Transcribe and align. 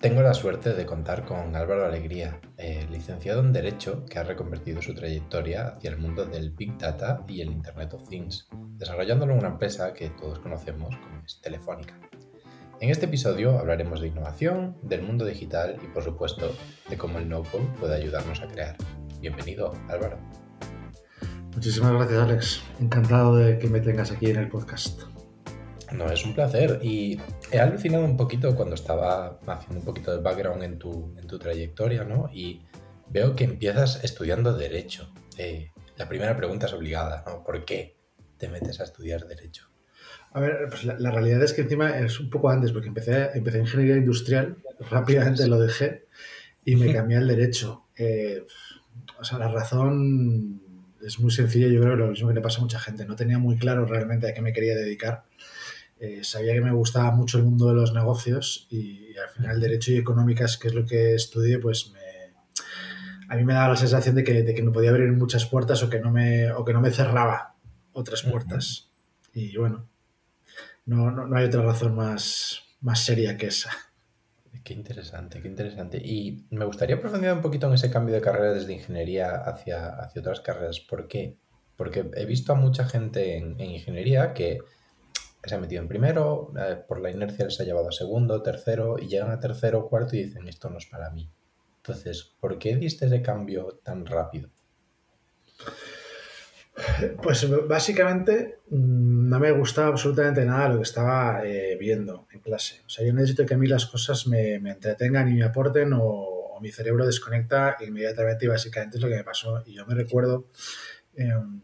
tengo 0.00 0.22
la 0.22 0.32
suerte 0.32 0.74
de 0.74 0.86
contar 0.86 1.24
con 1.24 1.56
Álvaro 1.56 1.84
Alegría, 1.84 2.40
eh, 2.56 2.86
licenciado 2.90 3.40
en 3.40 3.52
Derecho 3.52 4.04
que 4.06 4.18
ha 4.18 4.22
reconvertido 4.22 4.80
su 4.80 4.94
trayectoria 4.94 5.68
hacia 5.68 5.90
el 5.90 5.98
mundo 5.98 6.24
del 6.24 6.50
Big 6.50 6.78
Data 6.78 7.24
y 7.26 7.40
el 7.40 7.50
Internet 7.50 7.94
of 7.94 8.08
Things, 8.08 8.46
desarrollándolo 8.76 9.32
en 9.32 9.40
una 9.40 9.48
empresa 9.48 9.92
que 9.94 10.10
todos 10.10 10.38
conocemos 10.38 10.96
como 10.96 11.22
es 11.24 11.40
Telefónica. 11.40 11.98
En 12.80 12.90
este 12.90 13.06
episodio 13.06 13.58
hablaremos 13.58 14.00
de 14.00 14.08
innovación, 14.08 14.76
del 14.82 15.02
mundo 15.02 15.24
digital 15.24 15.76
y 15.82 15.88
por 15.88 16.04
supuesto 16.04 16.54
de 16.88 16.96
cómo 16.96 17.18
el 17.18 17.28
no-code 17.28 17.66
puede 17.80 17.96
ayudarnos 17.96 18.40
a 18.40 18.46
crear. 18.46 18.76
Bienvenido, 19.20 19.72
Álvaro. 19.88 20.18
Muchísimas 21.54 21.92
gracias, 21.92 22.22
Alex. 22.22 22.62
Encantado 22.80 23.34
de 23.34 23.58
que 23.58 23.66
me 23.66 23.80
tengas 23.80 24.12
aquí 24.12 24.30
en 24.30 24.36
el 24.36 24.48
podcast. 24.48 25.17
No, 25.92 26.10
es 26.10 26.24
un 26.24 26.34
placer 26.34 26.80
y 26.82 27.18
he 27.50 27.58
alucinado 27.58 28.04
un 28.04 28.16
poquito 28.16 28.54
cuando 28.54 28.74
estaba 28.74 29.38
haciendo 29.46 29.80
un 29.80 29.84
poquito 29.84 30.14
de 30.14 30.22
background 30.22 30.62
en 30.62 30.78
tu, 30.78 31.14
en 31.16 31.26
tu 31.26 31.38
trayectoria, 31.38 32.04
¿no? 32.04 32.30
Y 32.32 32.62
veo 33.08 33.34
que 33.34 33.44
empiezas 33.44 34.04
estudiando 34.04 34.52
Derecho. 34.52 35.10
Eh, 35.38 35.70
la 35.96 36.08
primera 36.08 36.36
pregunta 36.36 36.66
es 36.66 36.72
obligada, 36.72 37.24
¿no? 37.26 37.42
¿Por 37.42 37.64
qué 37.64 37.96
te 38.36 38.48
metes 38.48 38.80
a 38.80 38.84
estudiar 38.84 39.26
Derecho? 39.26 39.68
A 40.32 40.40
ver, 40.40 40.66
pues 40.68 40.84
la, 40.84 41.10
realidad 41.10 41.42
es 41.42 41.54
que 41.54 41.62
encima 41.62 41.98
es 41.98 42.20
un 42.20 42.28
poco 42.28 42.50
antes, 42.50 42.70
porque 42.72 42.88
empecé, 42.88 43.30
empecé 43.34 43.58
Ingeniería 43.58 43.96
Industrial, 43.96 44.58
rápidamente 44.90 45.46
lo 45.46 45.58
dejé 45.58 46.06
y 46.64 46.76
me 46.76 46.92
cambié 46.94 47.16
al 47.16 47.28
Derecho. 47.28 47.86
Eh, 47.96 48.44
o 49.18 49.24
sea, 49.24 49.38
la 49.38 49.48
razón 49.48 50.60
es 51.04 51.18
muy 51.18 51.30
sencilla, 51.30 51.68
yo 51.68 51.80
creo 51.80 51.94
que 51.94 52.02
lo 52.02 52.08
mismo 52.08 52.28
que 52.28 52.34
le 52.34 52.40
pasa 52.40 52.58
a 52.58 52.62
mucha 52.62 52.78
gente. 52.78 53.06
No 53.06 53.16
tenía 53.16 53.38
muy 53.38 53.56
claro 53.56 53.86
realmente 53.86 54.28
a 54.28 54.34
qué 54.34 54.42
me 54.42 54.52
quería 54.52 54.74
dedicar 54.74 55.24
eh, 56.00 56.22
sabía 56.22 56.54
que 56.54 56.60
me 56.60 56.72
gustaba 56.72 57.10
mucho 57.10 57.38
el 57.38 57.44
mundo 57.44 57.66
de 57.68 57.74
los 57.74 57.92
negocios 57.92 58.66
y, 58.70 59.16
al 59.18 59.30
final 59.30 59.60
Derecho 59.60 59.92
y 59.92 59.96
Económicas, 59.96 60.56
que 60.56 60.68
es 60.68 60.74
lo 60.74 60.86
que 60.86 61.14
estudié, 61.14 61.58
pues 61.58 61.90
me, 61.90 61.98
a 63.28 63.36
mí 63.36 63.44
me 63.44 63.52
daba 63.52 63.70
la 63.70 63.76
sensación 63.76 64.14
de 64.14 64.22
que, 64.22 64.44
de 64.44 64.54
que 64.54 64.62
me 64.62 64.70
podía 64.70 64.90
abrir 64.90 65.10
muchas 65.12 65.44
puertas 65.46 65.82
o 65.82 65.90
que 65.90 65.98
no 65.98 66.12
me, 66.12 66.52
o 66.52 66.64
que 66.64 66.72
no 66.72 66.80
me 66.80 66.92
cerraba 66.92 67.56
otras 67.92 68.22
puertas. 68.22 68.90
Y 69.34 69.56
bueno, 69.56 69.88
no, 70.86 71.10
no, 71.10 71.26
no, 71.26 71.36
hay 71.36 71.46
otra 71.46 71.62
razón 71.62 71.96
más, 71.96 72.62
más 72.80 73.00
seria 73.04 73.36
que 73.36 73.46
esa. 73.46 73.70
Qué 74.62 74.74
interesante, 74.74 75.42
qué 75.42 75.48
interesante. 75.48 75.98
Y 75.98 76.46
me 76.50 76.64
gustaría 76.64 77.00
profundizar 77.00 77.34
un 77.34 77.42
poquito 77.42 77.66
en 77.66 77.74
ese 77.74 77.90
cambio 77.90 78.14
de 78.14 78.20
carrera 78.20 78.52
desde 78.52 78.72
ingeniería 78.72 79.34
hacia, 79.34 79.88
hacia 79.96 80.20
otras 80.20 80.40
carreras. 80.40 80.78
¿Por 80.78 81.08
qué? 81.08 81.36
Porque 81.76 82.08
he 82.14 82.24
visto 82.24 82.52
a 82.52 82.56
mucha 82.56 82.84
gente 82.84 83.36
en 83.36 83.60
ingeniería 83.60 84.32
que 84.32 84.60
se 85.44 85.54
ha 85.54 85.58
metido 85.58 85.82
en 85.82 85.88
primero, 85.88 86.52
por 86.86 87.00
la 87.00 87.10
inercia 87.10 87.44
les 87.44 87.60
ha 87.60 87.64
llevado 87.64 87.88
a 87.88 87.92
segundo, 87.92 88.42
tercero, 88.42 88.98
y 88.98 89.08
llegan 89.08 89.30
a 89.30 89.40
tercero, 89.40 89.88
cuarto 89.88 90.16
y 90.16 90.24
dicen, 90.24 90.48
esto 90.48 90.68
no 90.68 90.78
es 90.78 90.86
para 90.86 91.10
mí. 91.10 91.30
Entonces, 91.78 92.34
¿por 92.40 92.58
qué 92.58 92.76
diste 92.76 93.06
ese 93.06 93.22
cambio 93.22 93.80
tan 93.82 94.04
rápido? 94.04 94.50
Pues 97.22 97.48
básicamente 97.66 98.60
mm, 98.70 99.28
no 99.28 99.40
me 99.40 99.50
gustaba 99.52 99.88
absolutamente 99.88 100.44
nada 100.44 100.68
lo 100.68 100.76
que 100.76 100.82
estaba 100.82 101.42
eh, 101.44 101.76
viendo 101.78 102.26
en 102.32 102.40
clase. 102.40 102.82
O 102.86 102.88
sea, 102.88 103.06
yo 103.06 103.12
necesito 103.12 103.44
que 103.46 103.54
a 103.54 103.56
mí 103.56 103.66
las 103.66 103.86
cosas 103.86 104.26
me, 104.26 104.54
entretengan 104.54 105.28
y 105.28 105.34
me 105.34 105.44
aporten 105.44 105.92
o, 105.94 106.36
mi 106.60 106.72
cerebro 106.72 107.06
desconecta 107.06 107.76
inmediatamente 107.86 108.44
y 108.44 108.48
básicamente 108.48 108.96
es 108.96 109.02
lo 109.02 109.08
que 109.08 109.14
me 109.14 109.22
pasó. 109.22 109.62
Y 109.64 109.74
yo 109.74 109.86
me 109.86 109.94
recuerdo 109.94 110.48
em, 111.14 111.62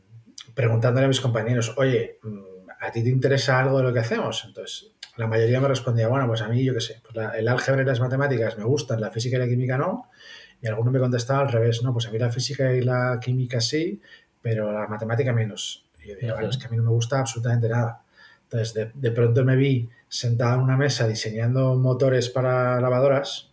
preguntándole 0.54 1.06
a 1.06 1.08
mis 1.08 1.20
compañeros, 1.20 1.74
oye, 1.76 2.20
mm, 2.22 2.53
¿a 2.86 2.92
ti 2.92 3.02
te 3.02 3.08
interesa 3.08 3.58
algo 3.58 3.78
de 3.78 3.84
lo 3.84 3.92
que 3.92 4.00
hacemos? 4.00 4.44
Entonces, 4.46 4.92
la 5.16 5.26
mayoría 5.26 5.60
me 5.60 5.68
respondía, 5.68 6.08
bueno, 6.08 6.26
pues 6.26 6.42
a 6.42 6.48
mí, 6.48 6.64
yo 6.64 6.74
qué 6.74 6.80
sé, 6.80 7.00
pues 7.02 7.28
el 7.36 7.48
álgebra 7.48 7.82
y 7.82 7.84
las 7.84 8.00
matemáticas 8.00 8.58
me 8.58 8.64
gustan, 8.64 9.00
la 9.00 9.10
física 9.10 9.36
y 9.36 9.40
la 9.40 9.46
química 9.46 9.78
no. 9.78 10.10
Y 10.60 10.66
alguno 10.66 10.90
me 10.90 10.98
contestaba 10.98 11.40
al 11.40 11.52
revés, 11.52 11.82
no, 11.82 11.92
pues 11.92 12.06
a 12.06 12.10
mí 12.10 12.18
la 12.18 12.30
física 12.30 12.72
y 12.72 12.80
la 12.80 13.18
química 13.22 13.60
sí, 13.60 14.00
pero 14.42 14.72
la 14.72 14.86
matemática 14.86 15.32
menos. 15.32 15.84
Y 16.02 16.08
yo 16.08 16.16
digo, 16.16 16.34
bueno, 16.34 16.48
es 16.48 16.58
que 16.58 16.66
a 16.66 16.70
mí 16.70 16.76
no 16.76 16.82
me 16.82 16.90
gusta 16.90 17.20
absolutamente 17.20 17.68
nada. 17.68 18.02
Entonces, 18.44 18.90
de, 18.94 19.10
pronto 19.10 19.44
me 19.44 19.56
vi 19.56 19.88
sentado 20.08 20.56
en 20.56 20.60
una 20.60 20.76
mesa 20.76 21.06
diseñando 21.06 21.74
motores 21.76 22.28
para 22.28 22.80
lavadoras. 22.80 23.50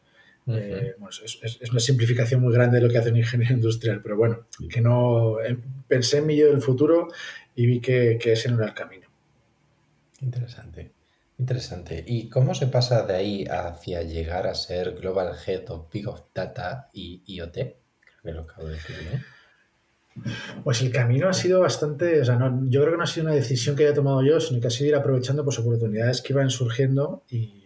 Eh, 0.47 0.95
bueno, 0.97 1.15
es, 1.23 1.71
una 1.71 1.79
simplificación 1.79 2.41
muy 2.41 2.53
grande 2.53 2.77
de 2.77 2.85
lo 2.85 2.91
que 2.91 2.97
hace 2.97 3.09
un 3.09 3.17
ingeniero 3.17 3.53
industrial, 3.55 4.01
pero 4.01 4.17
bueno, 4.17 4.45
que 4.69 4.81
no 4.81 5.39
em, 5.41 5.61
pensé 5.87 6.17
en 6.17 6.25
mí 6.25 6.35
yo 6.35 6.47
del 6.47 6.61
futuro 6.61 7.07
y 7.55 7.67
vi 7.67 7.79
que, 7.79 8.17
que 8.21 8.33
ese 8.33 8.49
no 8.49 8.57
era 8.57 8.67
el 8.67 8.73
camino. 8.73 9.00
Interesante, 10.21 10.93
interesante. 11.37 12.03
¿Y 12.07 12.29
cómo 12.29 12.53
se 12.53 12.67
pasa 12.67 13.03
de 13.05 13.15
ahí 13.15 13.45
hacia 13.45 14.03
llegar 14.03 14.47
a 14.47 14.55
ser 14.55 14.93
Global 14.93 15.35
Head 15.45 15.69
of 15.69 15.91
Big 15.91 16.07
of 16.07 16.21
Data 16.33 16.89
y 16.93 17.23
IoT? 17.25 17.57
Pues 20.63 20.81
el 20.81 20.91
camino 20.91 21.29
ha 21.29 21.33
sido 21.33 21.61
bastante, 21.61 22.21
o 22.21 22.25
sea, 22.25 22.35
no, 22.35 22.69
yo 22.69 22.81
creo 22.81 22.93
que 22.93 22.97
no 22.97 23.03
ha 23.03 23.07
sido 23.07 23.27
una 23.27 23.35
decisión 23.35 23.75
que 23.75 23.85
haya 23.85 23.93
tomado 23.93 24.21
yo, 24.23 24.39
sino 24.39 24.59
que 24.59 24.67
ha 24.67 24.71
sido 24.71 24.89
ir 24.89 24.95
aprovechando 24.95 25.43
pues, 25.43 25.57
oportunidades 25.57 26.21
que 26.21 26.33
iban 26.33 26.49
surgiendo 26.49 27.23
y 27.29 27.61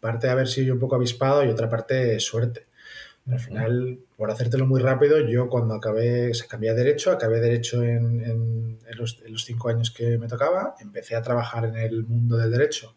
parte 0.00 0.26
de 0.26 0.32
haber 0.32 0.48
sido 0.48 0.74
un 0.74 0.80
poco 0.80 0.96
avispado 0.96 1.44
y 1.44 1.48
otra 1.48 1.68
parte 1.68 2.18
suerte. 2.20 2.66
Al 3.30 3.38
final, 3.38 4.00
por 4.16 4.32
hacértelo 4.32 4.66
muy 4.66 4.80
rápido, 4.80 5.20
yo 5.20 5.48
cuando 5.48 5.74
acabé, 5.74 6.34
se 6.34 6.48
cambié 6.48 6.70
a 6.70 6.74
Derecho, 6.74 7.12
acabé 7.12 7.40
Derecho 7.40 7.82
en, 7.82 8.20
en, 8.20 8.78
los, 8.96 9.44
cinco 9.44 9.68
años 9.68 9.90
que 9.90 10.18
me 10.18 10.26
tocaba, 10.26 10.74
empecé 10.80 11.14
a 11.14 11.22
trabajar 11.22 11.64
en 11.64 11.76
el 11.76 12.04
mundo 12.04 12.36
del 12.36 12.50
Derecho, 12.50 12.94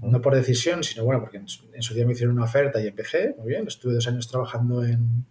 no 0.00 0.22
por 0.22 0.34
decisión, 0.34 0.84
sino 0.84 1.04
bueno, 1.04 1.20
porque 1.20 1.38
en 1.38 1.48
su, 1.48 1.94
día 1.94 2.06
me 2.06 2.12
hicieron 2.12 2.36
una 2.36 2.44
oferta 2.44 2.80
y 2.80 2.86
empecé, 2.86 3.34
muy 3.36 3.48
bien, 3.48 3.66
estuve 3.66 3.94
dos 3.94 4.06
años 4.06 4.28
trabajando 4.28 4.84
en, 4.84 5.26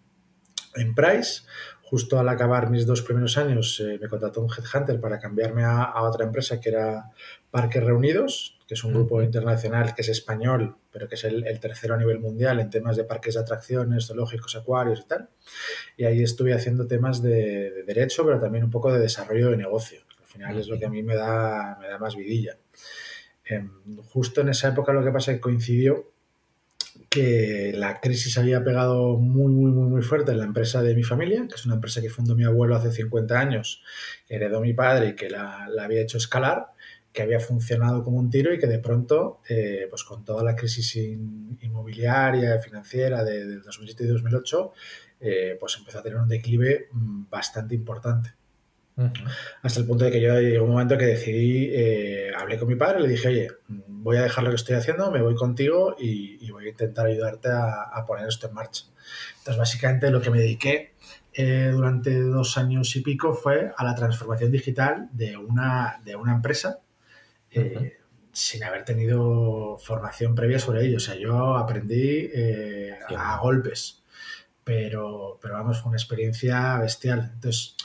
en 0.75 0.93
Price, 0.93 1.43
justo 1.83 2.19
al 2.19 2.27
acabar 2.27 2.69
mis 2.69 2.85
dos 2.85 3.01
primeros 3.01 3.37
años 3.37 3.79
eh, 3.79 3.97
me 3.99 4.09
contrató 4.09 4.41
un 4.41 4.49
headhunter 4.51 4.99
para 4.99 5.19
cambiarme 5.19 5.63
a, 5.63 5.83
a, 5.83 6.03
otra 6.03 6.25
empresa 6.25 6.59
que 6.59 6.69
era 6.69 7.11
Parques 7.49 7.83
Reunidos, 7.83 8.56
que 8.67 8.73
es 8.73 8.83
un 8.83 8.93
grupo 8.93 9.23
internacional 9.23 9.95
que 9.95 10.01
es 10.01 10.09
español, 10.09 10.75
pero 10.91 11.07
que 11.07 11.15
es 11.15 11.23
el, 11.23 11.59
tercero 11.61 11.93
a 11.95 11.97
nivel 11.97 12.19
mundial 12.19 12.59
en 12.59 12.69
temas 12.69 12.97
de 12.97 13.05
parques 13.05 13.35
de 13.35 13.39
atracciones, 13.39 14.07
zoológicos, 14.07 14.57
acuarios 14.57 14.99
y 14.99 15.07
tal. 15.07 15.29
Y 15.95 16.03
ahí 16.03 16.21
estuve 16.21 16.53
haciendo 16.53 16.85
temas 16.85 17.21
de, 17.21 17.83
derecho, 17.85 18.25
pero 18.25 18.41
también 18.41 18.65
un 18.65 18.69
poco 18.69 18.91
de 18.91 18.99
desarrollo 18.99 19.51
de 19.51 19.57
negocio. 19.57 20.01
Al 20.19 20.25
final 20.25 20.59
es 20.59 20.67
lo 20.67 20.77
que 20.77 20.85
a 20.85 20.89
mí 20.89 21.01
me 21.01 21.15
da, 21.15 21.77
me 21.79 21.87
da 21.87 21.97
más 21.97 22.17
vidilla. 22.17 22.57
Em, 23.45 23.71
justo 24.03 24.41
en 24.41 24.49
esa 24.49 24.67
época 24.67 24.91
lo 24.91 25.03
que 25.03 25.11
pasa 25.11 25.31
es 25.31 25.37
que 25.37 25.41
coincidió 25.41 26.11
que 27.09 27.71
la 27.73 28.01
crisis 28.01 28.37
había 28.37 28.65
pegado 28.65 29.15
muy, 29.15 29.53
muy, 29.53 29.71
muy, 29.71 29.87
muy 29.87 30.01
fuerte 30.01 30.33
en 30.33 30.39
la 30.39 30.43
empresa 30.43 30.81
de 30.81 30.93
mi 30.93 31.03
familia, 31.03 31.47
que 31.47 31.55
es 31.55 31.65
una 31.65 31.75
empresa 31.75 32.01
que 32.01 32.09
fundó 32.09 32.35
mi 32.35 32.43
abuelo 32.43 32.75
hace 32.75 32.91
50 32.91 33.39
años, 33.39 33.81
que 34.27 34.35
heredó 34.35 34.59
mi 34.59 34.73
padre 34.73 35.09
y 35.09 35.15
que 35.15 35.29
la, 35.29 35.69
la 35.69 35.85
había 35.85 36.01
hecho 36.01 36.17
escalar 36.17 36.73
que 37.17 37.23
había 37.23 37.39
funcionado 37.39 38.03
como 38.03 38.17
un 38.19 38.29
tiro 38.29 38.53
y 38.53 38.59
que 38.59 38.67
de 38.67 38.77
pronto, 38.77 39.41
eh, 39.49 39.87
pues 39.89 40.03
con 40.03 40.23
toda 40.23 40.43
la 40.43 40.55
crisis 40.55 40.97
inmobiliaria, 40.97 42.59
financiera 42.59 43.23
de, 43.23 43.55
2007 43.55 44.03
y 44.03 44.07
2008, 44.07 44.73
eh, 45.21 45.57
pues 45.59 45.77
empezó 45.79 45.97
a 45.97 46.03
tener 46.03 46.19
un 46.19 46.27
declive 46.27 46.89
mm, 46.91 47.23
bastante 47.27 47.73
importante. 47.73 48.35
Hasta 49.63 49.79
el 49.79 49.87
punto 49.87 50.05
de 50.05 50.11
que 50.11 50.21
yo 50.21 50.39
llegó 50.39 50.65
un 50.65 50.71
momento 50.71 50.95
que 50.95 51.05
decidí, 51.05 51.69
eh, 51.71 52.31
hablé 52.37 52.59
con 52.59 52.67
mi 52.67 52.75
padre, 52.75 52.99
le 52.99 53.07
dije, 53.07 53.29
oye, 53.29 53.47
voy 53.67 54.17
a 54.17 54.21
dejar 54.21 54.43
lo 54.43 54.51
que 54.51 54.57
estoy 54.57 54.75
haciendo, 54.75 55.09
me 55.09 55.23
voy 55.23 55.33
contigo 55.33 55.95
y, 55.97 56.51
voy 56.51 56.67
a 56.67 56.69
intentar 56.69 57.07
ayudarte 57.07 57.49
a, 57.51 58.05
poner 58.05 58.27
esto 58.27 58.47
en 58.47 58.53
marcha. 58.53 58.83
Entonces, 59.39 59.57
básicamente 59.57 60.11
lo 60.11 60.21
que 60.21 60.29
me 60.29 60.37
dediqué 60.37 60.93
durante 61.35 62.19
dos 62.19 62.59
años 62.59 62.95
y 62.95 63.01
pico 63.01 63.33
fue 63.33 63.71
a 63.75 63.83
la 63.83 63.95
transformación 63.95 64.51
digital 64.51 65.09
de 65.13 65.35
una, 65.37 65.99
de 66.03 66.15
una 66.15 66.33
empresa 66.33 66.81
eh, 67.51 67.97
sin 68.31 68.63
haber 68.63 68.85
tenido 68.85 69.77
formación 69.77 70.35
previa 70.35 70.59
sobre 70.59 70.85
ello. 70.85 70.97
O 70.97 71.01
sea, 71.01 71.15
yo 71.15 71.55
aprendí 71.55 72.29
eh, 72.33 72.97
a 73.15 73.37
golpes. 73.39 74.03
pero, 74.63 75.39
pero 75.41 75.53
vamos, 75.55 75.81
fue 75.81 75.89
una 75.89 75.97
experiencia 75.97 76.77
bestial. 76.79 77.31
Entonces, 77.35 77.75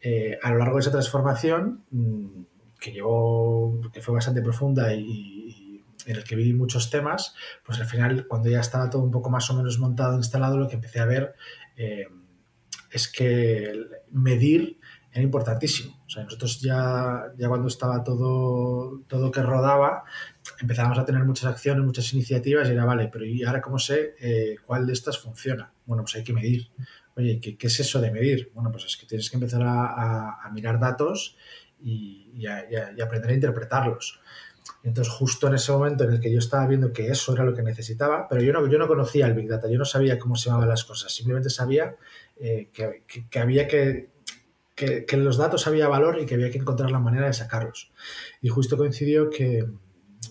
eh, 0.00 0.38
a 0.42 0.50
lo 0.50 0.58
largo 0.58 0.76
de 0.76 0.80
esa 0.80 0.90
transformación, 0.92 1.84
mm, 1.90 2.42
que 2.80 2.92
llevó, 2.92 3.80
que 3.92 4.02
fue 4.02 4.14
bastante 4.14 4.42
profunda 4.42 4.92
y, 4.94 5.82
en 6.06 6.16
el 6.16 6.24
que 6.24 6.36
vi 6.36 6.52
muchos 6.52 6.90
temas, 6.90 7.34
pues 7.64 7.80
al 7.80 7.86
final, 7.86 8.26
cuando 8.28 8.48
ya 8.48 8.60
estaba 8.60 8.88
todo 8.88 9.02
un 9.02 9.10
poco 9.10 9.30
más 9.30 9.50
o 9.50 9.54
menos 9.54 9.78
montado, 9.78 10.16
instalado, 10.16 10.58
lo 10.58 10.68
que 10.68 10.76
empecé 10.76 11.00
a 11.00 11.06
ver 11.06 11.34
es 12.90 13.08
que 13.08 13.72
medir 14.10 14.78
era 15.12 15.22
importantísimo. 15.22 15.98
O 16.06 16.10
sea, 16.10 16.24
nosotros 16.24 16.60
ya, 16.60 17.32
ya 17.36 17.48
cuando 17.48 17.68
estaba 17.68 18.04
todo, 18.04 19.00
todo 19.08 19.30
que 19.30 19.42
rodaba, 19.42 20.04
empezábamos 20.60 20.98
a 20.98 21.04
tener 21.04 21.24
muchas 21.24 21.46
acciones, 21.46 21.84
muchas 21.84 22.12
iniciativas 22.12 22.68
y 22.68 22.72
era, 22.72 22.84
vale, 22.84 23.08
pero 23.12 23.24
¿y 23.24 23.42
ahora 23.44 23.60
cómo 23.60 23.78
sé 23.78 24.14
eh, 24.20 24.56
cuál 24.66 24.86
de 24.86 24.92
estas 24.92 25.18
funciona? 25.18 25.72
Bueno, 25.86 26.02
pues 26.02 26.16
hay 26.16 26.24
que 26.24 26.32
medir. 26.32 26.68
Oye, 27.16 27.40
¿qué, 27.40 27.56
es 27.58 27.80
eso 27.80 28.00
de 28.00 28.10
medir? 28.10 28.50
Bueno, 28.54 28.70
pues 28.70 28.84
es 28.84 28.96
que 28.96 29.06
tienes 29.06 29.28
que 29.28 29.36
empezar 29.36 29.62
a, 29.64 30.48
mirar 30.52 30.78
datos 30.78 31.36
y, 31.82 32.46
aprender 32.46 33.30
a 33.30 33.34
interpretarlos. 33.34 34.20
Entonces, 34.84 35.12
justo 35.12 35.48
en 35.48 35.54
ese 35.54 35.72
momento 35.72 36.04
en 36.04 36.12
el 36.12 36.20
que 36.20 36.32
yo 36.32 36.38
estaba 36.38 36.66
viendo 36.66 36.92
que 36.92 37.08
eso 37.08 37.34
era 37.34 37.44
lo 37.44 37.54
que 37.54 37.62
necesitaba, 37.62 38.28
pero 38.28 38.42
yo 38.42 38.52
no, 38.52 38.66
yo 38.68 38.78
no 38.78 38.86
conocía 38.86 39.26
el 39.26 39.34
Big 39.34 39.48
Data, 39.48 39.68
yo 39.68 39.78
no 39.78 39.84
sabía 39.84 40.18
cómo 40.18 40.36
se 40.36 40.48
llamaban 40.48 40.68
las 40.68 40.84
cosas, 40.84 41.12
simplemente 41.12 41.50
sabía 41.50 41.96
eh, 42.36 42.70
que, 42.72 43.40
había 43.40 43.66
que, 43.66 44.10
que, 44.78 45.04
en 45.10 45.24
los 45.24 45.36
datos 45.36 45.66
había 45.66 45.88
valor 45.88 46.20
y 46.20 46.26
que 46.26 46.34
había 46.34 46.50
que 46.50 46.58
encontrar 46.58 46.90
la 46.90 47.00
manera 47.00 47.26
de 47.26 47.32
sacarlos. 47.32 47.90
Y 48.40 48.48
justo 48.48 48.76
coincidió 48.76 49.28
que, 49.28 49.66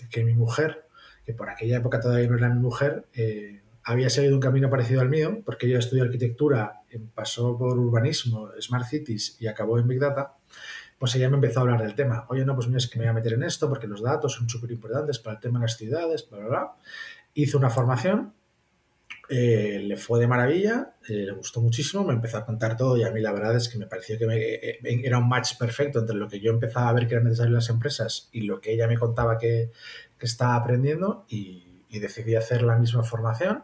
que 0.09 0.23
mi 0.23 0.33
mujer, 0.33 0.87
que 1.25 1.33
por 1.33 1.49
aquella 1.49 1.77
época 1.77 1.99
todavía 1.99 2.29
no 2.29 2.37
era 2.37 2.49
mi 2.49 2.61
mujer, 2.61 3.07
eh, 3.13 3.61
había 3.83 4.09
seguido 4.09 4.35
un 4.35 4.39
camino 4.41 4.69
parecido 4.69 5.01
al 5.01 5.09
mío, 5.09 5.41
porque 5.45 5.67
ella 5.67 5.79
estudió 5.79 6.03
arquitectura, 6.03 6.81
eh, 6.89 6.99
pasó 7.13 7.57
por 7.57 7.77
urbanismo, 7.77 8.49
Smart 8.61 8.87
Cities 8.87 9.35
y 9.39 9.47
acabó 9.47 9.79
en 9.79 9.87
Big 9.87 9.99
Data, 9.99 10.35
pues 10.97 11.13
ella 11.15 11.29
me 11.29 11.35
empezó 11.35 11.59
a 11.59 11.63
hablar 11.63 11.81
del 11.81 11.95
tema. 11.95 12.25
Oye, 12.29 12.45
no, 12.45 12.55
pues 12.55 12.67
mira, 12.67 12.77
es 12.77 12.87
que 12.87 12.99
me 12.99 13.05
voy 13.05 13.11
a 13.11 13.13
meter 13.13 13.33
en 13.33 13.43
esto 13.43 13.67
porque 13.67 13.87
los 13.87 14.01
datos 14.01 14.33
son 14.33 14.49
súper 14.49 14.71
importantes 14.71 15.19
para 15.19 15.35
el 15.35 15.41
tema 15.41 15.59
de 15.59 15.63
las 15.63 15.77
ciudades, 15.77 16.27
bla, 16.29 16.39
bla, 16.39 16.47
bla. 16.47 16.71
Hice 17.33 17.57
una 17.57 17.69
formación, 17.69 18.33
eh, 19.29 19.81
le 19.83 19.97
fue 19.97 20.21
de 20.21 20.27
maravilla, 20.27 20.93
eh, 21.07 21.13
le 21.13 21.31
gustó 21.33 21.61
muchísimo, 21.61 22.05
me 22.05 22.13
empezó 22.13 22.37
a 22.37 22.45
contar 22.45 22.77
todo 22.77 22.95
y 22.95 23.03
a 23.03 23.11
mí 23.11 23.19
la 23.19 23.33
verdad 23.33 23.57
es 23.57 23.67
que 23.67 23.77
me 23.77 23.85
pareció 23.85 24.17
que 24.17 24.79
era 25.03 25.17
un 25.17 25.27
match 25.27 25.57
perfecto 25.57 25.99
entre 25.99 26.15
lo 26.15 26.29
que 26.29 26.39
yo 26.39 26.51
empezaba 26.51 26.87
a 26.87 26.93
ver 26.93 27.07
que 27.07 27.15
era 27.15 27.23
necesario 27.23 27.49
en 27.49 27.55
las 27.55 27.69
empresas 27.69 28.29
y 28.31 28.41
lo 28.41 28.61
que 28.61 28.71
ella 28.71 28.87
me 28.87 28.97
contaba 28.97 29.37
que, 29.37 29.71
que 30.17 30.25
estaba 30.25 30.55
aprendiendo 30.55 31.25
y, 31.29 31.63
decidí 31.99 32.35
hacer 32.35 32.61
la 32.61 32.75
misma 32.75 33.01
formación 33.01 33.63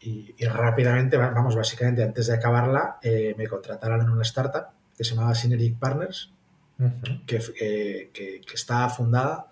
y, 0.00 0.34
rápidamente, 0.44 1.16
vamos, 1.16 1.54
básicamente 1.54 2.02
antes 2.02 2.26
de 2.26 2.34
acabarla, 2.34 2.98
eh, 3.00 3.36
me 3.38 3.46
contrataron 3.46 4.00
en 4.00 4.10
una 4.10 4.22
startup 4.22 4.66
que 4.96 5.04
se 5.04 5.14
llamaba 5.14 5.36
Synergic 5.36 5.78
Partners, 5.78 6.32
que, 7.26 8.10
que, 8.12 8.42
está 8.52 8.88
fundada 8.88 9.46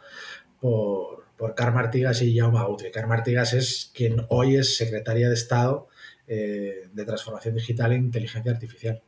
por, 0.60 1.25
por 1.36 1.54
Carmen 1.54 1.84
Artigas 1.84 2.22
y 2.22 2.36
Jaume 2.36 2.58
Autry. 2.58 2.90
Carmen 2.90 3.18
Artigas 3.18 3.52
es 3.52 3.90
quien 3.94 4.24
hoy 4.28 4.56
es 4.56 4.76
secretaria 4.76 5.28
de 5.28 5.34
Estado 5.34 5.88
eh, 6.26 6.88
de 6.92 7.04
Transformación 7.04 7.54
Digital 7.54 7.92
e 7.92 7.96
Inteligencia 7.96 8.52
Artificial. 8.52 9.02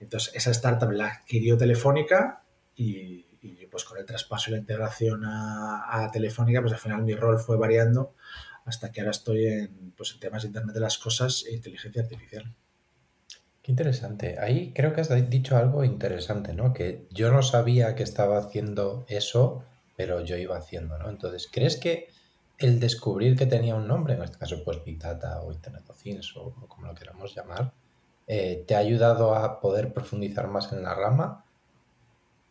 Entonces, 0.00 0.34
esa 0.34 0.50
startup 0.52 0.90
la 0.90 1.08
adquirió 1.08 1.56
Telefónica 1.56 2.42
y, 2.76 3.24
pues 3.70 3.84
con 3.84 3.98
el 3.98 4.06
traspaso 4.06 4.50
y 4.50 4.52
la 4.52 4.58
integración 4.58 5.24
a, 5.24 6.04
a, 6.04 6.10
Telefónica, 6.10 6.60
pues 6.60 6.72
al 6.72 6.78
final 6.78 7.02
mi 7.02 7.14
rol 7.14 7.38
fue 7.38 7.56
variando 7.56 8.14
hasta 8.64 8.92
que 8.92 9.00
ahora 9.00 9.10
estoy 9.10 9.46
en, 9.46 9.92
pues, 9.96 10.12
en 10.12 10.20
temas 10.20 10.42
de 10.42 10.48
Internet 10.48 10.74
de 10.74 10.80
las 10.80 10.98
Cosas 10.98 11.44
e 11.48 11.54
inteligencia 11.54 12.02
artificial. 12.02 12.54
Qué 13.62 13.72
interesante. 13.72 14.38
Ahí 14.38 14.72
creo 14.74 14.94
que 14.94 15.02
has 15.02 15.30
dicho 15.30 15.56
algo 15.56 15.84
interesante, 15.84 16.54
¿no? 16.54 16.72
Que 16.72 17.06
yo 17.10 17.30
no 17.30 17.42
sabía 17.42 17.94
que 17.94 18.02
estaba 18.02 18.38
haciendo 18.38 19.04
eso, 19.08 19.64
pero 19.98 20.24
yo 20.24 20.36
iba 20.36 20.56
haciendo, 20.56 20.96
¿no? 20.96 21.10
Entonces, 21.10 21.48
¿crees 21.50 21.76
que 21.76 22.06
el 22.56 22.78
descubrir 22.78 23.36
que 23.36 23.46
tenía 23.46 23.74
un 23.74 23.88
nombre, 23.88 24.14
en 24.14 24.22
este 24.22 24.38
caso 24.38 24.62
pues 24.64 24.84
Big 24.84 24.96
Data 24.96 25.42
o 25.42 25.50
Internet 25.50 25.90
of 25.90 26.00
Things 26.00 26.36
o, 26.36 26.54
como 26.68 26.86
lo 26.86 26.94
queramos 26.94 27.34
llamar, 27.34 27.72
eh, 28.28 28.62
te 28.64 28.76
ha 28.76 28.78
ayudado 28.78 29.34
a 29.34 29.58
poder 29.58 29.92
profundizar 29.92 30.46
más 30.46 30.72
en 30.72 30.84
la 30.84 30.94
rama? 30.94 31.44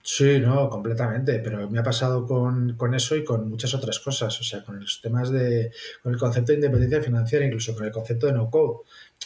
Sí, 0.04 0.42
no, 0.42 0.70
completamente, 0.70 1.40
pero 1.40 1.70
me 1.70 1.80
ha 1.80 1.84
pasado 1.84 2.28
con, 2.28 2.94
eso 2.94 3.16
y 3.16 3.24
con 3.24 3.50
muchas 3.50 3.74
otras 3.74 4.00
cosas, 4.00 4.38
o 4.42 4.44
sea, 4.44 4.66
con 4.66 4.82
los 4.82 5.00
temas 5.02 5.30
de, 5.30 5.72
con 6.04 6.12
el 6.12 6.20
concepto 6.20 6.52
de 6.52 6.58
independencia 6.58 7.02
financiera, 7.02 7.46
incluso 7.46 7.74
con 7.74 7.86
el 7.86 7.94
concepto 7.94 8.28
de 8.28 8.34
no 8.34 8.50
code. 8.50 8.80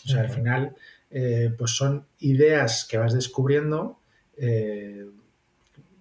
O 0.06 0.07
sea, 0.07 0.21
al 0.21 0.29
final, 0.29 0.75
eh, 1.09 1.51
pues 1.57 1.71
son 1.71 2.06
ideas 2.19 2.85
que 2.85 3.00
vas 3.00 3.15
descubriendo 3.15 3.97
eh, 4.38 5.07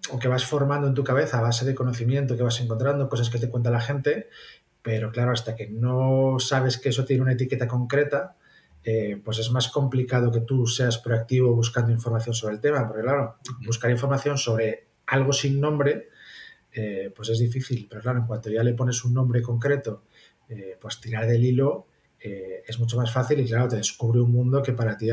o 0.09 0.19
que 0.19 0.27
vas 0.27 0.45
formando 0.45 0.87
en 0.87 0.93
tu 0.93 1.03
cabeza 1.03 1.37
a 1.37 1.41
base 1.41 1.65
de 1.65 1.75
conocimiento 1.75 2.35
que 2.35 2.43
vas 2.43 2.59
encontrando, 2.59 3.09
cosas 3.09 3.29
que 3.29 3.37
te 3.37 3.49
cuenta 3.49 3.69
la 3.69 3.81
gente, 3.81 4.29
pero 4.81 5.11
claro, 5.11 5.31
hasta 5.31 5.55
que 5.55 5.67
no 5.67 6.37
sabes 6.39 6.77
que 6.77 6.89
eso 6.89 7.05
tiene 7.05 7.21
una 7.21 7.33
etiqueta 7.33 7.67
concreta, 7.67 8.35
eh, 8.83 9.21
pues 9.23 9.37
es 9.37 9.51
más 9.51 9.67
complicado 9.67 10.31
que 10.31 10.41
tú 10.41 10.65
seas 10.65 10.97
proactivo 10.97 11.53
buscando 11.53 11.91
información 11.91 12.33
sobre 12.33 12.55
el 12.55 12.61
tema, 12.61 12.87
porque 12.87 13.03
claro, 13.03 13.35
buscar 13.65 13.91
información 13.91 14.37
sobre 14.37 14.87
algo 15.05 15.33
sin 15.33 15.61
nombre, 15.61 16.09
eh, 16.73 17.13
pues 17.15 17.29
es 17.29 17.37
difícil, 17.37 17.85
pero 17.87 18.01
claro, 18.01 18.19
en 18.19 18.25
cuanto 18.25 18.49
ya 18.49 18.63
le 18.63 18.73
pones 18.73 19.03
un 19.05 19.13
nombre 19.13 19.41
concreto, 19.41 20.03
eh, 20.49 20.77
pues 20.81 20.99
tirar 20.99 21.27
del 21.27 21.43
hilo 21.43 21.87
es 22.23 22.77
mucho 22.77 22.97
más 22.97 23.11
fácil 23.11 23.39
y 23.39 23.47
claro, 23.47 23.67
te 23.67 23.77
descubre 23.77 24.21
un 24.21 24.31
mundo 24.31 24.61
que 24.61 24.73
para 24.73 24.95
ti 24.95 25.09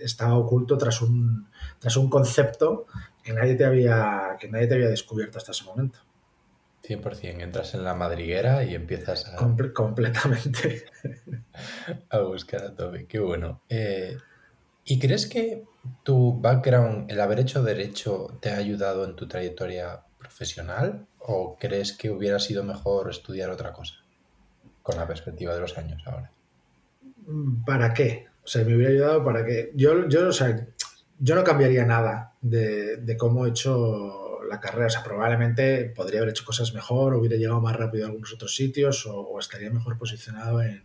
estaba 0.00 0.36
oculto 0.36 0.76
tras 0.76 1.00
un, 1.00 1.46
tras 1.78 1.96
un 1.96 2.10
concepto 2.10 2.86
que 3.22 3.32
nadie, 3.32 3.54
te 3.54 3.64
había, 3.64 4.36
que 4.38 4.48
nadie 4.48 4.66
te 4.66 4.74
había 4.74 4.88
descubierto 4.88 5.38
hasta 5.38 5.52
ese 5.52 5.64
momento. 5.64 5.98
100%, 6.82 7.42
entras 7.42 7.74
en 7.74 7.84
la 7.84 7.94
madriguera 7.94 8.64
y 8.64 8.74
empiezas 8.74 9.26
a... 9.28 9.36
completamente. 9.74 10.86
a 12.10 12.18
buscar 12.20 12.64
a 12.64 12.74
Toby, 12.74 13.06
qué 13.06 13.20
bueno. 13.20 13.60
Eh, 13.68 14.16
¿Y 14.84 14.98
crees 14.98 15.26
que 15.26 15.64
tu 16.02 16.40
background, 16.40 17.10
el 17.10 17.20
haber 17.20 17.40
hecho 17.40 17.62
derecho, 17.62 18.38
te 18.40 18.50
ha 18.50 18.56
ayudado 18.56 19.04
en 19.04 19.14
tu 19.14 19.28
trayectoria 19.28 20.02
profesional? 20.18 21.06
¿O 21.18 21.56
crees 21.58 21.92
que 21.92 22.10
hubiera 22.10 22.38
sido 22.38 22.64
mejor 22.64 23.10
estudiar 23.10 23.50
otra 23.50 23.72
cosa? 23.72 23.96
Con 24.82 24.96
la 24.96 25.06
perspectiva 25.06 25.54
de 25.54 25.60
los 25.60 25.76
años 25.76 26.02
ahora. 26.06 26.32
¿Para 27.66 27.92
qué? 27.92 28.26
O 28.42 28.46
sea, 28.46 28.64
me 28.64 28.74
hubiera 28.74 28.90
ayudado 28.90 29.24
para 29.24 29.44
qué. 29.44 29.70
Yo, 29.74 30.08
yo, 30.08 30.28
o 30.28 30.32
sea, 30.32 30.66
yo 31.18 31.34
no 31.34 31.44
cambiaría 31.44 31.84
nada 31.84 32.29
de, 32.40 33.16
cómo 33.18 33.46
he 33.46 33.50
hecho 33.50 34.40
la 34.48 34.60
carrera. 34.60 34.86
O 34.86 34.90
sea, 34.90 35.02
probablemente 35.02 35.84
podría 35.94 36.20
haber 36.20 36.30
hecho 36.30 36.44
cosas 36.44 36.72
mejor, 36.74 37.14
hubiera 37.14 37.36
llegado 37.36 37.60
más 37.60 37.76
rápido 37.76 38.04
a 38.04 38.08
algunos 38.08 38.32
otros 38.32 38.54
sitios 38.54 39.06
o, 39.06 39.38
estaría 39.38 39.70
mejor 39.70 39.98
posicionado 39.98 40.62
en, 40.62 40.84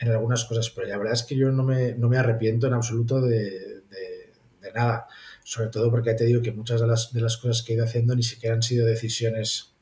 en, 0.00 0.10
algunas 0.10 0.44
cosas. 0.44 0.70
Pero 0.70 0.88
la 0.88 0.98
verdad 0.98 1.14
es 1.14 1.22
que 1.22 1.36
yo 1.36 1.50
no 1.50 1.64
me, 1.64 1.94
no 1.94 2.08
me 2.08 2.18
arrepiento 2.18 2.66
en 2.66 2.74
absoluto 2.74 3.20
de, 3.20 3.82
de, 3.90 4.72
nada. 4.74 5.06
Sobre 5.44 5.68
todo 5.68 5.90
porque 5.90 6.14
te 6.14 6.24
digo 6.24 6.42
que 6.42 6.50
muchas 6.52 6.80
de 6.80 6.86
las, 6.86 7.12
de 7.12 7.20
las 7.20 7.36
cosas 7.36 7.62
que 7.62 7.72
he 7.72 7.76
ido 7.76 7.84
haciendo 7.84 8.16
ni 8.16 8.22
siquiera 8.22 8.56
han 8.56 8.62
sido 8.62 8.86
decisiones 8.86 9.74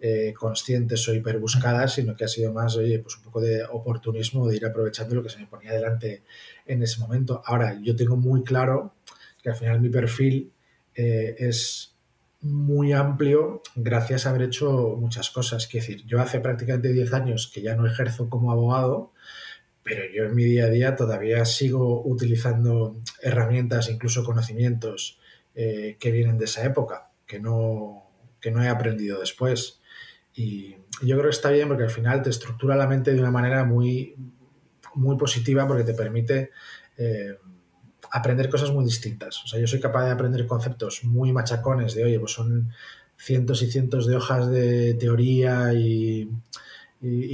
eh, 0.00 0.34
conscientes 0.34 1.08
o 1.08 1.14
hiperbuscadas, 1.14 1.94
sino 1.94 2.14
que 2.14 2.24
ha 2.24 2.28
sido 2.28 2.52
más, 2.52 2.76
oye, 2.76 2.98
pues 2.98 3.16
un 3.16 3.22
poco 3.22 3.40
de 3.40 3.64
oportunismo, 3.64 4.46
de 4.46 4.56
ir 4.56 4.66
aprovechando 4.66 5.14
lo 5.14 5.22
que 5.22 5.30
se 5.30 5.38
me 5.38 5.46
ponía 5.46 5.72
delante 5.72 6.24
en 6.66 6.82
ese 6.82 7.00
momento. 7.00 7.40
Ahora, 7.46 7.78
yo 7.80 7.96
tengo 7.96 8.16
muy 8.16 8.42
claro 8.42 8.92
que 9.44 9.50
al 9.50 9.56
final 9.56 9.78
mi 9.82 9.90
perfil 9.90 10.50
eh, 10.94 11.36
es 11.38 11.94
muy 12.40 12.94
amplio 12.94 13.60
gracias 13.76 14.24
a 14.24 14.30
haber 14.30 14.42
hecho 14.42 14.96
muchas 14.98 15.28
cosas. 15.28 15.66
Quiero 15.66 15.86
decir, 15.86 16.06
yo 16.06 16.18
hace 16.18 16.40
prácticamente 16.40 16.94
10 16.94 17.12
años 17.12 17.50
que 17.52 17.60
ya 17.60 17.76
no 17.76 17.86
ejerzo 17.86 18.30
como 18.30 18.50
abogado, 18.50 19.12
pero 19.82 20.02
yo 20.14 20.24
en 20.24 20.34
mi 20.34 20.44
día 20.44 20.64
a 20.64 20.70
día 20.70 20.96
todavía 20.96 21.44
sigo 21.44 22.02
utilizando 22.06 22.96
herramientas, 23.20 23.90
incluso 23.90 24.24
conocimientos 24.24 25.18
eh, 25.54 25.98
que 26.00 26.10
vienen 26.10 26.38
de 26.38 26.46
esa 26.46 26.64
época, 26.64 27.10
que 27.26 27.38
no, 27.38 28.10
que 28.40 28.50
no 28.50 28.62
he 28.62 28.68
aprendido 28.68 29.20
después. 29.20 29.82
Y 30.34 30.76
yo 31.02 31.18
creo 31.18 31.24
que 31.24 31.36
está 31.36 31.50
bien 31.50 31.68
porque 31.68 31.84
al 31.84 31.90
final 31.90 32.22
te 32.22 32.30
estructura 32.30 32.76
la 32.76 32.86
mente 32.86 33.12
de 33.12 33.20
una 33.20 33.30
manera 33.30 33.64
muy, 33.64 34.16
muy 34.94 35.18
positiva 35.18 35.68
porque 35.68 35.84
te 35.84 35.92
permite... 35.92 36.50
Eh, 36.96 37.36
aprender 38.14 38.48
cosas 38.48 38.70
muy 38.70 38.84
distintas. 38.84 39.42
O 39.42 39.48
sea, 39.48 39.58
yo 39.58 39.66
soy 39.66 39.80
capaz 39.80 40.04
de 40.04 40.12
aprender 40.12 40.46
conceptos 40.46 41.02
muy 41.02 41.32
machacones 41.32 41.94
de, 41.94 42.04
oye, 42.04 42.20
pues 42.20 42.30
son 42.30 42.70
cientos 43.16 43.60
y 43.62 43.70
cientos 43.70 44.06
de 44.06 44.14
hojas 44.14 44.48
de 44.48 44.94
teoría 44.94 45.74
y, 45.74 46.30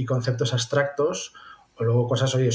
conceptos 0.07 0.53
abstractos, 0.53 1.33
o 1.77 1.83
luego 1.83 2.07
cosas, 2.07 2.33
oye, 2.33 2.49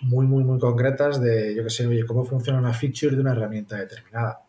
muy, 0.00 0.26
muy, 0.26 0.42
muy 0.42 0.58
concretas 0.58 1.20
de, 1.20 1.54
yo 1.54 1.62
qué 1.62 1.70
sé, 1.70 1.86
oye, 1.86 2.04
cómo 2.04 2.24
funciona 2.24 2.58
una 2.58 2.74
feature 2.74 3.14
de 3.14 3.22
una 3.22 3.30
herramienta 3.30 3.76
determinada. 3.76 4.42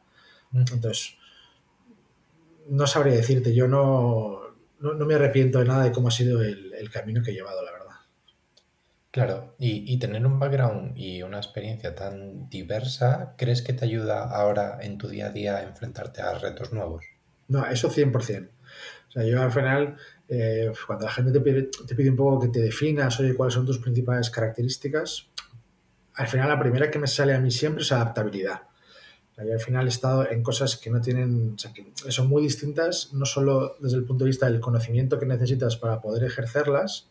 Mm. 0.50 0.66
Entonces, 0.74 1.16
no 2.70 2.88
sabría 2.88 3.14
decirte, 3.14 3.54
yo 3.54 3.68
no, 3.68 4.40
no, 4.80 5.06
me 5.06 5.14
arrepiento 5.14 5.60
de 5.60 5.66
nada 5.66 5.84
de 5.84 5.92
cómo 5.92 6.08
ha 6.08 6.12
sido 6.12 6.42
el, 6.42 6.74
el 6.74 6.90
camino 6.90 7.22
que 7.22 7.30
he 7.30 7.36
llevado, 7.36 7.64
la 7.64 7.72
verdad. 7.74 7.83
Claro, 9.14 9.54
y, 9.60 9.94
y 9.94 10.00
tener 10.00 10.26
un 10.26 10.40
background 10.40 10.98
y 10.98 11.22
una 11.22 11.38
experiencia 11.38 11.94
tan 11.94 12.50
diversa, 12.50 13.36
¿crees 13.38 13.62
que 13.62 13.74
te 13.74 13.86
ayuda 13.86 14.28
ahora 14.28 14.80
en 14.82 14.98
tu 14.98 15.08
día 15.08 15.28
a 15.28 15.30
día 15.30 15.58
a 15.58 15.62
enfrentarte 15.62 16.24
a 16.24 16.34
retos 16.40 16.74
nuevos? 16.74 17.06
No, 17.48 17.64
eso 17.68 17.92
100%. 17.92 18.50
O 19.10 19.12
sea, 19.12 19.24
yo 19.24 19.40
al 19.40 19.52
final, 19.52 19.98
eh, 20.28 20.72
cuando 20.88 21.06
la 21.06 21.12
gente 21.12 21.32
te 21.32 21.42
pide, 21.42 21.70
te 21.88 21.94
pide 21.94 22.10
un 22.10 22.16
poco 22.16 22.40
que 22.40 22.48
te 22.48 22.60
definas, 22.60 23.20
oye, 23.20 23.36
cuáles 23.36 23.54
son 23.54 23.68
tus 23.68 23.78
principales 23.78 24.32
características, 24.32 25.28
al 26.16 26.28
final 26.28 26.50
la 26.50 26.60
primera 26.60 26.90
que 26.90 26.98
me 26.98 27.06
sale 27.06 27.36
a 27.36 27.40
mí 27.40 27.52
siempre 27.52 27.84
es 27.84 27.92
adaptabilidad. 27.92 28.64
Yo 29.36 29.52
al 29.54 29.60
final 29.60 29.86
he 29.88 29.90
estado 29.90 30.30
en 30.30 30.44
cosas 30.44 30.78
que 30.78 30.92
no 30.92 31.02
tienen, 31.02 31.54
o 31.56 31.58
sea, 31.58 31.74
que 31.74 31.92
son 32.12 32.28
muy 32.28 32.44
distintas, 32.44 33.14
no 33.14 33.26
solo 33.26 33.76
desde 33.80 33.98
el 33.98 34.06
punto 34.06 34.26
de 34.26 34.30
vista 34.30 34.46
del 34.46 34.60
conocimiento 34.60 35.18
que 35.18 35.26
necesitas 35.26 35.76
para 35.76 36.02
poder 36.02 36.24
ejercerlas, 36.24 37.10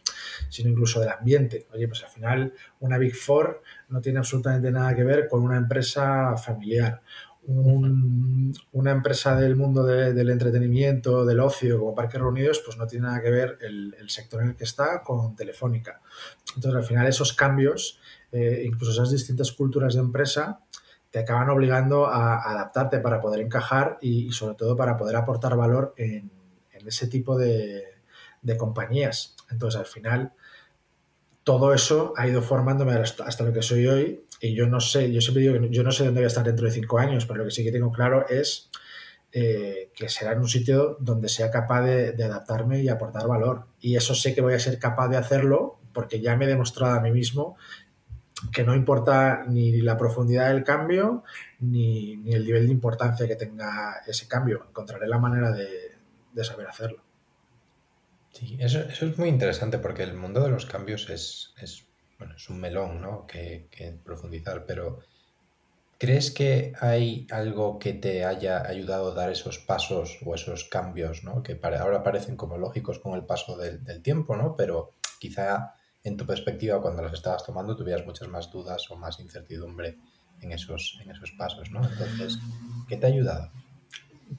sino 0.48 0.70
incluso 0.70 1.00
del 1.00 1.08
ambiente. 1.08 1.66
Oye, 1.74 1.88
pues 1.88 2.04
al 2.04 2.10
final 2.10 2.54
una 2.78 2.98
Big 2.98 3.16
Four 3.16 3.62
no 3.88 4.00
tiene 4.00 4.20
absolutamente 4.20 4.70
nada 4.70 4.94
que 4.94 5.02
ver 5.02 5.28
con 5.28 5.42
una 5.42 5.56
empresa 5.56 6.36
familiar. 6.36 7.02
Un, 7.44 8.54
una 8.70 8.92
empresa 8.92 9.34
del 9.34 9.56
mundo 9.56 9.82
de, 9.82 10.14
del 10.14 10.30
entretenimiento, 10.30 11.24
del 11.24 11.40
ocio, 11.40 11.80
como 11.80 11.92
Parques 11.92 12.20
Reunidos, 12.20 12.62
pues 12.64 12.76
no 12.76 12.86
tiene 12.86 13.06
nada 13.06 13.20
que 13.20 13.30
ver 13.30 13.58
el, 13.62 13.96
el 13.98 14.10
sector 14.10 14.42
en 14.42 14.50
el 14.50 14.56
que 14.56 14.62
está 14.62 15.02
con 15.02 15.34
Telefónica. 15.34 16.00
Entonces, 16.54 16.78
al 16.78 16.84
final, 16.84 17.08
esos 17.08 17.32
cambios, 17.32 17.98
eh, 18.30 18.62
incluso 18.64 18.92
esas 18.92 19.10
distintas 19.10 19.50
culturas 19.50 19.94
de 19.94 20.00
empresa, 20.00 20.60
te 21.12 21.18
acaban 21.18 21.50
obligando 21.50 22.06
a 22.06 22.42
adaptarte 22.50 22.98
para 22.98 23.20
poder 23.20 23.40
encajar 23.40 23.98
y, 24.00 24.32
sobre 24.32 24.56
todo 24.56 24.76
para 24.76 24.96
poder 24.96 25.14
aportar 25.16 25.56
valor 25.56 25.94
en, 25.96 26.32
ese 26.86 27.06
tipo 27.06 27.38
de, 27.38 27.84
compañías. 28.58 29.36
Entonces, 29.50 29.78
al 29.78 29.86
final, 29.86 30.32
todo 31.44 31.74
eso 31.74 32.14
ha 32.16 32.26
ido 32.26 32.42
formándome 32.42 32.94
hasta, 32.94 33.24
hasta, 33.24 33.44
lo 33.44 33.52
que 33.52 33.62
soy 33.62 33.86
hoy 33.86 34.24
y 34.40 34.54
yo 34.54 34.66
no 34.66 34.80
sé, 34.80 35.12
yo 35.12 35.20
siempre 35.20 35.42
digo 35.42 35.54
que 35.54 35.68
yo 35.70 35.84
no 35.84 35.92
sé 35.92 36.04
dónde 36.04 36.20
voy 36.20 36.24
a 36.24 36.28
estar 36.28 36.44
dentro 36.44 36.66
de 36.66 36.72
cinco 36.72 36.98
años, 36.98 37.26
pero 37.26 37.38
lo 37.38 37.44
que 37.44 37.52
sí 37.52 37.62
que 37.62 37.70
tengo 37.70 37.92
claro 37.92 38.26
es 38.28 38.70
eh, 39.32 39.92
que 39.94 40.08
será 40.08 40.32
en 40.32 40.40
un 40.40 40.48
sitio 40.48 40.96
donde 40.98 41.28
sea 41.28 41.50
capaz 41.50 41.82
de, 41.82 42.12
de, 42.12 42.24
adaptarme 42.24 42.82
y 42.82 42.88
aportar 42.88 43.28
valor. 43.28 43.66
Y 43.80 43.96
eso 43.96 44.14
sé 44.14 44.34
que 44.34 44.40
voy 44.40 44.54
a 44.54 44.58
ser 44.58 44.78
capaz 44.78 45.08
de 45.08 45.18
hacerlo 45.18 45.78
porque 45.92 46.20
ya 46.20 46.36
me 46.36 46.46
he 46.46 46.48
demostrado 46.48 46.96
a 46.96 47.00
mí 47.00 47.12
mismo 47.12 47.56
que 48.50 48.64
no 48.64 48.74
importa 48.74 49.44
ni 49.46 49.80
la 49.80 49.96
profundidad 49.96 50.48
del 50.48 50.64
cambio 50.64 51.22
ni, 51.60 52.16
ni 52.16 52.34
el 52.34 52.44
nivel 52.44 52.66
de 52.66 52.72
importancia 52.72 53.28
que 53.28 53.36
tenga 53.36 54.02
ese 54.06 54.26
cambio. 54.26 54.64
Encontraré 54.68 55.06
la 55.06 55.18
manera 55.18 55.52
de, 55.52 55.92
de 56.32 56.44
saber 56.44 56.66
hacerlo. 56.66 57.02
Sí, 58.32 58.56
eso, 58.58 58.80
eso, 58.80 59.06
es 59.06 59.18
muy 59.18 59.28
interesante 59.28 59.78
porque 59.78 60.02
el 60.02 60.14
mundo 60.14 60.42
de 60.42 60.50
los 60.50 60.64
cambios 60.64 61.10
es, 61.10 61.52
es, 61.60 61.86
bueno, 62.18 62.34
es 62.34 62.48
un 62.48 62.60
melón 62.60 63.00
¿no? 63.02 63.26
que, 63.26 63.68
que, 63.70 63.92
profundizar, 63.92 64.64
pero 64.64 65.00
¿crees 65.98 66.30
que 66.30 66.72
hay 66.80 67.26
algo 67.30 67.78
que 67.78 67.92
te 67.92 68.24
haya 68.24 68.66
ayudado 68.66 69.12
a 69.12 69.14
dar 69.14 69.30
esos 69.30 69.58
pasos 69.58 70.18
o 70.24 70.34
esos 70.34 70.64
cambios 70.64 71.24
¿no? 71.24 71.42
que 71.42 71.56
para, 71.56 71.82
ahora 71.82 72.02
parecen 72.02 72.36
como 72.36 72.56
lógicos 72.56 72.98
con 72.98 73.14
el 73.14 73.26
paso 73.26 73.58
del, 73.58 73.84
del, 73.84 74.02
tiempo, 74.02 74.34
¿no? 74.34 74.56
pero 74.56 74.94
quizá 75.18 75.74
en 76.04 76.16
tu 76.16 76.26
perspectiva 76.26 76.80
cuando 76.80 77.02
los 77.02 77.12
estabas 77.12 77.44
tomando 77.44 77.76
tuvieras 77.76 78.04
muchas 78.04 78.28
más 78.28 78.50
dudas 78.50 78.90
o 78.90 78.96
más 78.96 79.20
incertidumbre 79.20 79.98
en 80.40 80.52
esos, 80.52 80.98
en 81.02 81.10
esos 81.10 81.32
pasos? 81.32 81.70
¿no? 81.70 81.82
Entonces, 81.86 82.38
¿qué 82.88 82.96
te 82.96 83.06
ha 83.06 83.08
ayudado? 83.08 83.50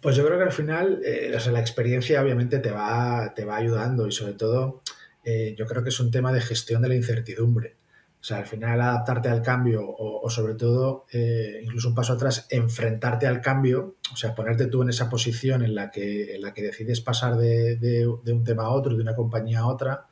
Pues 0.02 0.16
yo 0.16 0.26
creo 0.26 0.38
que 0.38 0.46
al 0.46 0.52
final, 0.52 1.02
eh, 1.06 1.32
o 1.36 1.40
sea, 1.40 1.52
la 1.52 1.60
experiencia 1.60 2.22
obviamente 2.22 2.60
te 2.60 2.72
va, 2.72 3.34
te 3.36 3.46
va 3.46 3.58
ayudando 3.58 4.08
y 4.08 4.12
sobre 4.12 4.34
todo 4.34 4.82
eh, 5.24 5.56
yo 5.58 5.66
creo 5.66 5.84
que 5.84 5.90
es 5.90 6.00
un 6.00 6.12
tema 6.12 6.34
de 6.34 6.42
gestión 6.42 6.82
de 6.82 6.90
la 6.90 6.96
incertidumbre. 6.96 7.78
O 8.20 8.26
sea, 8.26 8.38
al 8.38 8.46
final 8.46 8.80
adaptarte 8.80 9.28
al 9.28 9.42
cambio 9.42 9.84
o, 9.86 10.30
sobre 10.30 10.56
todo, 10.56 11.06
eh, 11.12 11.60
incluso 11.62 11.90
un 11.90 11.96
paso 11.96 12.14
atrás, 12.14 12.48
enfrentarte 12.50 13.28
al 13.28 13.42
cambio, 13.42 13.98
o 14.14 14.16
sea, 14.16 14.34
ponerte 14.34 14.68
tú 14.68 14.82
en 14.82 14.90
esa 14.90 15.10
posición 15.10 15.62
en 15.62 15.76
la 15.76 15.92
que, 15.92 16.36
en 16.36 16.42
la 16.42 16.54
que 16.54 16.62
decides 16.62 17.02
pasar 17.02 17.36
de, 17.36 17.76
de 17.76 18.08
un 18.08 18.44
tema 18.46 18.64
a 18.64 18.70
otro, 18.70 18.96
de 18.96 19.02
una 19.02 19.14
compañía 19.14 19.60
a 19.60 19.68
otra, 19.68 20.08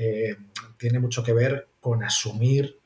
eh, 0.00 0.36
tiene 0.76 1.00
mucho 1.00 1.24
que 1.24 1.32
ver 1.32 1.70
con 1.80 2.04
asumir 2.04 2.78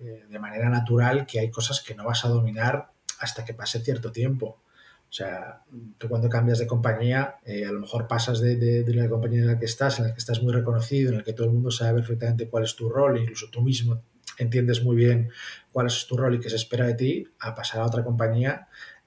eh, 0.00 0.24
de 0.28 0.38
manera 0.40 0.68
natural 0.68 1.24
que 1.24 1.38
hay 1.38 1.48
cosas 1.48 1.80
que 1.80 1.94
no 1.94 2.04
vas 2.04 2.24
a 2.24 2.28
dominar 2.28 2.90
hasta 3.20 3.44
que 3.44 3.54
pase 3.54 3.78
cierto 3.78 4.10
tiempo. 4.10 4.60
O 5.08 5.12
sea, 5.12 5.62
tú 5.96 6.08
cuando 6.08 6.28
cambias 6.28 6.58
de 6.58 6.66
compañía, 6.66 7.36
eh, 7.44 7.64
a 7.64 7.70
lo 7.70 7.78
mejor 7.78 8.08
pasas 8.08 8.40
de, 8.40 8.56
de, 8.56 8.82
de, 8.82 8.94
la 8.94 9.08
compañía 9.08 9.42
en 9.42 9.46
la 9.46 9.60
que 9.60 9.66
estás, 9.66 10.00
en 10.00 10.06
la 10.06 10.12
que 10.12 10.18
estás 10.18 10.42
muy 10.42 10.52
reconocido, 10.52 11.12
en 11.12 11.18
la 11.18 11.22
que 11.22 11.34
todo 11.34 11.46
el 11.46 11.52
mundo 11.52 11.70
sabe 11.70 12.00
perfectamente 12.00 12.48
cuál 12.48 12.64
es 12.64 12.74
tu 12.74 12.88
rol, 12.88 13.16
incluso 13.16 13.48
tú 13.48 13.62
mismo 13.62 14.02
entiendes 14.36 14.82
muy 14.82 14.96
bien 14.96 15.30
cuál 15.70 15.86
es 15.86 16.06
tu 16.08 16.16
rol 16.16 16.34
y 16.34 16.40
qué 16.40 16.50
se 16.50 16.56
espera 16.56 16.84
de 16.84 16.94
ti, 16.94 17.28
a 17.38 17.54
pasar 17.54 17.80
a 17.80 17.86
otra 17.86 18.02
compañía 18.02 18.66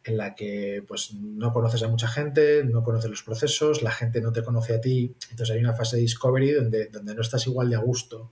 en 0.10 0.18
la 0.18 0.36
que 0.36 0.84
pues 0.88 1.14
no 1.14 1.54
conoces 1.54 1.84
a 1.84 1.88
mucha 1.88 2.08
gente, 2.08 2.64
no 2.64 2.84
conoces 2.84 3.10
los 3.10 3.24
procesos, 3.24 3.84
la 3.84 3.92
gente 3.92 4.22
no 4.22 4.32
te 4.32 4.44
conoce 4.44 4.76
a 4.76 4.82
ti, 4.82 5.16
entonces 5.30 5.56
hay 5.56 5.62
una 5.62 5.76
fase 5.76 5.98
de 5.98 6.02
discovery 6.02 6.52
donde, 6.52 6.88
donde 6.88 7.14
no 7.16 7.22
estás 7.22 7.46
igual 7.48 7.70
de 7.70 7.76
a 7.76 7.80
gusto 7.80 8.32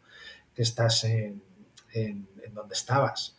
que 0.54 0.64
estás 0.64 1.04
en, 1.04 1.42
donde 2.54 2.74
estabas. 2.74 3.38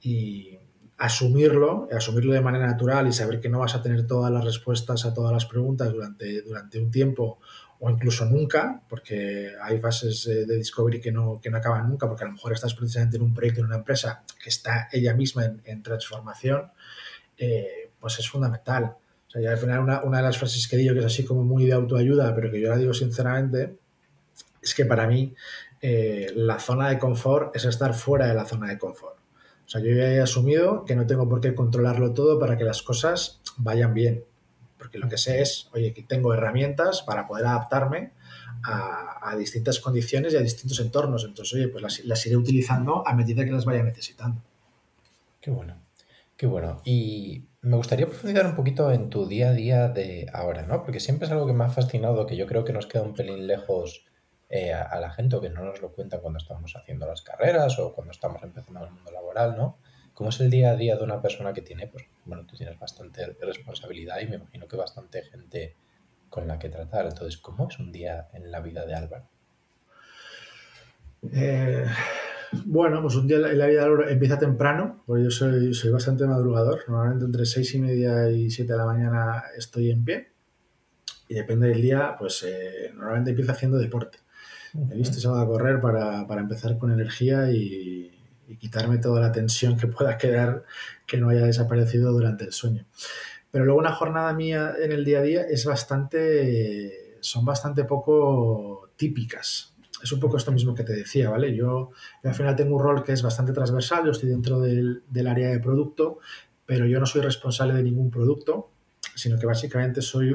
Y, 0.00 0.58
asumirlo, 0.96 1.88
asumirlo 1.90 2.34
de 2.34 2.42
manera 2.42 2.66
natural 2.66 3.08
y 3.08 3.12
saber 3.12 3.40
que 3.40 3.48
no 3.48 3.60
vas 3.60 3.74
a 3.74 3.80
tener 3.80 4.06
todas 4.06 4.30
las 4.30 4.44
respuestas 4.44 5.06
a 5.06 5.14
todas 5.14 5.32
las 5.32 5.46
preguntas 5.46 5.90
durante, 5.90 6.42
durante 6.42 6.78
un 6.78 6.90
tiempo 6.90 7.38
o 7.78 7.88
incluso 7.88 8.26
nunca, 8.26 8.82
porque 8.86 9.52
hay 9.62 9.80
fases 9.80 10.26
de 10.26 10.56
discovery 10.56 11.00
que 11.00 11.10
no, 11.10 11.40
que 11.40 11.48
no 11.48 11.56
acaban 11.56 11.88
nunca, 11.88 12.06
porque 12.06 12.24
a 12.24 12.26
lo 12.26 12.34
mejor 12.34 12.52
estás 12.52 12.74
precisamente 12.74 13.16
en 13.16 13.22
un 13.22 13.32
proyecto, 13.32 13.60
en 13.60 13.66
una 13.68 13.76
empresa 13.76 14.22
que 14.42 14.50
está 14.50 14.90
ella 14.92 15.14
misma 15.14 15.46
en, 15.46 15.62
en 15.64 15.82
transformación, 15.82 16.70
eh, 17.42 17.79
pues 18.00 18.18
es 18.18 18.28
fundamental. 18.28 18.96
O 19.28 19.30
sea, 19.30 19.42
ya 19.42 19.50
al 19.52 19.58
final 19.58 19.80
una, 19.80 20.02
una 20.02 20.18
de 20.18 20.24
las 20.24 20.38
frases 20.38 20.66
que 20.66 20.76
digo, 20.76 20.94
que 20.94 21.00
es 21.00 21.06
así 21.06 21.24
como 21.24 21.44
muy 21.44 21.66
de 21.66 21.72
autoayuda, 21.72 22.34
pero 22.34 22.50
que 22.50 22.60
yo 22.60 22.68
la 22.68 22.76
digo 22.76 22.92
sinceramente, 22.92 23.76
es 24.62 24.74
que 24.74 24.84
para 24.84 25.06
mí 25.06 25.34
eh, 25.82 26.32
la 26.34 26.58
zona 26.58 26.88
de 26.88 26.98
confort 26.98 27.54
es 27.56 27.64
estar 27.64 27.94
fuera 27.94 28.26
de 28.26 28.34
la 28.34 28.44
zona 28.44 28.68
de 28.68 28.78
confort. 28.78 29.16
O 29.64 29.68
sea, 29.68 29.80
yo 29.80 29.92
ya 29.94 30.12
he 30.12 30.20
asumido 30.20 30.84
que 30.84 30.96
no 30.96 31.06
tengo 31.06 31.28
por 31.28 31.40
qué 31.40 31.54
controlarlo 31.54 32.12
todo 32.12 32.38
para 32.38 32.58
que 32.58 32.64
las 32.64 32.82
cosas 32.82 33.40
vayan 33.56 33.94
bien. 33.94 34.24
Porque 34.76 34.98
lo 34.98 35.08
que 35.08 35.16
sé 35.16 35.40
es, 35.40 35.68
oye, 35.72 35.94
que 35.94 36.02
tengo 36.02 36.34
herramientas 36.34 37.02
para 37.02 37.26
poder 37.26 37.46
adaptarme 37.46 38.12
a, 38.64 39.30
a, 39.30 39.36
distintas 39.36 39.78
condiciones 39.78 40.32
y 40.32 40.36
a 40.36 40.40
distintos 40.40 40.80
entornos. 40.80 41.24
Entonces, 41.24 41.54
oye, 41.54 41.68
pues 41.68 41.82
las, 41.82 42.04
las, 42.04 42.26
iré 42.26 42.36
utilizando 42.36 43.06
a 43.06 43.14
medida 43.14 43.44
que 43.44 43.52
las 43.52 43.64
vaya 43.64 43.82
necesitando. 43.82 44.42
Qué 45.40 45.50
bueno, 45.50 45.76
qué 46.40 46.46
bueno. 46.46 46.80
Y 46.86 47.50
me 47.60 47.76
gustaría 47.76 48.06
profundizar 48.06 48.46
un 48.46 48.54
poquito 48.54 48.90
en 48.90 49.10
tu 49.10 49.26
día 49.26 49.50
a 49.50 49.52
día 49.52 49.88
de 49.88 50.26
ahora, 50.32 50.62
¿no? 50.62 50.82
Porque 50.82 50.98
siempre 50.98 51.26
es 51.26 51.32
algo 51.32 51.46
que 51.46 51.52
me 51.52 51.64
ha 51.64 51.68
fascinado, 51.68 52.24
que 52.24 52.34
yo 52.34 52.46
creo 52.46 52.64
que 52.64 52.72
nos 52.72 52.86
queda 52.86 53.02
un 53.02 53.12
pelín 53.12 53.46
lejos 53.46 54.06
eh, 54.48 54.72
a, 54.72 54.98
la 55.00 55.10
gente 55.10 55.36
o 55.36 55.42
que 55.42 55.50
no 55.50 55.62
nos 55.62 55.82
lo 55.82 55.92
cuentan 55.92 56.20
cuando 56.20 56.38
estamos 56.38 56.74
haciendo 56.74 57.06
las 57.06 57.20
carreras 57.20 57.78
o 57.78 57.92
cuando 57.92 58.12
estamos 58.12 58.42
empezando 58.42 58.82
el 58.82 58.90
mundo 58.90 59.10
laboral, 59.10 59.54
¿no? 59.54 59.76
¿Cómo 60.14 60.30
es 60.30 60.40
el 60.40 60.48
día 60.48 60.70
a 60.70 60.76
día 60.76 60.96
de 60.96 61.04
una 61.04 61.20
persona 61.20 61.52
que 61.52 61.60
tiene, 61.60 61.88
pues, 61.88 62.06
bueno, 62.24 62.46
tú 62.46 62.56
tienes 62.56 62.78
bastante 62.78 63.36
responsabilidad 63.42 64.18
y 64.22 64.26
me 64.26 64.36
imagino 64.36 64.66
que 64.66 64.78
bastante 64.78 65.22
gente 65.24 65.76
con 66.30 66.48
la 66.48 66.58
que 66.58 66.70
tratar. 66.70 67.04
Entonces, 67.04 67.36
¿cómo 67.36 67.68
es 67.68 67.78
un 67.78 67.92
día 67.92 68.30
en 68.32 68.50
la 68.50 68.60
vida 68.60 68.86
de 68.86 68.94
Álvaro? 68.94 69.28
Eh, 71.34 71.84
bueno, 72.64 73.00
pues 73.02 73.14
un 73.14 73.26
día 73.26 73.36
en 73.36 73.58
la 73.58 73.66
vida 73.66 73.80
de 73.80 73.86
Álvaro 73.86 74.08
empieza 74.08 74.38
temprano, 74.38 75.02
porque 75.06 75.24
yo 75.24 75.30
soy, 75.30 75.72
soy 75.74 75.90
bastante 75.90 76.26
madrugador. 76.26 76.80
Normalmente 76.88 77.24
entre 77.24 77.46
seis 77.46 77.74
y 77.74 77.78
media 77.80 78.30
y 78.30 78.50
siete 78.50 78.72
de 78.72 78.78
la 78.78 78.86
mañana 78.86 79.44
estoy 79.56 79.90
en 79.90 80.04
pie. 80.04 80.32
Y 81.28 81.34
depende 81.34 81.68
del 81.68 81.80
día, 81.80 82.16
pues 82.18 82.42
eh, 82.42 82.92
normalmente 82.94 83.30
empiezo 83.30 83.52
haciendo 83.52 83.78
deporte. 83.78 84.18
He 84.90 84.96
visto 84.96 85.18
salgo 85.18 85.38
a 85.38 85.46
correr 85.46 85.80
para, 85.80 86.26
para 86.26 86.40
empezar 86.40 86.78
con 86.78 86.92
energía 86.92 87.50
y, 87.50 88.10
y, 88.48 88.56
quitarme 88.56 88.98
toda 88.98 89.20
la 89.20 89.32
tensión 89.32 89.76
que 89.76 89.88
pueda 89.88 90.16
quedar 90.16 90.64
que 91.06 91.18
no 91.18 91.28
haya 91.28 91.44
desaparecido 91.44 92.12
durante 92.12 92.44
el 92.44 92.52
sueño. 92.52 92.84
Pero 93.50 93.64
luego 93.64 93.80
una 93.80 93.92
jornada 93.92 94.32
mía 94.32 94.74
en 94.80 94.92
el 94.92 95.04
día 95.04 95.18
a 95.18 95.22
día 95.22 95.42
es 95.42 95.64
bastante, 95.64 97.16
son 97.20 97.44
bastante 97.44 97.84
poco 97.84 98.90
típicas. 98.96 99.74
Es 100.02 100.12
un 100.12 100.20
poco 100.20 100.36
esto 100.36 100.52
mismo 100.52 100.74
que 100.74 100.84
te 100.84 100.92
decía, 100.94 101.30
¿vale? 101.30 101.54
Yo, 101.54 101.90
yo 102.22 102.30
al 102.30 102.34
final 102.34 102.56
tengo 102.56 102.76
un 102.76 102.82
rol 102.82 103.04
que 103.04 103.12
es 103.12 103.22
bastante 103.22 103.52
transversal, 103.52 104.04
yo 104.04 104.10
estoy 104.12 104.28
dentro 104.28 104.60
del, 104.60 105.02
del 105.08 105.26
área 105.26 105.50
de 105.50 105.58
producto, 105.58 106.18
pero 106.66 106.86
yo 106.86 107.00
no 107.00 107.06
soy 107.06 107.22
responsable 107.22 107.74
de 107.74 107.82
ningún 107.82 108.10
producto, 108.10 108.70
sino 109.14 109.38
que 109.38 109.46
básicamente 109.46 110.02
soy, 110.02 110.30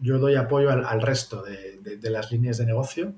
yo 0.00 0.18
doy 0.18 0.34
apoyo 0.34 0.70
al, 0.70 0.84
al 0.84 1.02
resto 1.02 1.42
de, 1.42 1.78
de, 1.80 1.96
de, 1.98 2.10
las 2.10 2.32
líneas 2.32 2.58
de 2.58 2.66
negocio 2.66 3.14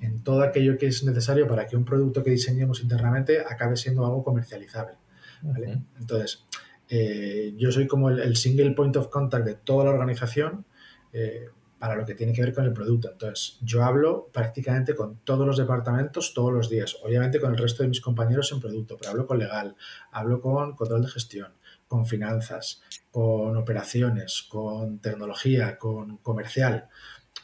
en 0.00 0.22
todo 0.22 0.42
aquello 0.42 0.78
que 0.78 0.86
es 0.86 1.04
necesario 1.04 1.46
para 1.48 1.66
que 1.66 1.76
un 1.76 1.84
producto 1.84 2.22
que 2.22 2.30
diseñemos 2.30 2.82
internamente 2.82 3.40
acabe 3.40 3.76
siendo 3.76 4.04
algo 4.06 4.22
comercializable. 4.22 4.94
¿vale? 5.42 5.66
Uh 5.66 5.70
-huh. 5.72 5.84
Entonces, 6.00 6.44
eh, 6.88 7.54
yo 7.56 7.70
soy 7.70 7.86
como 7.86 8.08
el, 8.10 8.20
el, 8.20 8.36
single 8.36 8.70
point 8.72 8.96
of 8.96 9.08
contact 9.08 9.44
de 9.44 9.54
toda 9.54 9.84
la 9.84 9.90
organización. 9.90 10.64
Eh, 11.12 11.48
para 11.78 11.94
lo 11.94 12.04
que 12.04 12.14
tiene 12.14 12.32
que 12.32 12.42
ver 12.42 12.52
con 12.52 12.64
el 12.64 12.72
producto. 12.72 13.10
Entonces, 13.12 13.58
yo 13.62 13.84
hablo 13.84 14.28
prácticamente 14.32 14.94
con 14.94 15.18
todos 15.18 15.46
los 15.46 15.56
departamentos 15.56 16.34
todos 16.34 16.52
los 16.52 16.68
días, 16.68 16.96
obviamente 17.02 17.40
con 17.40 17.52
el 17.52 17.58
resto 17.58 17.82
de 17.82 17.88
mis 17.88 18.00
compañeros 18.00 18.50
en 18.52 18.60
producto, 18.60 18.96
pero 18.98 19.10
hablo 19.10 19.26
con 19.26 19.38
legal, 19.38 19.76
hablo 20.10 20.40
con 20.40 20.74
control 20.74 21.02
de 21.02 21.08
gestión, 21.08 21.52
con 21.86 22.06
finanzas, 22.06 22.82
con 23.10 23.56
operaciones, 23.56 24.46
con 24.48 24.98
tecnología, 24.98 25.78
con 25.78 26.18
comercial, 26.18 26.88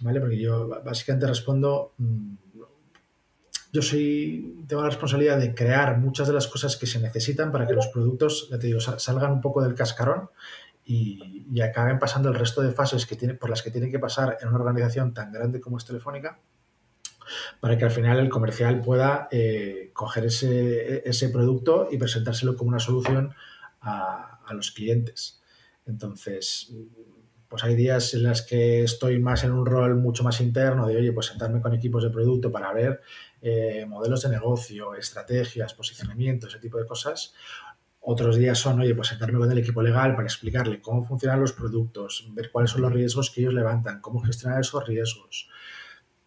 ¿vale? 0.00 0.21
Porque 0.21 0.38
yo 0.38 0.69
básicamente 0.85 1.26
respondo, 1.26 1.93
mm, 1.99 2.35
yo 3.73 3.83
soy, 3.83 4.64
tengo 4.69 4.83
la 4.83 4.88
responsabilidad 4.88 5.38
de 5.38 5.55
crear 5.55 5.99
muchas 5.99 6.29
de 6.29 6.35
las 6.35 6.47
cosas 6.47 6.76
que 6.76 6.87
se 6.87 7.00
necesitan 7.00 7.50
para 7.50 7.67
que 7.67 7.75
los 7.75 7.88
productos, 7.88 8.49
ya 8.50 8.59
te 8.59 8.69
digo, 8.69 8.81
salgan 8.81 9.33
un 9.33 9.41
poco 9.41 9.62
del 9.62 9.75
cascarón 9.75 10.31
y, 10.85 11.61
acaben 11.62 11.99
pasando 11.99 12.29
el 12.29 12.35
resto 12.35 12.61
de 12.62 12.73
fases 12.73 13.07
que 13.07 13.17
tiene, 13.17 13.35
por 13.35 13.49
las 13.49 13.62
que 13.62 13.71
tiene 13.71 13.91
que 13.91 13.99
pasar 13.99 14.38
en 14.41 14.49
una 14.49 14.59
organización 14.59 15.14
tan 15.14 15.33
grande 15.33 15.61
como 15.61 15.79
es 15.79 15.85
Telefónica 15.85 16.38
para 17.61 17.79
que 17.79 17.85
al 17.85 17.91
final 17.91 18.19
el 18.19 18.29
comercial 18.29 18.83
pueda 18.83 19.29
eh, 19.31 19.91
coger 19.95 20.26
ese, 20.26 21.09
ese, 21.09 21.31
producto 21.31 21.88
y 21.91 21.97
presentárselo 21.97 22.55
como 22.55 22.69
una 22.69 22.79
solución 22.79 23.35
a, 23.81 24.41
a, 24.47 24.53
los 24.53 24.73
clientes. 24.73 25.41
Entonces, 25.87 26.71
pues 27.49 27.62
hay 27.62 27.76
días 27.76 28.12
en 28.14 28.25
los 28.25 28.43
que 28.43 28.83
estoy 28.83 29.21
más 29.21 29.45
en 29.45 29.53
un 29.53 29.64
rol 29.64 29.95
mucho 29.95 30.25
más 30.25 30.41
interno 30.41 30.88
de, 30.88 30.97
oye, 30.97 31.12
pues 31.12 31.26
sentarme 31.26 31.61
con 31.61 31.73
equipos 31.73 32.03
de 32.03 32.11
producto 32.11 32.50
para 32.50 32.73
ver 32.73 33.00
eh, 33.41 33.87
modelos 33.87 34.23
de 34.23 34.31
negocio, 34.31 34.97
estrategias, 34.97 35.73
posicionamiento, 35.73 36.49
ese 36.49 36.59
tipo 36.59 36.79
de 36.79 36.87
cosas. 36.87 37.33
Otros 38.07 38.37
días 38.37 38.59
son, 38.59 38.81
oye, 38.81 38.95
pues 38.95 39.09
sentarme 39.09 39.39
con 39.39 39.51
el 39.51 39.57
equipo 39.57 39.81
legal 39.81 40.15
para 40.15 40.27
explicarle 40.27 40.83
cómo 40.83 41.03
funcionan 41.03 41.41
los 41.41 41.55
productos, 41.55 42.29
ver 42.35 42.51
cuáles 42.51 42.71
son 42.71 42.83
los 42.83 42.93
riesgos 42.93 43.31
que 43.31 43.41
ellos 43.41 43.55
levantan, 43.55 44.03
cómo 44.03 44.21
gestionar 44.21 44.61
esos 44.61 44.87
riesgos. 44.87 45.49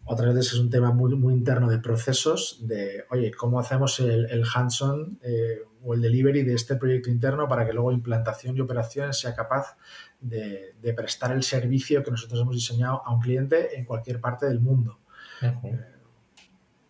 Otras 0.03 0.33
veces 0.33 0.53
es 0.53 0.59
un 0.59 0.71
tema 0.71 0.91
muy, 0.91 1.13
muy 1.15 1.35
interno 1.35 1.69
de 1.69 1.77
procesos, 1.77 2.65
de, 2.65 3.05
oye, 3.11 3.29
cómo 3.31 3.59
hacemos 3.59 3.99
el, 3.99 4.25
el 4.25 4.43
hands-on 4.51 5.19
eh, 5.21 5.59
o 5.83 5.93
el 5.93 6.01
delivery 6.01 6.41
de 6.41 6.55
este 6.55 6.77
proyecto 6.77 7.11
interno 7.11 7.47
para 7.47 7.63
que 7.63 7.73
luego 7.73 7.91
implantación 7.91 8.57
y 8.57 8.61
operaciones 8.61 9.19
sea 9.19 9.35
capaz 9.35 9.77
de, 10.19 10.73
de, 10.81 10.93
prestar 10.95 11.31
el 11.31 11.43
servicio 11.43 12.03
que 12.03 12.09
nosotros 12.09 12.41
hemos 12.41 12.55
diseñado 12.55 13.03
a 13.05 13.13
un 13.13 13.21
cliente 13.21 13.77
en 13.77 13.85
cualquier 13.85 14.19
parte 14.19 14.47
del 14.47 14.59
mundo. 14.59 14.97
Eh, 15.43 15.79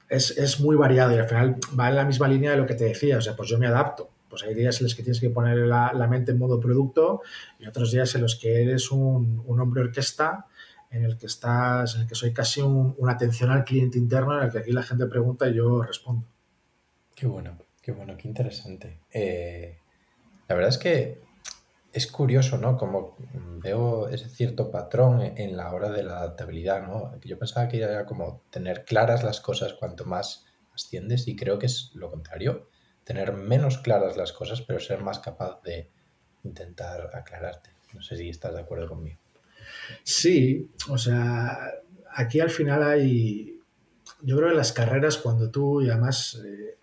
es, 0.07 0.37
es 0.37 0.61
muy 0.61 0.77
variado 0.77 1.13
y 1.13 1.17
al 1.17 1.27
final 1.27 1.57
va 1.77 1.89
en 1.89 1.95
la 1.95 2.05
misma 2.05 2.29
línea 2.29 2.51
de 2.51 2.57
lo 2.57 2.65
que 2.65 2.75
te 2.75 2.85
decía, 2.85 3.17
o 3.17 3.21
sea, 3.21 3.35
pues 3.35 3.49
yo 3.49 3.59
me 3.59 3.67
adapto 3.67 4.11
pues 4.37 4.49
hay 4.49 4.55
días 4.55 4.79
en 4.79 4.83
los 4.83 4.93
que 4.93 5.01
tienes 5.01 5.19
que 5.19 5.31
poner 5.31 5.57
la, 5.57 6.07
mente 6.07 6.31
en 6.31 6.37
modo 6.37 6.59
producto 6.59 7.23
y 7.57 7.65
otros 7.65 7.91
días 7.91 8.13
en 8.13 8.21
los 8.21 8.35
que 8.35 8.61
eres 8.61 8.91
un, 8.91 9.43
hombre 9.47 9.81
orquesta 9.81 10.45
en 10.91 11.03
el 11.03 11.17
que 11.17 11.25
estás, 11.25 11.95
en 11.95 12.01
el 12.01 12.07
que 12.07 12.13
soy 12.13 12.33
casi 12.33 12.61
una 12.61 13.13
atención 13.13 13.49
al 13.49 13.65
cliente 13.65 13.97
interno, 13.97 14.37
en 14.37 14.45
el 14.45 14.51
que 14.51 14.59
aquí 14.59 14.71
la 14.71 14.83
gente 14.83 15.07
pregunta 15.07 15.47
y 15.49 15.55
yo 15.55 15.81
respondo. 15.81 16.27
Qué 17.15 17.25
bueno, 17.25 17.57
qué 17.81 17.91
bueno, 17.91 18.15
qué 18.15 18.27
interesante. 18.27 18.99
Eh, 19.11 19.79
la 20.47 20.55
verdad 20.55 20.69
es 20.69 20.77
que 20.77 21.21
es 21.91 22.05
curioso, 22.05 22.59
¿no? 22.59 22.77
Como 22.77 23.17
veo 23.63 24.07
ese 24.07 24.29
cierto 24.29 24.69
patrón 24.69 25.21
en 25.21 25.57
la 25.57 25.73
hora 25.73 25.89
de 25.89 26.03
la 26.03 26.19
adaptabilidad, 26.19 26.87
¿no? 26.87 27.19
Yo 27.21 27.39
pensaba 27.39 27.67
que 27.67 27.81
era 27.81 28.05
como 28.05 28.43
tener 28.51 28.85
claras 28.85 29.23
las 29.23 29.41
cosas 29.41 29.73
cuanto 29.73 30.05
más 30.05 30.45
asciendes 30.75 31.27
y 31.27 31.35
creo 31.35 31.57
que 31.57 31.65
es 31.65 31.91
lo 31.95 32.11
contrario 32.11 32.67
tener 33.07 33.31
menos 33.31 33.77
claras 33.77 34.17
las 34.17 34.33
cosas, 34.33 34.61
pero 34.61 34.81
ser 34.81 35.01
más 35.01 35.19
capaz 35.19 35.61
de 35.63 35.89
intentar 36.43 37.09
aclararte. 37.15 37.69
No 37.93 38.01
sé 38.01 38.17
si 38.17 38.27
estás 38.27 38.53
de 38.53 38.59
acuerdo 38.59 38.89
conmigo. 38.89 39.17
Sí, 40.03 40.69
o 40.89 40.97
sea, 40.97 41.71
aquí 42.13 42.41
al 42.41 42.49
final 42.49 42.83
hay, 42.83 43.61
yo 44.21 44.35
creo 44.35 44.49
que 44.49 44.55
las 44.55 44.73
carreras 44.73 45.17
cuando 45.17 45.49
tú, 45.49 45.81
y 45.81 45.89
además 45.89 46.41
eh, 46.45 46.77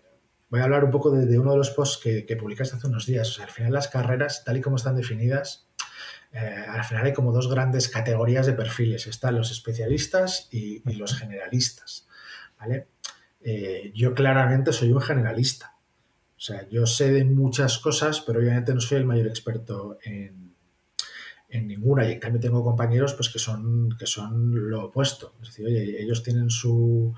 voy 0.49 0.61
a 0.61 0.63
hablar 0.63 0.83
un 0.83 0.89
poco 0.89 1.11
de, 1.11 1.37
uno 1.37 1.51
de 1.51 1.57
los 1.57 1.69
posts 1.69 2.01
que, 2.01 2.35
publicaste 2.35 2.75
hace 2.75 2.87
unos 2.87 3.05
días, 3.05 3.29
o 3.29 3.33
sea, 3.33 3.45
al 3.45 3.51
final 3.51 3.73
las 3.73 3.87
carreras, 3.87 4.43
tal 4.43 4.57
y 4.57 4.61
como 4.61 4.77
están 4.77 4.95
definidas, 4.95 5.67
eh, 6.33 6.65
al 6.67 6.83
final 6.85 7.05
hay 7.05 7.13
como 7.13 7.33
dos 7.33 7.51
grandes 7.51 7.87
categorías 7.87 8.47
de 8.47 8.53
perfiles, 8.53 9.05
están 9.05 9.35
los 9.35 9.51
especialistas 9.51 10.47
y, 10.51 10.81
los 10.97 11.15
generalistas, 11.15 12.07
¿vale? 12.59 12.87
Eh, 13.41 13.91
yo 13.93 14.15
claramente 14.15 14.73
soy 14.73 14.91
un 14.91 15.01
generalista, 15.01 15.74
o 16.37 16.41
sea, 16.41 16.67
yo 16.69 16.85
sé 16.85 17.11
de 17.11 17.23
muchas 17.23 17.79
cosas, 17.79 18.19
pero 18.19 18.39
obviamente 18.39 18.73
no 18.73 18.81
soy 18.81 18.97
el 18.97 19.05
mayor 19.05 19.27
experto 19.27 19.97
en, 20.03 20.53
ninguna. 21.49 22.05
Y 22.05 22.11
en 22.11 22.19
cambio 22.19 22.41
tengo 22.41 22.65
compañeros 22.65 23.13
pues, 23.13 23.29
que, 23.29 23.39
son, 23.39 23.95
que 23.97 24.05
son 24.05 24.69
lo 24.69 24.87
opuesto. 24.87 25.35
Es 25.41 25.47
decir, 25.47 25.67
oye, 25.67 26.01
ellos 26.01 26.21
tienen 26.21 26.49
su, 26.49 27.15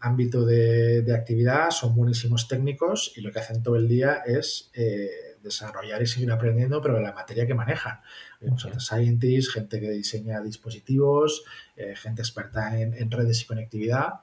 ámbito 0.00 0.44
de, 0.44 1.10
actividad, 1.14 1.70
son 1.70 1.94
buenísimos 1.94 2.46
técnicos 2.46 3.14
y 3.16 3.22
lo 3.22 3.32
que 3.32 3.38
hacen 3.38 3.62
todo 3.62 3.76
el 3.76 3.88
día 3.88 4.16
es 4.26 4.70
eh, 4.74 5.08
desarrollar 5.42 6.02
y 6.02 6.06
seguir 6.06 6.30
aprendiendo, 6.30 6.82
pero 6.82 6.98
en 6.98 7.04
la 7.04 7.14
materia 7.14 7.46
que 7.46 7.54
manejan. 7.54 8.00
Pues, 8.38 8.66
scientists, 8.84 9.50
gente 9.50 9.80
que 9.80 9.90
diseña 9.90 10.42
dispositivos, 10.42 11.44
eh, 11.76 11.96
gente 11.96 12.20
experta 12.20 12.78
en 12.78 13.10
redes 13.10 13.40
y 13.40 13.46
conectividad 13.46 14.20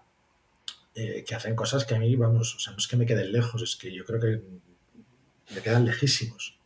eh, 1.00 1.24
que 1.24 1.36
hacen 1.36 1.56
cosas 1.56 1.86
que 1.86 1.94
a 1.94 2.00
mí, 2.00 2.16
vamos, 2.16 2.56
o 2.56 2.60
sea, 2.60 2.74
no 2.74 2.80
es 2.80 2.88
que 2.88 2.98
me 2.98 3.06
queden 3.06 3.32
lejos, 3.32 3.62
es 3.62 3.76
que 3.76 3.94
yo 3.94 4.04
creo 4.04 4.20
que 4.20 4.42
me 5.54 5.62
quedan 5.62 5.86
lejísimos. 5.86 6.60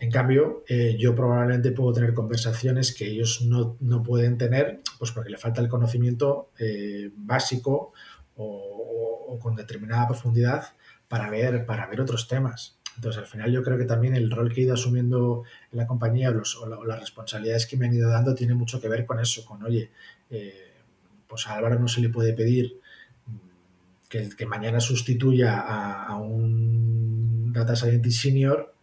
En 0.00 0.10
cambio, 0.10 0.64
eh, 0.66 0.96
yo 0.98 1.14
probablemente 1.14 1.70
puedo 1.70 1.92
tener 1.92 2.12
conversaciones 2.12 2.92
que 2.92 3.06
ellos 3.06 3.42
no, 3.42 3.76
no 3.78 4.02
pueden 4.02 4.36
tener, 4.36 4.80
pues 4.98 5.12
porque 5.12 5.30
le 5.30 5.38
falta 5.38 5.60
el 5.60 5.68
conocimiento 5.68 6.50
eh, 6.58 7.12
básico 7.14 7.92
o, 8.34 9.38
con 9.40 9.54
determinada 9.54 10.08
profundidad 10.08 10.74
para 11.06 11.30
ver, 11.30 11.64
para 11.64 11.86
ver 11.86 12.00
otros 12.00 12.26
temas. 12.26 12.80
Entonces, 12.96 13.20
al 13.20 13.28
final 13.28 13.52
yo 13.52 13.62
creo 13.62 13.78
que 13.78 13.84
también 13.84 14.16
el 14.16 14.28
rol 14.28 14.52
que 14.52 14.62
he 14.62 14.64
ido 14.64 14.74
asumiendo 14.74 15.44
en 15.70 15.78
la 15.78 15.86
compañía 15.86 16.30
o, 16.30 16.84
las 16.84 16.98
responsabilidades 16.98 17.66
que 17.66 17.76
me 17.76 17.86
han 17.86 17.94
ido 17.94 18.10
dando 18.10 18.34
tiene 18.34 18.54
mucho 18.54 18.80
que 18.80 18.88
ver 18.88 19.06
con 19.06 19.20
eso, 19.20 19.44
con, 19.44 19.62
oye, 19.62 19.92
pues 21.28 21.46
a 21.46 21.54
Álvaro 21.54 21.78
no 21.78 21.86
se 21.86 22.00
le 22.00 22.08
puede 22.08 22.32
pedir 22.32 22.81
que, 24.36 24.46
mañana 24.46 24.80
sustituya 24.80 25.60
a, 25.60 26.16
un 26.16 27.52
data 27.52 27.74
scientist 27.74 28.22
senior, 28.22 28.74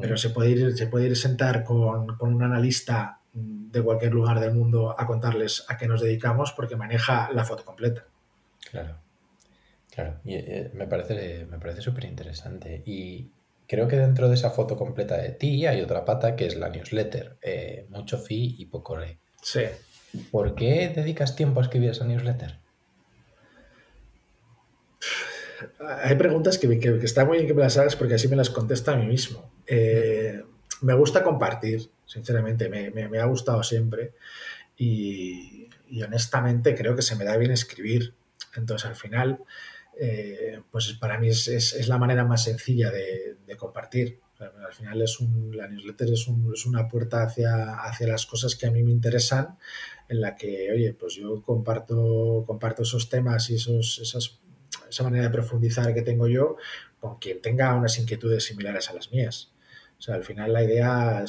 pero 0.00 0.16
se 0.16 0.30
puede 0.30 0.50
ir, 0.50 0.76
se 0.76 0.86
puede 0.86 1.06
ir 1.06 1.16
sentar 1.16 1.64
con, 1.64 2.16
un 2.20 2.42
analista 2.42 3.18
de 3.34 3.82
cualquier 3.82 4.12
lugar 4.12 4.40
del 4.40 4.54
mundo 4.54 4.94
a 4.98 5.06
contarles 5.06 5.64
a 5.68 5.76
qué 5.76 5.86
nos 5.86 6.00
dedicamos 6.00 6.52
porque 6.52 6.76
maneja 6.76 7.30
la 7.32 7.44
foto 7.44 7.64
completa. 7.64 8.06
Claro, 8.70 8.96
claro. 9.90 10.20
Y, 10.24 10.34
eh, 10.34 10.70
me 10.74 10.86
parece, 10.86 11.46
me 11.50 11.58
parece 11.58 11.82
súper 11.82 12.04
interesante. 12.04 12.82
Y 12.86 13.30
creo 13.66 13.88
que 13.88 13.96
dentro 13.96 14.28
de 14.28 14.34
esa 14.34 14.50
foto 14.50 14.76
completa 14.76 15.16
de 15.18 15.30
ti 15.30 15.66
hay 15.66 15.80
otra 15.80 16.04
pata 16.04 16.36
que 16.36 16.46
es 16.46 16.56
la 16.56 16.68
newsletter. 16.68 17.36
Eh, 17.42 17.86
mucho 17.90 18.18
fee 18.18 18.56
y 18.58 18.66
poco 18.66 18.96
re. 18.96 19.18
Sí. 19.42 19.62
¿Por 20.30 20.54
qué 20.54 20.92
dedicas 20.94 21.36
tiempo 21.36 21.60
a 21.60 21.62
escribir 21.62 21.90
esa 21.90 22.04
newsletter? 22.04 22.61
Hay 26.02 26.16
preguntas 26.16 26.58
que, 26.58 26.78
que, 26.78 26.98
está 27.02 27.24
muy 27.24 27.38
bien 27.38 27.46
que 27.46 27.54
me 27.54 27.62
las 27.62 27.76
hagas 27.76 27.96
porque 27.96 28.14
así 28.14 28.28
me 28.28 28.36
las 28.36 28.50
contesta 28.50 28.92
a 28.92 28.96
mí 28.96 29.06
mismo. 29.06 29.50
Eh, 29.66 30.42
me 30.82 30.94
gusta 30.94 31.22
compartir, 31.22 31.90
sinceramente, 32.06 32.68
me, 32.68 33.18
ha 33.18 33.24
gustado 33.26 33.62
siempre 33.62 34.14
y, 34.76 35.68
honestamente 36.04 36.74
creo 36.74 36.96
que 36.96 37.02
se 37.02 37.16
me 37.16 37.24
da 37.24 37.36
bien 37.36 37.50
escribir. 37.50 38.14
Entonces, 38.56 38.88
al 38.88 38.96
final, 38.96 39.38
eh, 39.98 40.60
pues 40.70 40.92
para 40.94 41.18
mí 41.18 41.28
es, 41.28 41.88
la 41.88 41.98
manera 41.98 42.24
más 42.24 42.44
sencilla 42.44 42.90
de, 42.90 43.36
compartir. 43.56 44.18
al 44.38 44.72
final 44.72 45.02
es 45.02 45.20
un, 45.20 45.56
la 45.56 45.68
newsletter 45.68 46.08
es, 46.10 46.26
una 46.66 46.88
puerta 46.88 47.22
hacia, 47.22 47.74
hacia 47.84 48.08
las 48.08 48.26
cosas 48.26 48.56
que 48.56 48.66
a 48.66 48.70
mí 48.70 48.82
me 48.82 48.90
interesan, 48.90 49.56
en 50.08 50.20
la 50.20 50.34
que, 50.34 50.72
oye, 50.72 50.94
pues 50.94 51.14
yo 51.14 51.42
comparto, 51.42 52.44
comparto 52.46 52.82
esos 52.82 53.08
temas 53.08 53.50
y 53.50 53.54
esos, 53.56 53.98
esas 54.00 54.40
esa 54.92 55.04
manera 55.04 55.24
de 55.24 55.30
profundizar 55.30 55.92
que 55.94 56.02
tengo 56.02 56.28
yo 56.28 56.56
con 57.00 57.18
quien 57.18 57.40
tenga 57.40 57.74
unas 57.74 57.98
inquietudes 57.98 58.44
similares 58.44 58.88
a 58.90 58.94
las 58.94 59.10
mías. 59.10 59.52
O 59.98 60.04
sea, 60.04 60.16
al 60.16 60.24
final 60.24 60.52
la 60.52 60.64
idea, 60.64 61.24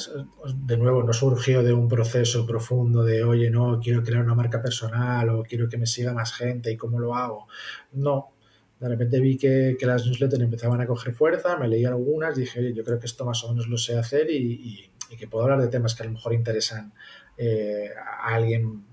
de 0.54 0.76
nuevo, 0.76 1.02
no 1.04 1.12
surgió 1.12 1.62
de 1.62 1.72
un 1.72 1.86
proceso 1.86 2.44
profundo 2.44 3.04
de, 3.04 3.22
oye, 3.22 3.48
no, 3.48 3.78
quiero 3.80 4.02
crear 4.02 4.24
una 4.24 4.34
marca 4.34 4.60
personal 4.60 5.28
o 5.28 5.44
quiero 5.44 5.68
que 5.68 5.78
me 5.78 5.86
siga 5.86 6.12
más 6.12 6.32
gente 6.32 6.72
y 6.72 6.76
cómo 6.76 6.98
lo 6.98 7.14
hago. 7.14 7.46
No, 7.92 8.32
de 8.80 8.88
repente 8.88 9.20
vi 9.20 9.36
que, 9.38 9.76
las 9.80 10.04
newsletters 10.04 10.42
empezaban 10.42 10.80
a 10.80 10.86
coger 10.86 11.14
fuerza, 11.14 11.56
me 11.56 11.68
leí 11.68 11.84
algunas, 11.84 12.36
dije, 12.36 12.58
oye, 12.58 12.74
yo 12.74 12.82
creo 12.82 12.98
que 12.98 13.06
esto 13.06 13.24
más 13.24 13.44
o 13.44 13.50
menos 13.50 13.68
lo 13.68 13.78
sé 13.78 13.96
hacer 13.96 14.28
y, 14.30 14.90
que 15.16 15.28
puedo 15.28 15.44
hablar 15.44 15.60
de 15.60 15.68
temas 15.68 15.94
que 15.94 16.02
a 16.02 16.06
lo 16.06 16.12
mejor 16.12 16.34
interesan 16.34 16.92
eh, 17.38 17.90
a 17.96 18.34
alguien 18.34 18.84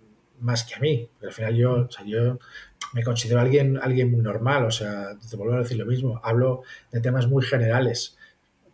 más 0.42 0.64
que 0.64 0.76
a 0.76 0.80
mí. 0.80 1.10
Pero 1.20 1.30
al 1.30 1.36
final 1.36 1.56
yo, 1.56 1.74
o 1.74 1.92
sea, 1.92 2.06
yo 2.06 2.40
me 2.94 3.04
considero 3.04 3.40
alguien, 3.40 3.78
alguien 3.82 4.12
muy 4.12 4.22
normal, 4.22 4.66
o 4.66 4.72
sea, 4.72 5.18
te 5.30 5.38
vuelvo 5.38 5.56
a 5.56 5.60
decir 5.60 5.78
lo 5.78 5.86
mismo, 5.86 6.20
hablo 6.24 6.64
de 6.92 7.00
temas 7.00 7.28
muy 7.28 7.44
generales, 7.44 8.18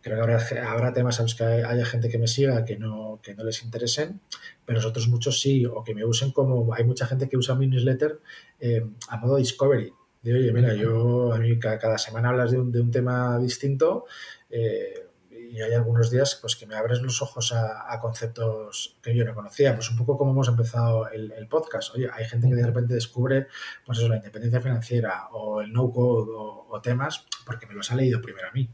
Creo 0.00 0.24
que 0.24 0.32
habrá, 0.32 0.70
habrá 0.70 0.92
temas 0.92 1.18
a 1.18 1.22
los 1.22 1.34
que 1.34 1.44
haya 1.44 1.84
gente 1.84 2.08
que 2.08 2.18
me 2.18 2.28
siga 2.28 2.64
que 2.64 2.76
no, 2.76 3.20
que 3.22 3.34
no 3.34 3.42
les 3.44 3.64
interesen, 3.64 4.20
pero 4.64 4.78
nosotros 4.78 5.08
muchos 5.08 5.40
sí, 5.40 5.66
o 5.66 5.82
que 5.82 5.94
me 5.94 6.04
usen 6.04 6.30
como... 6.30 6.72
Hay 6.72 6.84
mucha 6.84 7.06
gente 7.06 7.28
que 7.28 7.36
usa 7.36 7.56
mi 7.56 7.66
newsletter 7.66 8.20
eh, 8.60 8.84
a 9.08 9.16
modo 9.16 9.36
discovery. 9.36 9.92
De, 10.22 10.34
oye, 10.34 10.52
mira, 10.52 10.74
yo 10.74 11.32
a 11.32 11.38
mí 11.38 11.58
cada, 11.58 11.98
semana 11.98 12.28
hablas 12.28 12.52
de 12.52 12.58
un, 12.58 12.70
de 12.70 12.80
un 12.80 12.90
tema 12.90 13.38
distinto. 13.38 14.06
Eh, 14.50 15.07
y 15.50 15.60
hay 15.62 15.72
algunos 15.72 16.10
días 16.10 16.38
pues, 16.40 16.56
que 16.56 16.66
me 16.66 16.74
abres 16.74 17.00
los 17.00 17.22
ojos 17.22 17.52
a, 17.52 17.98
conceptos 18.00 18.96
que 19.02 19.14
yo 19.14 19.24
no 19.24 19.34
conocía. 19.34 19.74
Pues 19.74 19.90
un 19.90 19.96
poco 19.96 20.18
como 20.18 20.32
hemos 20.32 20.48
empezado 20.48 21.08
el, 21.08 21.46
podcast. 21.48 21.94
Oye, 21.94 22.08
hay 22.12 22.24
gente 22.26 22.48
que 22.48 22.54
de 22.54 22.66
repente 22.66 22.94
descubre 22.94 23.46
pues 23.86 23.98
eso, 23.98 24.08
la 24.08 24.16
independencia 24.16 24.60
financiera 24.60 25.28
o 25.32 25.60
el 25.60 25.72
no-code 25.72 26.30
o, 26.34 26.80
temas 26.82 27.26
porque 27.44 27.66
me 27.66 27.74
los 27.74 27.90
ha 27.90 27.96
leído 27.96 28.20
primero 28.20 28.48
a 28.48 28.52
mí. 28.52 28.70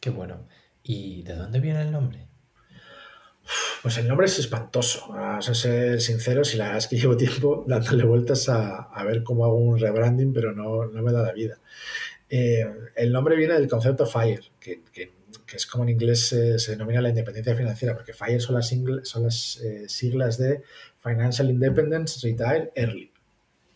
Qué 0.00 0.10
bueno. 0.10 0.46
¿Y 0.82 1.22
de 1.22 1.34
dónde 1.34 1.60
viene 1.60 1.82
el 1.82 1.92
nombre? 1.92 2.28
Pues 3.82 3.98
el 3.98 4.08
nombre 4.08 4.26
es 4.26 4.38
espantoso. 4.38 5.08
Vamos 5.08 5.48
a 5.48 5.54
ser 5.54 6.00
sinceros 6.00 6.54
y 6.54 6.56
la 6.56 6.64
verdad 6.64 6.78
es 6.78 6.88
que 6.88 6.96
llevo 6.96 7.16
tiempo 7.16 7.64
dándole 7.66 8.04
vueltas 8.04 8.48
a, 8.48 9.02
ver 9.04 9.22
cómo 9.22 9.44
hago 9.44 9.56
un 9.56 9.78
rebranding, 9.78 10.32
pero 10.32 10.52
no, 10.52 10.86
no 10.86 11.02
me 11.02 11.12
da 11.12 11.22
la 11.22 11.32
vida. 11.32 11.58
Eh, 12.28 12.64
el 12.96 13.12
nombre 13.12 13.36
viene 13.36 13.54
del 13.54 13.68
concepto 13.68 14.06
FIRE, 14.06 14.42
que, 14.58 14.82
es 15.54 15.66
como 15.66 15.84
en 15.84 15.90
inglés 15.90 16.28
se, 16.28 16.70
denomina 16.72 17.00
la 17.00 17.10
independencia 17.10 17.54
financiera, 17.54 17.94
porque 17.94 18.12
FIRE 18.12 18.40
son 18.40 18.54
las, 18.54 18.74
son 19.02 19.22
las 19.24 19.60
eh, 19.62 19.88
siglas 19.88 20.38
de 20.38 20.62
Financial 21.00 21.48
Independence 21.48 22.26
Retire 22.26 22.72
Early. 22.74 23.12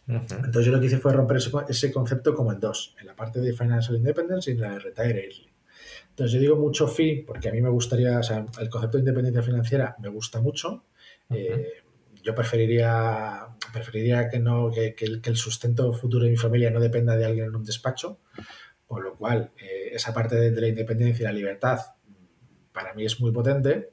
Entonces 0.08 0.64
yo 0.64 0.72
lo 0.72 0.80
que 0.80 0.86
hice 0.86 0.96
fue 0.96 1.12
romper 1.12 1.36
ese, 1.36 1.92
concepto 1.92 2.34
como 2.34 2.50
en 2.50 2.60
dos, 2.60 2.96
en 2.98 3.06
la 3.06 3.14
parte 3.14 3.40
de 3.40 3.52
Financial 3.52 3.94
Independence 3.94 4.50
y 4.50 4.54
en 4.54 4.60
la 4.62 4.72
de 4.72 4.78
Retire 4.78 5.24
Early. 5.24 5.52
Entonces 6.08 6.32
yo 6.32 6.40
digo 6.40 6.56
mucho 6.56 6.88
FI 6.88 7.24
porque 7.26 7.50
a 7.50 7.52
mí 7.52 7.60
me 7.60 7.68
gustaría, 7.68 8.18
o 8.18 8.22
sea, 8.22 8.46
el 8.58 8.70
concepto 8.70 8.96
de 8.96 9.02
independencia 9.02 9.42
financiera 9.42 9.94
me 10.00 10.08
gusta 10.08 10.40
mucho 10.40 10.84
yo 12.22 12.34
preferiría, 12.34 13.48
preferiría 13.72 14.28
que, 14.28 14.38
no, 14.38 14.70
que, 14.70 14.94
el, 15.00 15.36
sustento 15.36 15.92
futuro 15.92 16.24
de 16.24 16.30
mi 16.30 16.36
familia 16.36 16.70
no 16.70 16.80
dependa 16.80 17.16
de 17.16 17.24
alguien 17.24 17.46
en 17.46 17.56
un 17.56 17.64
despacho, 17.64 18.20
con 18.86 19.02
lo 19.02 19.16
cual 19.16 19.52
eh, 19.58 19.90
esa 19.92 20.12
parte 20.12 20.36
de, 20.36 20.60
la 20.60 20.68
independencia 20.68 21.22
y 21.22 21.26
la 21.26 21.32
libertad 21.32 21.78
para 22.72 22.94
mí 22.94 23.04
es 23.04 23.20
muy 23.20 23.32
potente, 23.32 23.90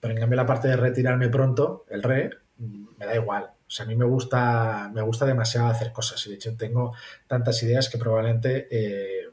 pero 0.00 0.14
en 0.14 0.20
cambio 0.20 0.36
la 0.36 0.46
parte 0.46 0.68
de 0.68 0.76
retirarme 0.76 1.28
pronto, 1.28 1.84
el 1.90 2.02
re, 2.02 2.30
me 2.56 3.06
da 3.06 3.14
igual. 3.14 3.44
O 3.44 3.70
sea, 3.74 3.84
a 3.84 3.88
mí 3.88 3.96
me 3.96 4.04
gusta, 4.04 4.90
me 4.92 5.02
gusta 5.02 5.24
demasiado 5.24 5.68
hacer 5.68 5.92
cosas 5.92 6.26
y 6.26 6.30
de 6.30 6.36
hecho 6.36 6.56
tengo 6.56 6.94
tantas 7.26 7.62
ideas 7.62 7.88
que 7.88 7.98
probablemente 7.98 8.68
eh, 8.70 9.28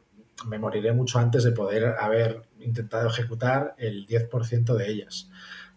me 0.48 0.60
moriré 0.60 0.94
mucho 0.94 1.20
antes 1.20 1.44
de 1.44 1.52
poder 1.52 1.96
haber 2.00 2.44
intentado 2.60 3.10
ejecutar 3.10 3.76
el 3.78 4.06
10% 4.08 4.76
de 4.76 4.90
ellas. 4.90 5.30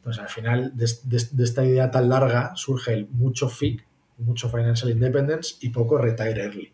Pues 0.03 0.19
al 0.19 0.29
final 0.29 0.73
de, 0.77 0.85
esta 0.85 1.65
idea 1.65 1.91
tan 1.91 2.09
larga 2.09 2.53
surge 2.57 2.93
el 2.93 3.09
mucho 3.09 3.49
FIC, 3.49 3.87
mucho 4.19 4.49
Financial 4.49 4.91
Independence 4.91 5.57
y 5.61 5.69
poco 5.71 5.99
Retire 5.99 6.43
Early. 6.43 6.73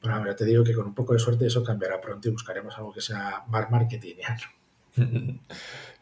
Pero 0.00 0.14
ahora 0.14 0.34
te 0.34 0.44
digo 0.44 0.64
que 0.64 0.74
con 0.74 0.86
un 0.86 0.94
poco 0.94 1.12
de 1.12 1.18
suerte 1.18 1.46
eso 1.46 1.62
cambiará 1.62 2.00
pronto 2.00 2.28
y 2.28 2.32
buscaremos 2.32 2.76
algo 2.76 2.92
que 2.92 3.00
sea 3.00 3.44
más 3.48 3.70
marketingiano. 3.70 4.40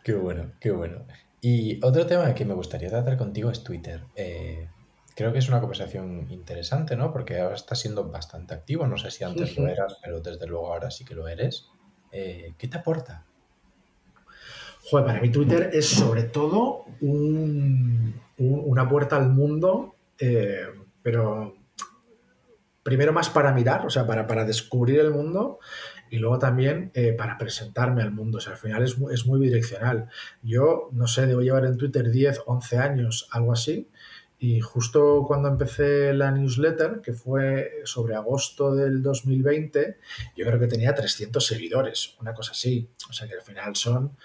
qué 0.05 0.15
bueno, 0.15 0.53
qué 0.61 0.71
bueno. 0.71 1.05
Y 1.41 1.85
otro 1.85 2.07
tema 2.07 2.35
que 2.35 2.45
me 2.45 2.55
gustaría 2.55 2.89
tratar 2.89 3.17
contigo 3.17 3.51
es 3.51 3.63
Twitter. 3.63 4.05
Eh, 4.17 4.69
creo 5.15 5.33
que 5.33 5.39
es 5.39 5.49
una 5.49 5.61
conversación 5.61 6.27
interesante, 6.31 6.97
¿no? 6.97 7.13
Porque 7.13 7.41
ahora 7.41 7.57
estás 7.57 7.81
siendo 7.81 8.09
bastante 8.09 8.55
activo. 8.55 8.87
No 8.87 8.97
sé 8.97 9.11
si 9.11 9.25
antes 9.25 9.57
lo 9.57 9.69
eras, 9.69 9.99
pero 10.03 10.21
desde 10.21 10.47
luego 10.47 10.73
ahora 10.73 10.91
sí 10.91 11.05
que 11.05 11.15
lo 11.15 11.29
eres. 11.29 11.67
Eh, 12.11 12.55
¿Qué 12.57 12.69
te 12.69 12.79
aporta? 12.79 13.27
Joder, 14.90 15.07
para 15.07 15.20
mí 15.20 15.31
Twitter 15.31 15.70
es 15.74 15.87
sobre 15.87 16.22
todo 16.22 16.87
una 17.03 18.88
puerta 18.88 19.16
al 19.16 19.29
mundo, 19.29 19.96
eh, 20.18 20.66
pero 21.03 21.55
primero 22.83 23.12
más 23.12 23.29
para 23.29 23.53
mirar, 23.53 23.85
o 23.85 23.90
sea, 23.90 24.07
para, 24.07 24.27
para 24.27 24.46
descubrir 24.46 25.01
el 25.01 25.11
mundo 25.11 25.59
y 26.11 26.16
luego 26.16 26.38
también 26.38 26.90
eh, 26.94 27.12
para 27.12 27.37
presentarme 27.37 28.03
al 28.03 28.12
mundo. 28.12 28.38
O 28.38 28.40
sea, 28.40 28.55
al 28.55 28.59
final 28.59 28.83
es, 28.83 28.96
es 29.12 29.27
muy 29.27 29.40
bidireccional. 29.40 30.09
Yo, 30.42 30.88
no 30.92 31.07
sé, 31.07 31.27
debo 31.27 31.42
llevar 31.42 31.66
en 31.66 31.77
Twitter 31.77 32.11
10, 32.11 32.44
11 32.46 32.79
años, 32.79 33.29
algo 33.31 33.53
así. 33.53 33.90
Y 34.40 34.61
justo 34.61 35.24
cuando 35.27 35.48
empecé 35.48 36.14
la 36.14 36.31
newsletter, 36.31 37.01
que 37.03 37.12
fue 37.12 37.81
sobre 37.85 38.14
agosto 38.14 38.74
del 38.74 39.03
2020, 39.03 39.98
yo 40.37 40.46
creo 40.46 40.61
que 40.61 40.68
tenía 40.68 40.94
300 40.94 41.44
seguidores, 41.44 42.16
una 42.20 42.33
cosa 42.33 42.53
así. 42.53 42.88
O 43.11 43.12
sea 43.12 43.27
que 43.27 43.35
al 43.35 43.42
final 43.42 43.74
son 43.74 44.16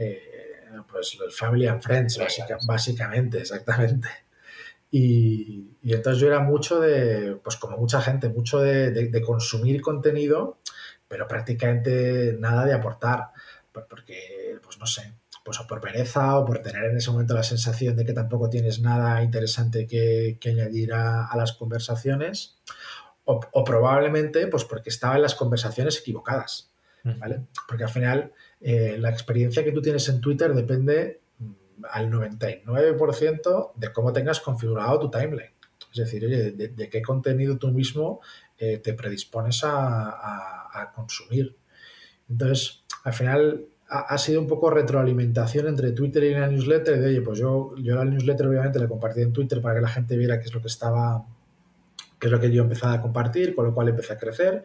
eh, 0.00 0.62
pues 0.90 1.18
el 1.22 1.30
Family 1.30 1.66
and 1.66 1.82
Friends, 1.82 2.18
básicamente, 2.66 3.38
exactamente. 3.38 4.08
Y, 4.90 5.76
entonces 5.84 6.20
yo 6.20 6.26
era 6.26 6.40
mucho 6.40 6.80
de, 6.80 7.36
pues 7.42 7.56
como 7.56 7.76
mucha 7.76 8.00
gente, 8.00 8.28
mucho 8.28 8.58
de, 8.60 9.22
consumir 9.24 9.80
contenido, 9.80 10.58
pero 11.06 11.28
prácticamente 11.28 12.36
nada 12.38 12.64
de 12.64 12.72
aportar, 12.72 13.28
porque, 13.72 14.58
pues 14.62 14.78
no 14.78 14.86
sé, 14.86 15.12
pues 15.44 15.60
o 15.60 15.66
por 15.66 15.80
pereza 15.80 16.38
o 16.38 16.44
por 16.44 16.60
tener 16.60 16.84
en 16.84 16.96
ese 16.96 17.10
momento 17.10 17.34
la 17.34 17.42
sensación 17.42 17.96
de 17.96 18.04
que 18.04 18.12
tampoco 18.12 18.48
tienes 18.50 18.80
nada 18.80 19.22
interesante 19.22 19.86
que, 19.86 20.38
añadir 20.44 20.92
a, 20.92 21.30
las 21.36 21.52
conversaciones, 21.52 22.58
o, 23.24 23.40
o, 23.52 23.64
probablemente 23.64 24.46
pues 24.48 24.64
porque 24.64 24.90
estaba 24.90 25.16
en 25.16 25.22
las 25.22 25.34
conversaciones 25.34 25.98
equivocadas, 25.98 26.69
¿vale? 27.04 27.46
Porque 27.68 27.84
al 27.84 27.90
final 27.90 28.32
eh, 28.60 28.96
la 28.98 29.10
experiencia 29.10 29.64
que 29.64 29.72
tú 29.72 29.80
tienes 29.80 30.08
en 30.08 30.20
Twitter 30.20 30.54
depende 30.54 31.20
mm, 31.38 31.84
al 31.90 32.10
99% 32.10 33.72
de 33.74 33.92
cómo 33.92 34.12
tengas 34.12 34.40
configurado 34.40 34.98
tu 34.98 35.10
timeline. 35.10 35.52
Es 35.92 35.98
decir, 35.98 36.24
oye, 36.24 36.52
de, 36.52 36.88
qué 36.88 37.02
contenido 37.02 37.58
tú 37.58 37.68
mismo 37.68 38.20
eh, 38.58 38.78
te 38.78 38.94
predispones 38.94 39.62
a, 39.64 40.92
consumir. 40.94 41.56
Entonces, 42.28 42.84
al 43.02 43.12
final 43.12 43.64
ha, 43.88 44.16
sido 44.18 44.40
un 44.40 44.46
poco 44.46 44.70
retroalimentación 44.70 45.66
entre 45.66 45.92
Twitter 45.92 46.22
y 46.24 46.34
la 46.34 46.46
newsletter. 46.46 47.00
De, 47.00 47.08
oye, 47.08 47.22
pues 47.22 47.38
yo, 47.38 47.74
yo 47.76 47.96
la 47.96 48.04
newsletter 48.04 48.46
obviamente 48.46 48.78
la 48.78 48.86
compartí 48.86 49.20
en 49.20 49.32
Twitter 49.32 49.60
para 49.60 49.76
que 49.76 49.80
la 49.80 49.88
gente 49.88 50.16
viera 50.16 50.38
qué 50.38 50.46
es 50.46 50.54
lo 50.54 50.60
que 50.60 50.68
estaba 50.68 51.26
que 52.20 52.26
es 52.26 52.30
lo 52.30 52.38
que 52.38 52.52
yo 52.52 52.62
empezaba 52.62 52.92
a 52.92 53.00
compartir, 53.00 53.54
con 53.54 53.64
lo 53.64 53.74
cual 53.74 53.88
empecé 53.88 54.12
a 54.12 54.18
crecer. 54.18 54.64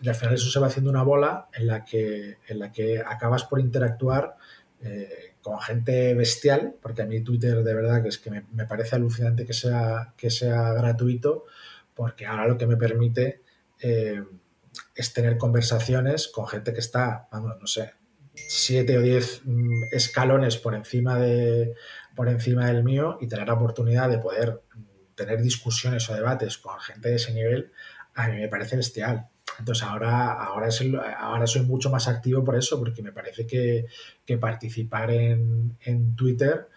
Y 0.00 0.08
al 0.08 0.14
final 0.14 0.34
eso 0.34 0.50
se 0.50 0.58
va 0.58 0.68
haciendo 0.68 0.90
una 0.90 1.02
bola 1.02 1.48
en 1.52 1.66
la 1.66 1.84
que, 1.84 2.38
en 2.48 2.58
la 2.58 2.72
que 2.72 2.98
acabas 2.98 3.44
por 3.44 3.60
interactuar 3.60 4.36
eh, 4.80 5.34
con 5.42 5.60
gente 5.60 6.14
bestial, 6.14 6.74
porque 6.80 7.02
a 7.02 7.06
mí 7.06 7.20
Twitter 7.20 7.62
de 7.62 7.74
verdad 7.74 8.02
que 8.02 8.08
es 8.08 8.18
que 8.18 8.30
me, 8.30 8.42
parece 8.66 8.96
alucinante 8.96 9.44
que 9.44 9.52
sea, 9.52 10.14
que 10.16 10.30
sea 10.30 10.72
gratuito, 10.72 11.44
porque 11.94 12.26
ahora 12.26 12.48
lo 12.48 12.56
que 12.56 12.66
me 12.66 12.78
permite 12.78 13.42
eh, 13.80 14.22
es 14.94 15.12
tener 15.12 15.36
conversaciones 15.36 16.28
con 16.28 16.46
gente 16.46 16.72
que 16.72 16.80
está, 16.80 17.28
vamos, 17.30 17.56
no 17.60 17.66
sé, 17.66 17.92
siete 18.34 18.96
o 18.96 19.02
diez 19.02 19.42
mm, 19.44 19.84
escalones 19.92 20.56
por 20.56 20.74
encima, 20.74 21.18
de, 21.18 21.74
por 22.16 22.28
encima 22.28 22.66
del 22.66 22.82
mío 22.82 23.18
y 23.20 23.28
tener 23.28 23.46
la 23.46 23.54
oportunidad 23.54 24.08
de 24.08 24.18
poder 24.18 24.62
tener 25.14 25.42
discusiones 25.42 26.08
o 26.10 26.14
debates 26.14 26.58
con 26.58 26.78
gente 26.80 27.10
de 27.10 27.16
ese 27.16 27.32
nivel, 27.32 27.70
a 28.14 28.28
mí 28.28 28.38
me 28.38 28.48
parece 28.48 28.76
bestial. 28.76 29.28
Entonces 29.58 29.84
ahora, 29.84 30.32
ahora, 30.32 30.68
es 30.68 30.82
ahora 31.18 31.46
soy 31.46 31.62
mucho 31.62 31.90
más 31.90 32.08
activo 32.08 32.42
por 32.42 32.56
eso, 32.56 32.78
porque 32.78 33.02
me 33.02 33.12
parece 33.12 33.46
que, 33.46 33.86
participar 34.38 35.10
en, 35.10 36.16
Twitter 36.16 36.68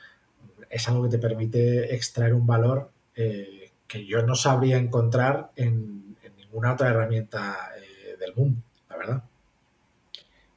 es 0.69 0.87
algo 0.87 1.03
que 1.03 1.09
te 1.09 1.17
permite 1.17 1.95
extraer 1.95 2.33
un 2.33 2.45
valor 2.45 2.91
eh, 3.15 3.71
que 3.87 4.05
yo 4.05 4.21
no 4.21 4.35
sabría 4.35 4.77
encontrar 4.77 5.51
en, 5.55 6.17
ninguna 6.37 6.73
otra 6.73 6.89
herramienta 6.89 7.71
eh, 7.77 8.17
del 8.19 8.35
mundo. 8.35 8.61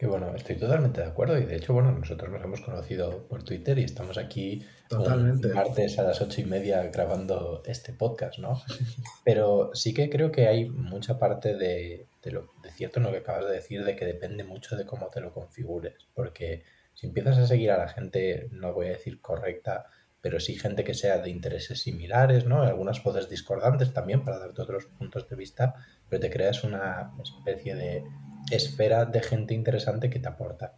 Que 0.00 0.06
bueno, 0.06 0.34
estoy 0.34 0.56
totalmente 0.56 1.02
de 1.02 1.08
acuerdo 1.08 1.36
y 1.36 1.44
de 1.44 1.56
hecho, 1.56 1.74
bueno, 1.74 1.92
nosotros 1.92 2.30
nos 2.30 2.42
hemos 2.42 2.62
conocido 2.62 3.28
por 3.28 3.42
Twitter 3.42 3.78
y 3.78 3.84
estamos 3.84 4.16
aquí 4.16 4.64
Totalmente. 4.88 5.48
martes 5.48 5.98
a 5.98 6.04
las 6.04 6.22
ocho 6.22 6.40
y 6.40 6.46
media 6.46 6.84
grabando 6.84 7.62
este 7.66 7.92
podcast, 7.92 8.38
¿no? 8.38 8.62
Pero 9.26 9.72
sí 9.74 9.92
que 9.92 10.08
creo 10.08 10.32
que 10.32 10.48
hay 10.48 10.70
mucha 10.70 11.18
parte 11.18 11.54
de, 11.54 12.06
lo 12.24 12.48
de 12.62 12.70
cierto 12.70 12.98
en 12.98 13.04
lo 13.04 13.12
que 13.12 13.18
acabas 13.18 13.44
de 13.44 13.52
decir, 13.52 13.84
de 13.84 13.94
que 13.94 14.06
depende 14.06 14.42
mucho 14.42 14.74
de 14.74 14.86
cómo 14.86 15.08
te 15.08 15.20
lo 15.20 15.34
configures, 15.34 16.06
porque 16.14 16.62
si 16.94 17.06
empiezas 17.06 17.36
a 17.36 17.46
seguir 17.46 17.70
a 17.70 17.76
la 17.76 17.88
gente, 17.88 18.48
no 18.52 18.72
voy 18.72 18.86
a 18.86 18.92
decir 18.92 19.20
correcta, 19.20 19.84
pero 20.20 20.40
sí 20.40 20.56
gente 20.56 20.84
que 20.84 20.94
sea 20.94 21.18
de 21.18 21.30
intereses 21.30 21.80
similares, 21.82 22.44
¿no? 22.44 22.62
Algunas 22.62 23.02
voces 23.02 23.28
discordantes 23.28 23.92
también 23.92 24.24
para 24.24 24.38
darte 24.38 24.62
otros 24.62 24.86
puntos 24.86 25.28
de 25.28 25.36
vista, 25.36 25.74
pero 26.08 26.20
te 26.20 26.30
creas 26.30 26.62
una 26.64 27.12
especie 27.22 27.74
de 27.74 28.04
esfera 28.50 29.06
de 29.06 29.22
gente 29.22 29.54
interesante 29.54 30.10
que 30.10 30.18
te 30.18 30.28
aporta. 30.28 30.74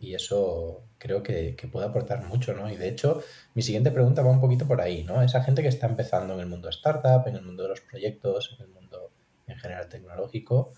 Y 0.00 0.14
eso 0.14 0.84
creo 0.98 1.22
que, 1.22 1.56
puede 1.72 1.86
aportar 1.86 2.24
mucho, 2.24 2.54
¿no? 2.54 2.70
Y 2.70 2.76
de 2.76 2.88
hecho, 2.88 3.22
mi 3.54 3.62
siguiente 3.62 3.90
pregunta 3.90 4.22
va 4.22 4.30
un 4.30 4.40
poquito 4.40 4.66
por 4.66 4.80
ahí, 4.80 5.02
¿no? 5.02 5.22
Esa 5.22 5.42
gente 5.42 5.62
que 5.62 5.68
está 5.68 5.86
empezando 5.86 6.34
en 6.34 6.40
el 6.40 6.46
mundo 6.46 6.68
startup, 6.68 7.26
en 7.26 7.36
el 7.36 7.42
mundo 7.42 7.64
de 7.64 7.70
los 7.70 7.80
proyectos, 7.80 8.56
en 8.58 8.66
el 8.66 8.72
mundo 8.72 9.10
en 9.46 9.58
general 9.58 9.88
tecnológico, 9.88 10.72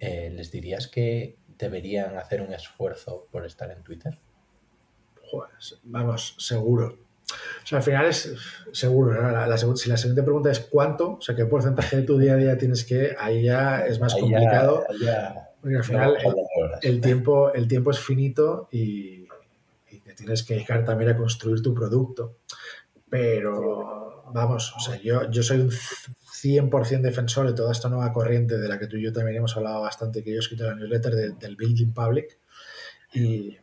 eh, 0.00 0.30
¿les 0.30 0.50
dirías 0.50 0.88
que 0.88 1.38
deberían 1.58 2.16
hacer 2.16 2.40
un 2.40 2.52
esfuerzo 2.52 3.28
por 3.30 3.44
estar 3.46 3.70
en 3.70 3.82
Twitter? 3.82 4.18
Vamos, 5.84 6.36
seguro. 6.38 7.03
O 7.62 7.66
sea, 7.66 7.78
al 7.78 7.84
final 7.84 8.06
es 8.06 8.34
seguro. 8.72 9.14
si 9.76 9.88
la 9.88 9.96
siguiente 9.96 10.22
pregunta 10.22 10.50
es 10.50 10.60
cuánto, 10.60 11.12
o 11.12 11.20
sea, 11.20 11.34
qué 11.34 11.46
porcentaje 11.46 11.96
de 11.96 12.02
tu 12.02 12.18
día 12.18 12.34
a 12.34 12.36
día 12.36 12.58
tienes 12.58 12.84
que, 12.84 13.16
ahí 13.18 13.44
ya 13.44 13.86
es 13.86 13.98
más 14.00 14.14
complicado. 14.14 14.84
porque 15.60 15.76
al 15.76 15.84
final 15.84 16.16
el, 16.82 17.00
tiempo, 17.00 17.52
el 17.54 17.66
tiempo 17.66 17.90
es 17.90 17.98
finito 17.98 18.68
y, 18.70 19.24
te 20.04 20.12
tienes 20.12 20.42
que 20.42 20.54
dedicar 20.54 20.84
también 20.84 21.10
a 21.10 21.16
construir 21.16 21.62
tu 21.62 21.72
producto. 21.72 22.36
Pero 23.08 24.24
vamos, 24.32 24.74
o 24.76 24.80
sea, 24.80 25.00
yo, 25.00 25.30
yo 25.30 25.42
soy 25.42 25.60
un 25.60 25.70
100% 25.70 27.00
defensor 27.00 27.46
de 27.46 27.54
toda 27.54 27.72
esta 27.72 27.88
nueva 27.88 28.12
corriente 28.12 28.58
de 28.58 28.68
la 28.68 28.78
que 28.78 28.86
tú 28.86 28.96
y 28.96 29.02
yo 29.02 29.12
también 29.12 29.38
hemos 29.38 29.56
hablado 29.56 29.80
bastante, 29.80 30.22
que 30.22 30.30
yo 30.30 30.36
he 30.36 30.40
escrito 30.40 30.64
en 30.64 30.70
la 30.70 30.76
newsletter 30.76 31.34
del 31.34 31.56
Building 31.56 31.94
Public. 31.94 32.38
Y, 33.14 33.56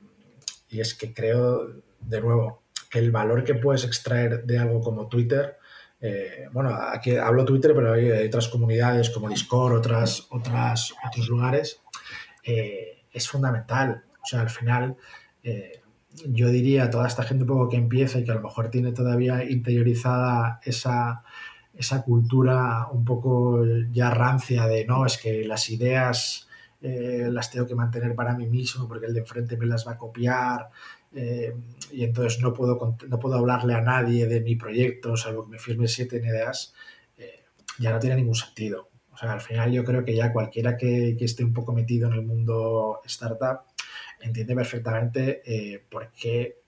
y 0.70 0.80
es 0.80 0.96
que 0.96 1.14
creo, 1.14 1.68
de 2.00 2.22
nuevo, 2.22 2.62
el 2.94 3.12
valor 3.12 3.44
que 3.44 3.56
puedes 3.56 3.84
extraer 3.84 4.44
de 4.46 4.60
algo 4.60 4.82
como 4.82 5.08
Twitter, 5.08 5.58
eh, 6.02 6.48
bueno, 6.52 6.74
aquí 6.74 7.16
hablo 7.16 7.46
Twitter, 7.46 7.74
pero 7.76 7.94
hay, 7.94 8.10
otras 8.28 8.48
comunidades 8.48 9.12
como 9.12 9.30
Discord, 9.30 9.74
otras, 9.74 10.28
otras, 10.32 10.94
otros 11.08 11.30
lugares, 11.30 11.82
eh, 12.44 13.04
es 13.12 13.30
fundamental. 13.30 14.04
O 14.22 14.26
sea, 14.26 14.42
al 14.42 14.50
final, 14.50 14.98
eh, 15.44 15.82
yo 16.26 16.50
diría 16.50 16.86
a 16.86 16.90
toda 16.90 17.08
esta 17.08 17.24
gente 17.24 17.44
un 17.44 17.50
poco 17.50 17.70
que 17.70 17.78
empieza 17.78 18.20
y 18.20 18.24
que 18.24 18.32
a 18.32 18.36
lo 18.36 18.42
mejor 18.42 18.72
tiene 18.72 18.92
todavía 18.94 19.44
interiorizada 19.44 20.60
esa, 20.64 21.24
esa 21.76 22.02
cultura 22.02 22.88
un 22.92 23.06
poco 23.06 23.64
ya 23.92 24.10
rancia 24.10 24.66
de, 24.66 24.86
no, 24.86 25.06
es 25.06 25.18
que 25.18 25.46
las 25.46 25.70
ideas 25.70 26.48
las 26.84 27.52
tengo 27.52 27.68
que 27.68 27.76
mantener 27.76 28.16
para 28.16 28.34
mí 28.34 28.48
mismo 28.48 28.88
porque 28.88 29.06
el 29.06 29.14
de 29.14 29.20
enfrente 29.20 29.56
me 29.56 29.68
las 29.68 29.88
va 29.88 29.92
a 29.92 29.98
copiar, 30.00 30.72
eh, 31.14 31.54
y 31.92 32.04
entonces 32.04 32.42
no 32.42 32.54
puedo, 32.54 32.98
no 33.08 33.20
puedo 33.20 33.36
hablarle 33.36 33.74
a 33.74 33.82
nadie 33.82 34.28
de 34.28 34.42
mi 34.42 34.56
proyecto, 34.56 35.18
salvo 35.18 35.46
que 35.46 35.52
me 35.52 35.60
firme 35.60 35.88
siete 35.88 36.18
ideas, 36.18 36.74
eh, 37.18 37.44
ya 37.80 37.92
no 37.92 38.00
tiene 38.00 38.16
ningún 38.16 38.36
sentido. 38.36 38.90
O 39.12 39.18
sea, 39.18 39.34
al 39.34 39.42
final 39.42 39.72
yo 39.72 39.84
creo 39.84 40.06
que 40.06 40.16
ya 40.16 40.32
cualquiera 40.32 40.78
que, 40.78 41.18
esté 41.20 41.44
un 41.44 41.54
poco 41.54 41.74
metido 41.74 42.08
en 42.08 42.14
el 42.14 42.24
mundo 42.24 43.02
startup 43.06 43.62
entiende 44.22 44.56
perfectamente 44.56 45.42
eh, 45.46 45.84
por 45.90 46.12
qué 46.12 46.62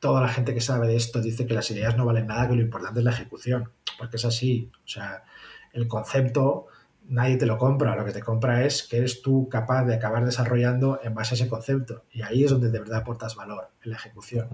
toda 0.00 0.20
la 0.20 0.28
gente 0.28 0.52
que 0.52 0.60
sabe 0.60 0.88
de 0.88 0.96
esto 0.96 1.20
dice 1.20 1.46
que 1.46 1.54
las 1.54 1.70
ideas 1.70 1.96
no 1.96 2.04
valen 2.04 2.26
nada, 2.26 2.48
que 2.48 2.56
lo 2.56 2.62
importante 2.62 3.00
es 3.00 3.04
la 3.04 3.12
ejecución, 3.12 3.72
porque 3.98 4.16
es 4.16 4.24
así. 4.24 4.70
O 4.84 4.88
sea, 4.88 5.24
el 5.72 5.88
concepto 5.88 6.66
nadie 7.08 7.36
te 7.36 7.46
lo 7.46 7.58
compra, 7.58 7.96
lo 7.96 8.04
que 8.04 8.12
te 8.12 8.22
compra 8.22 8.64
es 8.64 8.82
que 8.82 8.98
eres 8.98 9.22
tú 9.22 9.48
capaz 9.48 9.84
de 9.84 9.94
acabar 9.94 10.24
desarrollando 10.24 11.00
en 11.02 11.14
base 11.14 11.34
a 11.34 11.36
ese 11.36 11.48
concepto. 11.48 12.04
Y 12.12 12.22
ahí 12.22 12.44
es 12.44 12.50
donde 12.50 12.70
de 12.70 12.78
verdad 12.78 12.98
aportas 12.98 13.34
valor, 13.34 13.70
en 13.82 13.90
la 13.90 13.96
ejecución. 13.96 14.48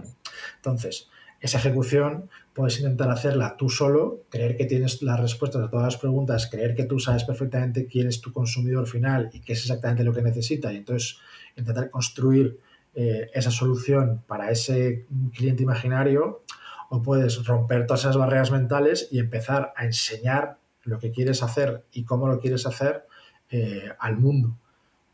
Entonces, 0.56 1.08
esa 1.40 1.58
ejecución 1.58 2.30
puedes 2.54 2.78
intentar 2.78 3.10
hacerla 3.10 3.56
tú 3.56 3.68
solo, 3.68 4.22
creer 4.30 4.56
que 4.56 4.64
tienes 4.64 5.02
las 5.02 5.20
respuestas 5.20 5.62
a 5.62 5.68
todas 5.68 5.84
las 5.84 5.96
preguntas, 5.98 6.48
creer 6.50 6.74
que 6.74 6.84
tú 6.84 6.98
sabes 6.98 7.24
perfectamente 7.24 7.86
quién 7.86 8.06
es 8.06 8.20
tu 8.20 8.32
consumidor 8.32 8.86
final 8.86 9.28
y 9.32 9.40
qué 9.40 9.52
es 9.52 9.60
exactamente 9.60 10.04
lo 10.04 10.14
que 10.14 10.22
necesita, 10.22 10.72
y 10.72 10.76
entonces 10.76 11.18
intentar 11.56 11.90
construir 11.90 12.58
eh, 12.94 13.28
esa 13.34 13.50
solución 13.50 14.22
para 14.26 14.50
ese 14.50 15.04
cliente 15.34 15.64
imaginario, 15.64 16.44
o 16.88 17.02
puedes 17.02 17.44
romper 17.44 17.86
todas 17.86 18.00
esas 18.00 18.16
barreras 18.16 18.50
mentales 18.50 19.08
y 19.10 19.18
empezar 19.18 19.72
a 19.76 19.84
enseñar 19.84 20.58
lo 20.84 20.98
que 20.98 21.10
quieres 21.10 21.42
hacer 21.42 21.84
y 21.92 22.04
cómo 22.04 22.28
lo 22.28 22.38
quieres 22.38 22.66
hacer 22.66 23.06
eh, 23.50 23.90
al 23.98 24.16
mundo. 24.18 24.56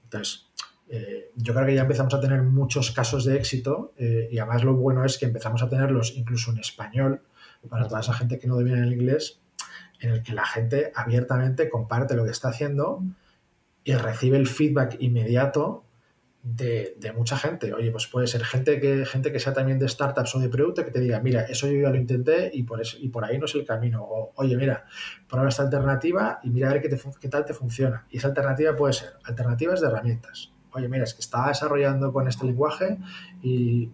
Entonces, 0.05 0.47
eh, 0.89 1.31
yo 1.37 1.55
creo 1.55 1.67
que 1.67 1.75
ya 1.75 1.83
empezamos 1.83 2.13
a 2.15 2.21
tener 2.21 2.43
muchos 2.43 2.91
casos 2.91 3.25
de 3.25 3.37
éxito 3.37 3.93
eh, 3.97 4.29
y 4.31 4.39
además 4.39 4.65
lo 4.65 4.75
bueno 4.75 5.05
es 5.05 5.19
que 5.19 5.27
empezamos 5.27 5.63
a 5.63 5.69
tenerlos 5.69 6.15
incluso 6.17 6.51
en 6.51 6.59
español 6.59 7.23
para 7.69 7.87
toda 7.87 8.01
esa 8.01 8.13
gente 8.13 8.39
que 8.39 8.49
no 8.49 8.57
domina 8.57 8.83
el 8.83 8.93
inglés, 8.93 9.41
en 10.01 10.11
el 10.11 10.23
que 10.23 10.33
la 10.33 10.45
gente 10.45 10.91
abiertamente 10.95 11.69
comparte 11.69 12.17
lo 12.17 12.25
que 12.25 12.31
está 12.31 12.49
haciendo 12.49 13.03
y 13.85 13.93
recibe 13.95 14.39
el 14.39 14.49
feedback 14.49 14.97
inmediato 15.01 15.85
de, 16.43 17.13
mucha 17.15 17.37
gente. 17.37 17.73
Oye, 17.75 17.91
pues 17.91 18.07
puede 18.07 18.27
ser 18.27 18.45
gente 18.45 18.81
que, 18.81 19.05
gente 19.05 19.33
que 19.33 19.41
sea 19.41 19.53
también 19.53 19.79
de 19.79 19.89
startups 19.89 20.35
o 20.35 20.39
de 20.39 20.49
producto 20.49 20.85
que 20.85 20.91
te 20.91 21.01
diga, 21.01 21.21
mira, 21.21 21.43
eso 21.43 21.67
yo 21.67 21.81
ya 21.81 21.91
lo 21.91 21.97
intenté 21.97 22.51
y 22.53 22.63
por, 22.63 22.81
eso, 22.81 22.97
y 23.01 23.09
por 23.09 23.25
ahí 23.25 23.39
no 23.39 23.45
es 23.45 23.55
el 23.55 23.65
camino. 23.65 24.03
O, 24.03 24.33
oye, 24.37 24.57
mira, 24.57 24.87
prueba 25.29 25.49
esta 25.49 25.63
alternativa 25.63 26.41
y 26.43 26.51
mira 26.51 26.71
a 26.71 26.73
ver 26.75 26.83
qué, 26.83 26.99
qué 27.21 27.29
tal 27.29 27.45
te 27.45 27.55
funciona. 27.55 28.07
Y 28.11 28.19
esa 28.19 28.29
alternativa 28.29 28.75
puede 28.75 28.95
ser 28.95 29.11
alternativas 29.25 29.81
de 29.81 29.89
herramientas. 29.89 30.53
Oye, 30.73 30.89
mira, 30.89 31.05
es 31.05 31.15
que 31.15 31.21
está 31.21 31.49
desarrollando 31.49 32.13
con 32.13 32.29
este 32.29 32.47
lenguaje 32.47 32.99
y, 33.43 33.91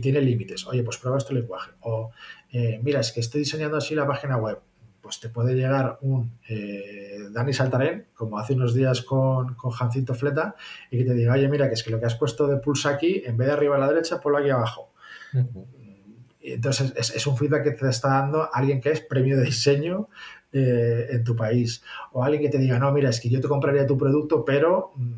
tiene 0.00 0.20
límites. 0.20 0.66
Oye, 0.66 0.82
pues 0.82 0.96
prueba 0.96 1.18
este 1.18 1.34
lenguaje. 1.34 1.72
O 1.80 2.10
eh, 2.50 2.80
mira, 2.82 3.00
es 3.00 3.12
que 3.12 3.20
estoy 3.20 3.40
diseñando 3.40 3.76
así 3.76 3.94
la 3.94 4.06
página 4.06 4.36
web 4.36 4.58
pues 5.04 5.20
te 5.20 5.28
puede 5.28 5.54
llegar 5.54 5.98
un 6.00 6.38
eh, 6.48 7.28
Dani 7.30 7.52
Saltarén, 7.52 8.06
como 8.14 8.38
hace 8.38 8.54
unos 8.54 8.72
días 8.72 9.02
con, 9.02 9.54
con 9.54 9.70
Jancito 9.70 10.14
Fleta, 10.14 10.56
y 10.90 10.96
que 10.96 11.04
te 11.04 11.12
diga, 11.12 11.34
oye, 11.34 11.46
mira, 11.46 11.68
que 11.68 11.74
es 11.74 11.84
que 11.84 11.90
lo 11.90 12.00
que 12.00 12.06
has 12.06 12.14
puesto 12.14 12.46
de 12.46 12.56
pulsa 12.56 12.88
aquí, 12.88 13.22
en 13.26 13.36
vez 13.36 13.48
de 13.48 13.52
arriba 13.52 13.76
a 13.76 13.78
la 13.78 13.88
derecha, 13.88 14.18
ponlo 14.18 14.38
aquí 14.38 14.48
abajo. 14.48 14.94
Entonces, 16.40 16.94
es, 16.96 17.26
un 17.26 17.36
feedback 17.36 17.64
que 17.64 17.70
te 17.72 17.86
está 17.86 18.20
dando 18.20 18.48
alguien 18.50 18.80
que 18.80 18.92
es 18.92 19.02
premio 19.02 19.36
de 19.36 19.44
diseño 19.44 20.08
eh, 20.52 21.08
en 21.10 21.22
tu 21.22 21.36
país. 21.36 21.82
O 22.12 22.24
alguien 22.24 22.40
que 22.40 22.48
te 22.48 22.56
diga, 22.56 22.78
no, 22.78 22.90
mira, 22.90 23.10
es 23.10 23.20
que 23.20 23.28
yo 23.28 23.42
te 23.42 23.48
compraría 23.48 23.86
tu 23.86 23.98
producto, 23.98 24.42
pero 24.42 24.92
mm, 24.96 25.14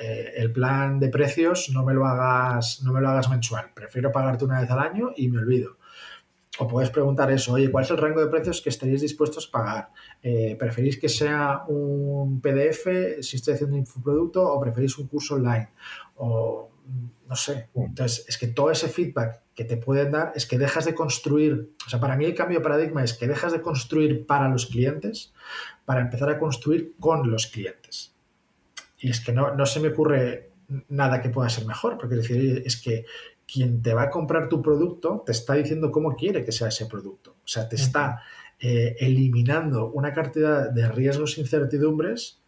eh, 0.00 0.32
el 0.36 0.52
plan 0.52 1.00
de 1.00 1.08
precios 1.08 1.70
no 1.74 1.84
me 1.84 1.92
lo 1.92 2.06
hagas, 2.06 2.82
no 2.84 2.92
me 2.92 3.00
lo 3.00 3.08
hagas 3.08 3.28
mensual. 3.28 3.72
Prefiero 3.74 4.12
pagarte 4.12 4.44
una 4.44 4.60
vez 4.60 4.70
al 4.70 4.78
año 4.78 5.10
y 5.16 5.28
me 5.28 5.38
olvido 5.38 5.76
o 6.58 6.66
puedes 6.66 6.90
preguntar 6.90 7.30
eso, 7.30 7.52
oye, 7.52 7.70
¿cuál 7.70 7.84
es 7.84 7.90
el 7.90 7.98
rango 7.98 8.20
de 8.20 8.28
precios 8.28 8.62
que 8.62 8.70
estaréis 8.70 9.02
dispuestos 9.02 9.48
a 9.48 9.50
pagar? 9.50 9.90
Eh, 10.22 10.56
¿Preferís 10.58 10.98
que 10.98 11.08
sea 11.08 11.64
un 11.68 12.40
PDF 12.40 13.20
si 13.20 13.36
estoy 13.36 13.54
haciendo 13.54 13.76
un 13.76 13.80
infoproducto 13.80 14.46
o 14.46 14.60
preferís 14.60 14.96
un 14.98 15.06
curso 15.06 15.34
online? 15.34 15.68
O 16.16 16.70
no 17.28 17.34
sé. 17.34 17.68
Entonces, 17.74 18.24
es 18.28 18.38
que 18.38 18.46
todo 18.46 18.70
ese 18.70 18.88
feedback 18.88 19.42
que 19.54 19.64
te 19.64 19.76
pueden 19.76 20.12
dar 20.12 20.32
es 20.34 20.46
que 20.46 20.58
dejas 20.58 20.84
de 20.84 20.94
construir, 20.94 21.72
o 21.84 21.90
sea, 21.90 21.98
para 21.98 22.16
mí 22.16 22.24
el 22.24 22.34
cambio 22.34 22.58
de 22.58 22.62
paradigma 22.62 23.02
es 23.02 23.14
que 23.14 23.26
dejas 23.26 23.52
de 23.52 23.60
construir 23.60 24.26
para 24.26 24.48
los 24.48 24.66
clientes 24.66 25.32
para 25.84 26.00
empezar 26.00 26.30
a 26.30 26.38
construir 26.38 26.94
con 27.00 27.30
los 27.30 27.46
clientes. 27.46 28.14
Y 28.98 29.10
es 29.10 29.20
que 29.20 29.32
no, 29.32 29.54
no 29.54 29.66
se 29.66 29.80
me 29.80 29.88
ocurre 29.88 30.50
nada 30.88 31.20
que 31.20 31.30
pueda 31.30 31.48
ser 31.48 31.66
mejor, 31.66 31.96
porque 31.98 32.14
es 32.16 32.22
decir, 32.22 32.62
es 32.64 32.80
que 32.80 33.04
quien 33.46 33.82
te 33.82 33.94
va 33.94 34.02
a 34.02 34.10
comprar 34.10 34.48
tu 34.48 34.60
producto 34.60 35.22
te 35.24 35.32
está 35.32 35.54
diciendo 35.54 35.92
cómo 35.92 36.16
quiere 36.16 36.44
que 36.44 36.52
sea 36.52 36.68
ese 36.68 36.86
producto. 36.86 37.36
O 37.44 37.48
sea, 37.48 37.68
te 37.68 37.76
está 37.76 38.22
eh, 38.58 38.96
eliminando 38.98 39.90
una 39.90 40.12
cantidad 40.12 40.70
de 40.70 40.88
riesgos 40.88 41.38
e 41.38 41.42
incertidumbres 41.42 42.42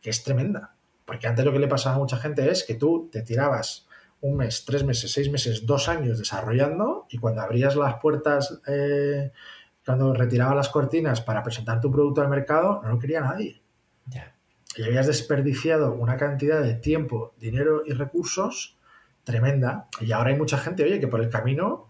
que 0.00 0.10
es 0.10 0.22
tremenda. 0.22 0.76
Porque 1.04 1.26
antes 1.26 1.44
lo 1.44 1.52
que 1.52 1.58
le 1.58 1.68
pasaba 1.68 1.96
a 1.96 1.98
mucha 1.98 2.16
gente 2.16 2.50
es 2.50 2.64
que 2.64 2.74
tú 2.74 3.08
te 3.10 3.22
tirabas 3.22 3.86
un 4.20 4.36
mes, 4.36 4.64
tres 4.64 4.84
meses, 4.84 5.12
seis 5.12 5.30
meses, 5.30 5.66
dos 5.66 5.88
años 5.88 6.18
desarrollando 6.18 7.06
y 7.10 7.18
cuando 7.18 7.42
abrías 7.42 7.76
las 7.76 7.96
puertas, 7.96 8.60
eh, 8.66 9.32
cuando 9.84 10.14
retirabas 10.14 10.56
las 10.56 10.68
cortinas 10.70 11.20
para 11.20 11.42
presentar 11.42 11.80
tu 11.80 11.90
producto 11.90 12.22
al 12.22 12.28
mercado, 12.28 12.80
no 12.82 12.88
lo 12.88 12.98
quería 12.98 13.20
nadie. 13.20 13.60
Y 14.76 14.82
habías 14.82 15.06
desperdiciado 15.06 15.94
una 15.94 16.16
cantidad 16.16 16.60
de 16.60 16.74
tiempo, 16.74 17.34
dinero 17.38 17.82
y 17.86 17.92
recursos 17.92 18.73
tremenda. 19.24 19.88
Y 20.00 20.12
ahora 20.12 20.30
hay 20.30 20.36
mucha 20.36 20.58
gente, 20.58 20.84
oye, 20.84 21.00
que 21.00 21.08
por 21.08 21.20
el 21.20 21.30
camino, 21.30 21.88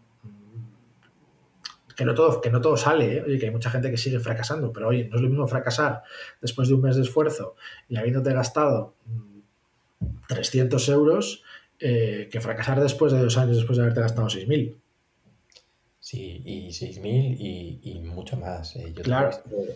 que 1.96 2.04
no 2.04 2.14
todo, 2.14 2.40
que 2.40 2.50
no 2.50 2.60
todo 2.60 2.76
sale, 2.76 3.18
¿eh? 3.18 3.22
oye, 3.26 3.38
que 3.38 3.46
hay 3.46 3.52
mucha 3.52 3.70
gente 3.70 3.90
que 3.90 3.96
sigue 3.96 4.20
fracasando, 4.20 4.72
pero 4.72 4.88
oye, 4.88 5.08
no 5.08 5.16
es 5.16 5.22
lo 5.22 5.28
mismo 5.28 5.46
fracasar 5.46 6.02
después 6.40 6.68
de 6.68 6.74
un 6.74 6.82
mes 6.82 6.96
de 6.96 7.02
esfuerzo 7.02 7.56
y 7.88 7.96
habiéndote 7.96 8.32
gastado 8.32 8.94
300 10.28 10.88
euros 10.88 11.42
eh, 11.78 12.28
que 12.30 12.40
fracasar 12.40 12.80
después 12.80 13.12
de 13.12 13.20
dos 13.20 13.36
años 13.36 13.56
después 13.56 13.76
de 13.76 13.82
haberte 13.84 14.00
gastado 14.00 14.28
6.000. 14.28 14.76
Sí, 16.00 16.42
y 16.44 16.68
6.000 16.68 17.36
y, 17.38 17.80
y 17.82 17.98
mucho 18.00 18.36
más. 18.36 18.76
Eh. 18.76 18.92
claro. 19.02 19.30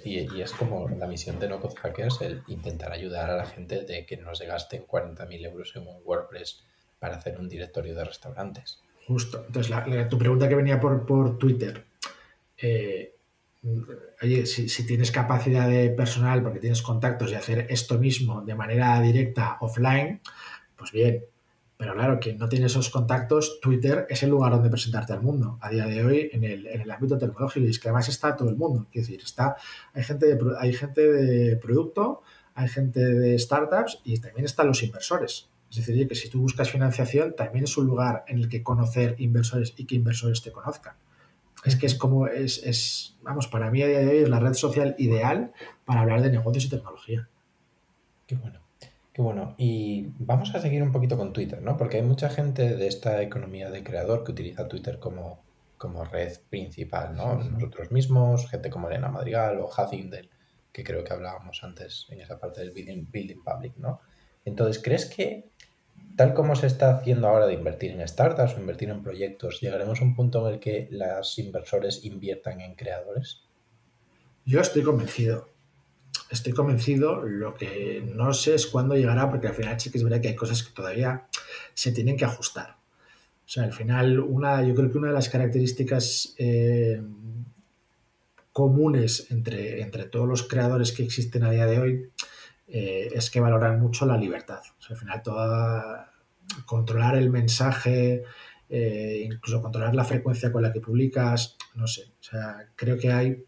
y, 0.04 0.36
y, 0.36 0.42
es 0.42 0.52
como 0.52 0.86
la 0.88 1.06
misión 1.06 1.38
de 1.40 1.48
No 1.48 1.58
Code 1.58 1.76
Hackers, 1.76 2.20
el 2.20 2.42
intentar 2.48 2.92
ayudar 2.92 3.30
a 3.30 3.36
la 3.36 3.46
gente 3.46 3.82
de 3.82 4.04
que 4.04 4.18
no 4.18 4.34
se 4.34 4.46
gasten 4.46 4.86
40.000 4.86 5.46
euros 5.46 5.74
en 5.74 5.88
un 5.88 5.96
WordPress 6.04 6.62
para 6.98 7.16
hacer 7.16 7.38
un 7.38 7.48
directorio 7.48 7.94
de 7.94 8.04
restaurantes. 8.04 8.80
Justo. 9.06 9.44
Entonces, 9.46 9.74
tu 10.10 10.18
pregunta 10.18 10.48
que 10.48 10.54
venía 10.54 10.78
por, 10.78 11.06
por 11.06 11.38
Twitter. 11.38 11.84
Eh, 12.58 13.14
oye, 14.22 14.46
si, 14.46 14.86
tienes 14.86 15.10
capacidad 15.10 15.68
de 15.68 15.90
personal 15.90 16.42
porque 16.42 16.60
tienes 16.60 16.82
contactos 16.82 17.30
y 17.30 17.34
hacer 17.34 17.66
esto 17.70 17.98
mismo 17.98 18.42
de 18.42 18.54
manera 18.54 19.00
directa 19.00 19.56
offline, 19.60 20.20
pues 20.76 20.92
bien. 20.92 21.24
Pero 21.76 21.94
claro, 21.94 22.18
quien 22.18 22.38
no 22.38 22.48
tiene 22.48 22.66
esos 22.66 22.90
contactos, 22.90 23.60
Twitter 23.62 24.04
es 24.10 24.24
el 24.24 24.30
lugar 24.30 24.50
donde 24.50 24.68
presentarte 24.68 25.12
al 25.12 25.22
mundo 25.22 25.58
a 25.60 25.70
día 25.70 25.86
de 25.86 26.04
hoy 26.04 26.28
en 26.32 26.42
el, 26.42 26.66
en 26.66 26.80
el 26.80 26.90
ámbito 26.90 27.16
tecnológico. 27.16 27.66
Y 27.66 27.70
es 27.70 27.78
que 27.78 27.88
además 27.88 28.08
está 28.08 28.36
todo 28.36 28.48
el 28.48 28.56
mundo. 28.56 28.88
Es 28.92 29.06
decir, 29.06 29.20
está, 29.24 29.56
hay, 29.94 30.02
gente 30.02 30.26
de, 30.26 30.38
hay 30.58 30.72
gente 30.72 31.00
de 31.00 31.56
producto, 31.56 32.22
hay 32.54 32.68
gente 32.68 33.00
de 33.00 33.38
startups 33.38 34.00
y 34.02 34.18
también 34.18 34.44
están 34.44 34.66
los 34.66 34.82
inversores. 34.82 35.48
Es 35.70 35.76
decir, 35.76 36.08
que 36.08 36.14
si 36.14 36.30
tú 36.30 36.40
buscas 36.40 36.70
financiación, 36.70 37.34
también 37.36 37.64
es 37.64 37.76
un 37.76 37.86
lugar 37.86 38.24
en 38.26 38.38
el 38.38 38.48
que 38.48 38.62
conocer 38.62 39.16
inversores 39.18 39.74
y 39.76 39.84
que 39.84 39.96
inversores 39.96 40.42
te 40.42 40.50
conozcan. 40.50 40.94
Es 41.64 41.76
que 41.76 41.86
es 41.86 41.94
como, 41.94 42.26
es, 42.26 42.62
es, 42.64 43.16
vamos, 43.22 43.48
para 43.48 43.70
mí 43.70 43.82
a 43.82 43.86
día 43.86 43.98
de 43.98 44.08
hoy 44.08 44.18
es 44.18 44.28
la 44.28 44.40
red 44.40 44.54
social 44.54 44.94
ideal 44.98 45.52
para 45.84 46.00
hablar 46.00 46.22
de 46.22 46.30
negocios 46.30 46.64
y 46.64 46.70
tecnología. 46.70 47.28
Qué 48.26 48.36
bueno. 48.36 48.60
Qué 49.12 49.22
bueno. 49.22 49.54
Y 49.58 50.12
vamos 50.18 50.54
a 50.54 50.60
seguir 50.60 50.82
un 50.82 50.92
poquito 50.92 51.16
con 51.16 51.32
Twitter, 51.32 51.60
¿no? 51.60 51.76
Porque 51.76 51.96
hay 51.96 52.04
mucha 52.04 52.30
gente 52.30 52.76
de 52.76 52.86
esta 52.86 53.20
economía 53.20 53.70
de 53.70 53.82
creador 53.82 54.22
que 54.22 54.30
utiliza 54.30 54.68
Twitter 54.68 55.00
como, 55.00 55.42
como 55.76 56.04
red 56.04 56.38
principal, 56.48 57.16
¿no? 57.16 57.34
Nosotros 57.42 57.90
mismos, 57.90 58.48
gente 58.48 58.70
como 58.70 58.88
Elena 58.88 59.08
Madrigal 59.08 59.58
o 59.58 59.68
Hathindel, 59.76 60.30
que 60.72 60.84
creo 60.84 61.02
que 61.02 61.12
hablábamos 61.12 61.64
antes 61.64 62.06
en 62.10 62.20
esa 62.20 62.38
parte 62.38 62.60
del 62.60 62.70
building, 62.70 63.10
building 63.10 63.42
public, 63.42 63.76
¿no? 63.76 64.00
Entonces, 64.44 64.80
¿crees 64.82 65.06
que 65.06 65.50
tal 66.18 66.34
como 66.34 66.56
se 66.56 66.66
está 66.66 66.90
haciendo 66.90 67.28
ahora 67.28 67.46
de 67.46 67.54
invertir 67.54 67.92
en 67.92 68.06
startups 68.06 68.56
o 68.56 68.58
invertir 68.58 68.90
en 68.90 69.04
proyectos, 69.04 69.60
llegaremos 69.60 70.00
a 70.00 70.04
un 70.04 70.16
punto 70.16 70.48
en 70.48 70.54
el 70.54 70.60
que 70.60 70.88
los 70.90 71.38
inversores 71.38 72.04
inviertan 72.04 72.60
en 72.60 72.74
creadores? 72.74 73.44
Yo 74.44 74.60
estoy 74.60 74.82
convencido. 74.82 75.48
Estoy 76.28 76.54
convencido. 76.54 77.22
Lo 77.22 77.54
que 77.54 78.02
no 78.04 78.34
sé 78.34 78.56
es 78.56 78.66
cuándo 78.66 78.96
llegará, 78.96 79.30
porque 79.30 79.46
al 79.46 79.54
final 79.54 79.78
sí 79.78 79.92
que 79.92 79.98
es 79.98 80.02
verdad 80.02 80.20
que 80.20 80.26
hay 80.26 80.34
cosas 80.34 80.64
que 80.64 80.74
todavía 80.74 81.28
se 81.72 81.92
tienen 81.92 82.16
que 82.16 82.24
ajustar. 82.24 82.70
O 82.70 83.48
sea, 83.48 83.62
al 83.62 83.72
final, 83.72 84.18
una, 84.18 84.64
yo 84.64 84.74
creo 84.74 84.90
que 84.90 84.98
una 84.98 85.08
de 85.08 85.14
las 85.14 85.28
características 85.28 86.34
eh, 86.36 87.00
comunes 88.52 89.30
entre, 89.30 89.82
entre 89.82 90.06
todos 90.06 90.26
los 90.26 90.48
creadores 90.48 90.90
que 90.90 91.04
existen 91.04 91.44
a 91.44 91.52
día 91.52 91.66
de 91.66 91.78
hoy 91.78 92.10
eh, 92.66 93.08
es 93.14 93.30
que 93.30 93.40
valoran 93.40 93.80
mucho 93.80 94.04
la 94.04 94.16
libertad. 94.16 94.60
al 94.90 94.96
final, 94.96 95.22
toda, 95.22 96.07
controlar 96.66 97.16
el 97.16 97.30
mensaje, 97.30 98.24
eh, 98.68 99.22
incluso 99.24 99.62
controlar 99.62 99.94
la 99.94 100.04
frecuencia 100.04 100.52
con 100.52 100.62
la 100.62 100.72
que 100.72 100.80
publicas, 100.80 101.56
no 101.74 101.86
sé. 101.86 102.12
O 102.20 102.22
sea, 102.22 102.68
creo 102.76 102.98
que 102.98 103.12
hay, 103.12 103.44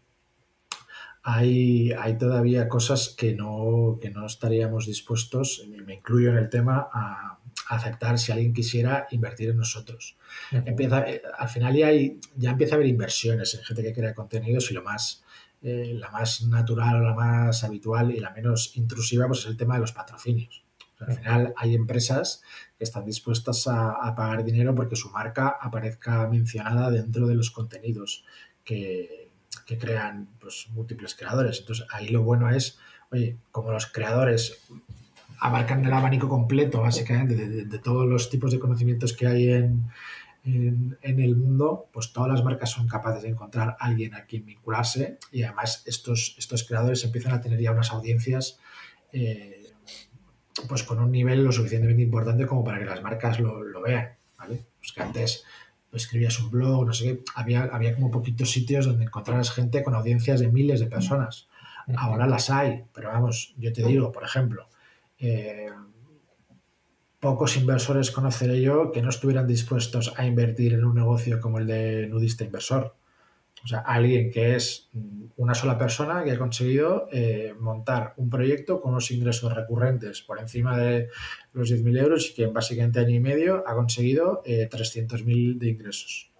hay, 1.23 1.91
hay 1.91 2.17
todavía 2.17 2.67
cosas 2.67 3.13
que 3.17 3.33
no, 3.33 3.99
que 4.01 4.09
no 4.09 4.25
estaríamos 4.25 4.85
dispuestos, 4.85 5.67
me 5.85 5.95
incluyo 5.95 6.31
en 6.31 6.37
el 6.37 6.49
tema, 6.49 6.89
a, 6.91 7.37
aceptar 7.67 8.19
si 8.19 8.31
alguien 8.31 8.53
quisiera 8.53 9.07
invertir 9.11 9.49
en 9.49 9.57
nosotros. 9.57 10.17
Empieza, 10.51 11.09
eh, 11.09 11.21
al 11.37 11.47
final 11.47 11.73
ya, 11.73 11.87
hay, 11.87 12.19
ya 12.35 12.51
empieza 12.51 12.75
a 12.75 12.77
haber 12.77 12.87
inversiones 12.87 13.53
en 13.53 13.63
gente 13.63 13.83
que 13.83 13.93
crea 13.93 14.13
contenidos 14.13 14.71
y 14.71 14.73
lo 14.73 14.83
más 14.83 15.23
eh, 15.63 15.93
la 15.93 16.09
más 16.09 16.41
natural 16.41 16.95
o 16.95 17.01
la 17.01 17.13
más 17.13 17.63
habitual 17.63 18.09
y 18.11 18.19
la 18.19 18.31
menos 18.31 18.75
intrusiva 18.77 19.27
pues 19.27 19.41
es 19.41 19.45
el 19.45 19.57
tema 19.57 19.75
de 19.75 19.81
los 19.81 19.91
patrocinios. 19.91 20.60
Al 21.07 21.15
final 21.15 21.53
hay 21.57 21.75
empresas 21.75 22.43
que 22.77 22.83
están 22.83 23.05
dispuestas 23.05 23.67
a, 23.67 24.13
pagar 24.15 24.43
dinero 24.43 24.75
porque 24.75 24.95
su 24.95 25.09
marca 25.09 25.57
aparezca 25.59 26.27
mencionada 26.27 26.89
dentro 26.91 27.27
de 27.27 27.35
los 27.35 27.51
contenidos 27.51 28.25
que, 28.63 29.29
crean 29.79 30.27
pues, 30.39 30.67
múltiples 30.71 31.15
creadores. 31.15 31.59
Entonces 31.59 31.85
ahí 31.91 32.09
lo 32.09 32.23
bueno 32.23 32.49
es, 32.49 32.77
oye, 33.11 33.37
como 33.51 33.71
los 33.71 33.87
creadores 33.87 34.61
abarcan 35.39 35.85
el 35.85 35.93
abanico 35.93 36.27
completo 36.27 36.81
básicamente 36.81 37.35
de 37.35 37.79
todos 37.79 38.07
los 38.07 38.29
tipos 38.29 38.51
de 38.51 38.59
conocimientos 38.59 39.13
que 39.13 39.27
hay 39.27 39.49
en, 39.49 39.89
en, 40.43 41.19
el 41.19 41.35
mundo, 41.35 41.87
pues 41.91 42.11
todas 42.13 42.29
las 42.29 42.43
marcas 42.43 42.71
son 42.71 42.87
capaces 42.87 43.23
de 43.23 43.29
encontrar 43.29 43.69
a 43.79 43.85
alguien 43.85 44.15
a 44.15 44.25
quien 44.25 44.45
vincularse 44.45 45.17
y 45.31 45.43
además 45.43 45.83
estos, 45.85 46.35
estos 46.37 46.63
creadores 46.63 47.03
empiezan 47.03 47.33
a 47.33 47.41
tener 47.41 47.59
ya 47.59 47.71
unas 47.71 47.91
audiencias 47.91 48.59
eh, 49.13 49.60
pues 50.67 50.83
con 50.83 50.99
un 50.99 51.11
nivel 51.11 51.43
lo 51.43 51.51
suficientemente 51.51 52.03
importante 52.03 52.45
como 52.45 52.63
para 52.63 52.79
que 52.79 52.85
las 52.85 53.01
marcas 53.01 53.39
lo, 53.39 53.81
vean, 53.81 54.09
¿vale? 54.37 54.65
Pues 54.79 54.91
que 54.91 55.01
antes 55.01 55.43
escribías 55.93 56.39
un 56.39 56.51
blog, 56.51 56.85
no 56.85 56.93
sé 56.93 57.03
qué, 57.05 57.23
había, 57.35 57.63
había 57.63 57.95
como 57.95 58.11
poquitos 58.11 58.49
sitios 58.49 58.85
donde 58.85 59.05
encontraras 59.05 59.51
gente 59.51 59.83
con 59.83 59.93
audiencias 59.95 60.39
de 60.39 60.47
miles 60.47 60.79
de 60.79 60.87
personas. 60.87 61.47
Ahora 61.97 62.27
las 62.27 62.49
hay, 62.49 62.83
pero 62.93 63.09
vamos, 63.09 63.53
yo 63.57 63.73
te 63.73 63.83
digo, 63.83 64.11
por 64.11 64.23
ejemplo, 64.23 64.67
eh, 65.19 65.69
pocos 67.19 67.57
inversores 67.57 68.11
conoceré 68.11 68.61
yo 68.61 68.91
que 68.91 69.01
no 69.01 69.09
estuvieran 69.09 69.47
dispuestos 69.47 70.13
a 70.17 70.25
invertir 70.25 70.73
en 70.73 70.85
un 70.85 70.95
negocio 70.95 71.39
como 71.39 71.59
el 71.59 71.67
de 71.67 72.07
nudista 72.07 72.43
inversor. 72.43 72.95
O 73.63 73.67
sea, 73.67 73.79
alguien 73.79 74.31
que 74.31 74.55
es 74.55 74.89
una 75.37 75.53
sola 75.53 75.77
persona 75.77 76.23
que 76.23 76.31
ha 76.31 76.37
conseguido 76.37 77.07
eh, 77.11 77.53
montar 77.59 78.13
un 78.17 78.29
proyecto 78.29 78.81
con 78.81 78.91
unos 78.91 79.11
ingresos 79.11 79.53
recurrentes 79.53 80.21
por 80.21 80.39
encima 80.39 80.77
de 80.77 81.09
los 81.53 81.71
10.000 81.71 81.99
euros 81.99 82.29
y 82.29 82.33
que 82.33 82.43
en 82.43 82.53
básicamente 82.53 82.99
año 82.99 83.15
y 83.15 83.19
medio 83.19 83.63
ha 83.67 83.75
conseguido 83.75 84.41
eh, 84.45 84.67
300.000 84.69 85.57
de 85.57 85.69
ingresos. 85.69 86.31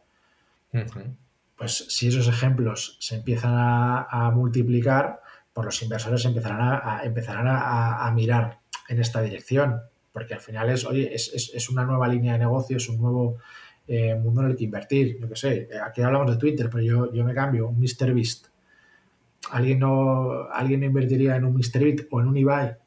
Pues 1.57 1.85
si 1.89 2.07
esos 2.07 2.27
ejemplos 2.27 2.97
se 2.99 3.15
empiezan 3.15 3.53
a, 3.55 4.31
multiplicar, 4.33 5.21
pues 5.53 5.65
los 5.65 5.81
inversores 5.83 6.25
empezarán, 6.25 6.81
a, 6.83 7.01
empezarán 7.03 7.47
a 7.47 8.11
mirar 8.15 8.59
en 8.87 8.99
esta 8.99 9.21
dirección 9.21 9.81
porque 10.11 10.33
al 10.33 10.41
final 10.41 10.69
es, 10.69 10.85
oye, 10.85 11.13
es, 11.13 11.31
es, 11.33 11.51
es 11.53 11.69
una 11.69 11.85
nueva 11.85 12.07
línea 12.07 12.33
de 12.33 12.39
negocio, 12.39 12.77
es 12.77 12.89
un 12.89 12.99
nuevo 12.99 13.37
eh, 13.87 14.15
mundo 14.15 14.41
en 14.41 14.47
el 14.51 14.55
que 14.55 14.63
invertir. 14.63 15.17
Yo 15.19 15.27
qué 15.27 15.35
sé, 15.35 15.69
aquí 15.83 16.01
hablamos 16.01 16.31
de 16.31 16.37
Twitter, 16.37 16.69
pero 16.69 16.83
yo, 16.83 17.13
yo 17.13 17.23
me 17.23 17.33
cambio, 17.33 17.67
un 17.67 17.79
MrBeast. 17.79 18.47
¿Alguien 19.51 19.79
no, 19.79 20.47
¿Alguien 20.51 20.83
invertiría 20.83 21.35
en 21.35 21.45
un 21.45 21.53
MrBeast 21.53 22.07
o 22.11 22.21
en 22.21 22.27
un 22.27 22.37
Ibai? 22.37 22.77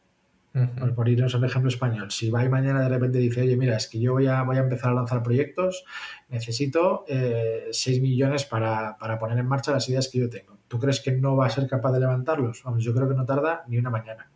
Por 0.94 1.09
irnos 1.09 1.35
a 1.35 1.38
un 1.38 1.44
ejemplo 1.44 1.68
español. 1.68 2.12
Si 2.12 2.28
Ibai 2.28 2.48
mañana 2.48 2.80
de 2.80 2.88
repente 2.88 3.18
dice, 3.18 3.42
oye, 3.42 3.57
mira, 3.57 3.76
es 3.76 3.88
que 3.88 3.98
yo 3.98 4.12
voy 4.12 4.28
a, 4.28 4.42
voy 4.42 4.57
a 4.57 4.61
empezar 4.61 4.92
a 4.92 4.94
lanzar 4.94 5.20
proyectos, 5.20 5.85
necesito 6.28 7.04
eh, 7.09 7.66
6 7.72 8.00
millones 8.00 8.44
para, 8.44 8.96
para, 8.96 9.18
poner 9.18 9.37
en 9.38 9.46
marcha 9.46 9.72
las 9.72 9.88
ideas 9.88 10.09
que 10.09 10.20
yo 10.20 10.30
tengo. 10.30 10.57
¿Tú 10.68 10.78
crees 10.78 11.00
que 11.00 11.11
no 11.11 11.35
va 11.35 11.46
a 11.46 11.50
ser 11.50 11.66
capaz 11.66 11.90
de 11.90 12.00
levantarlos? 12.00 12.62
Vamos, 12.62 12.85
yo 12.85 12.94
creo 12.94 13.09
que 13.09 13.16
no 13.16 13.24
tarda 13.24 13.64
ni 13.66 13.78
una 13.78 13.90
mañana. 13.90 14.30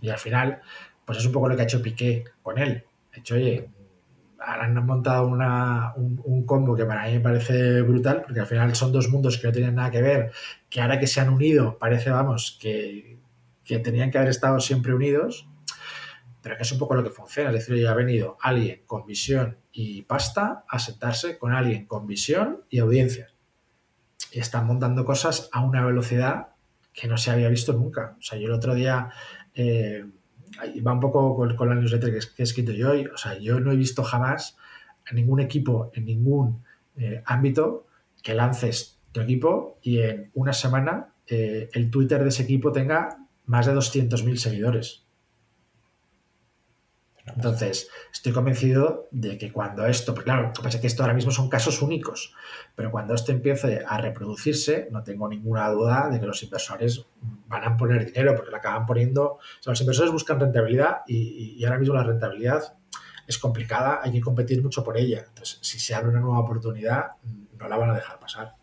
Y 0.00 0.08
al 0.08 0.18
final, 0.18 0.60
pues 1.04 1.18
es 1.18 1.26
un 1.26 1.32
poco 1.32 1.48
lo 1.48 1.56
que 1.56 1.62
ha 1.62 1.64
hecho 1.64 1.82
Piqué 1.82 2.24
con 2.42 2.58
él. 2.58 2.84
De 3.12 3.20
hecho, 3.20 3.34
oye, 3.34 3.68
han 4.38 4.86
montado 4.86 5.26
un, 5.26 6.44
combo 6.46 6.76
que 6.76 6.84
para 6.84 7.06
mí 7.06 7.14
me 7.14 7.20
parece 7.20 7.82
brutal, 7.82 8.22
porque 8.22 8.40
al 8.40 8.46
final 8.46 8.74
son 8.74 8.92
dos 8.92 9.08
mundos 9.08 9.38
que 9.38 9.46
no 9.46 9.52
tienen 9.52 9.74
nada 9.74 9.90
que 9.90 10.02
ver, 10.02 10.32
que 10.68 10.80
ahora 10.80 10.98
que 10.98 11.06
se 11.06 11.20
han 11.20 11.30
unido, 11.30 11.78
parece, 11.78 12.10
vamos, 12.10 12.58
que, 12.60 13.18
tenían 13.64 14.10
que 14.10 14.18
haber 14.18 14.30
estado 14.30 14.60
siempre 14.60 14.94
unidos, 14.94 15.48
pero 16.42 16.56
que 16.56 16.62
es 16.62 16.72
un 16.72 16.78
poco 16.78 16.94
lo 16.94 17.02
que 17.02 17.10
funciona. 17.10 17.50
Es 17.50 17.56
decir, 17.56 17.74
oye, 17.74 17.88
ha 17.88 17.94
venido 17.94 18.36
alguien 18.40 18.82
con 18.86 19.04
visión 19.04 19.58
y 19.72 20.02
pasta 20.02 20.64
a 20.68 20.78
sentarse 20.78 21.38
con 21.38 21.52
alguien 21.52 21.86
con 21.86 22.06
visión 22.06 22.62
y 22.70 22.78
audiencia. 22.78 23.32
Y 24.30 24.38
están 24.38 24.66
montando 24.66 25.04
cosas 25.04 25.48
a 25.52 25.62
una 25.62 25.84
velocidad 25.84 26.48
que 26.92 27.08
no 27.08 27.16
se 27.16 27.32
había 27.32 27.48
visto 27.48 27.72
nunca. 27.72 28.16
O 28.18 28.22
sea, 28.22 28.38
yo 28.38 28.46
el 28.46 28.52
otro 28.52 28.74
día... 28.74 29.10
Eh, 29.54 30.04
va 30.86 30.92
un 30.92 31.00
poco 31.00 31.36
con, 31.36 31.68
la 31.68 31.74
newsletter 31.74 32.10
que, 32.10 32.18
he 32.38 32.42
escrito 32.42 32.72
yo 32.72 32.90
hoy. 32.90 33.06
O 33.06 33.16
sea, 33.16 33.38
yo 33.38 33.60
no 33.60 33.72
he 33.72 33.76
visto 33.76 34.02
jamás 34.02 34.56
a 35.08 35.14
ningún 35.14 35.40
equipo 35.40 35.90
en 35.94 36.04
ningún 36.04 36.62
eh, 36.96 37.22
ámbito 37.24 37.86
que 38.22 38.34
lances 38.34 38.98
tu 39.12 39.20
equipo 39.20 39.78
y 39.82 40.00
en 40.00 40.30
una 40.34 40.52
semana 40.52 41.14
eh, 41.26 41.68
el 41.72 41.90
Twitter 41.90 42.22
de 42.22 42.28
ese 42.28 42.42
equipo 42.42 42.72
tenga 42.72 43.18
más 43.46 43.66
de 43.66 43.74
200.000 43.74 44.36
seguidores. 44.36 45.05
Entonces, 47.34 47.88
estoy 48.12 48.32
convencido 48.32 49.08
de 49.10 49.36
que 49.36 49.52
cuando 49.52 49.84
esto, 49.86 50.14
pues 50.14 50.24
claro, 50.24 50.52
pasa 50.62 50.80
que 50.80 50.86
esto 50.86 51.02
ahora 51.02 51.14
mismo 51.14 51.32
son 51.32 51.48
casos 51.48 51.82
únicos, 51.82 52.32
pero 52.74 52.90
cuando 52.90 53.14
esto 53.14 53.32
empiece 53.32 53.82
a 53.86 53.98
reproducirse, 53.98 54.88
no 54.92 55.02
tengo 55.02 55.28
ninguna 55.28 55.68
duda 55.70 56.08
de 56.08 56.20
que 56.20 56.26
los 56.26 56.42
inversores 56.42 57.04
van 57.48 57.64
a 57.64 57.76
poner 57.76 58.06
dinero, 58.06 58.34
porque 58.36 58.50
lo 58.50 58.56
acaban 58.56 58.86
poniendo, 58.86 59.24
o 59.32 59.40
sea, 59.60 59.72
los 59.72 59.80
inversores 59.80 60.12
buscan 60.12 60.38
rentabilidad 60.38 60.98
y, 61.06 61.62
ahora 61.64 61.78
mismo 61.78 61.94
la 61.94 62.04
rentabilidad 62.04 62.76
es 63.26 63.38
complicada, 63.38 64.00
hay 64.02 64.12
que 64.12 64.20
competir 64.20 64.62
mucho 64.62 64.84
por 64.84 64.96
ella. 64.96 65.24
Entonces, 65.28 65.58
si 65.62 65.80
se 65.80 65.94
abre 65.94 66.10
una 66.10 66.20
nueva 66.20 66.38
oportunidad, 66.38 67.12
no 67.58 67.68
la 67.68 67.76
van 67.76 67.90
a 67.90 67.94
dejar 67.94 68.20
pasar. 68.20 68.54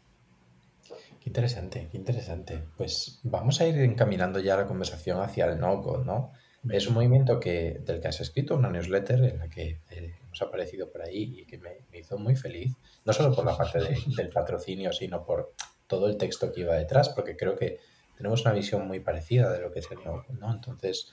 Qué 1.20 1.30
interesante, 1.30 1.89
qué 1.91 1.97
interesante. 1.97 2.64
Pues 2.78 3.20
vamos 3.24 3.59
a 3.59 3.68
ir 3.68 3.78
encaminando 3.80 4.39
ya 4.39 4.55
la 4.55 4.66
conversación 4.66 5.20
hacia 5.20 5.45
el 5.45 5.59
no-code, 5.59 6.05
¿no? 6.05 6.32
Es 6.70 6.88
un 6.88 6.93
movimiento 6.93 7.39
que, 7.39 7.82
del 7.86 7.99
que 7.99 8.07
has 8.07 8.22
escrito 8.22 8.55
una 8.55 8.70
newsletter 8.70 9.24
en 9.26 9.39
la 9.39 9.49
que 9.49 9.80
eh, 9.91 10.14
aparecido 10.41 10.91
por 10.91 11.01
ahí 11.01 11.41
y 11.41 11.45
que 11.45 11.57
me, 11.57 11.78
hizo 11.97 12.18
muy 12.18 12.36
feliz, 12.36 12.76
no 13.05 13.14
solo 13.14 13.36
por 13.36 13.45
la 13.45 13.57
parte 13.57 13.80
del 14.18 14.30
patrocinio, 14.30 14.91
sino 14.91 15.26
por 15.26 15.53
todo 15.88 16.07
el 16.07 16.18
texto 16.18 16.51
que 16.51 16.61
iba 16.61 16.76
detrás, 16.76 17.09
porque 17.09 17.36
creo 17.36 17.55
que 17.55 17.80
tenemos 18.18 18.41
una 18.41 18.53
visión 18.53 18.88
muy 18.88 18.99
parecida 18.99 19.51
de 19.51 19.61
lo 19.61 19.72
que 19.72 19.80
es 19.80 19.91
el 19.91 19.99
no 20.03 20.26
¿no? 20.39 20.53
Entonces, 20.53 21.11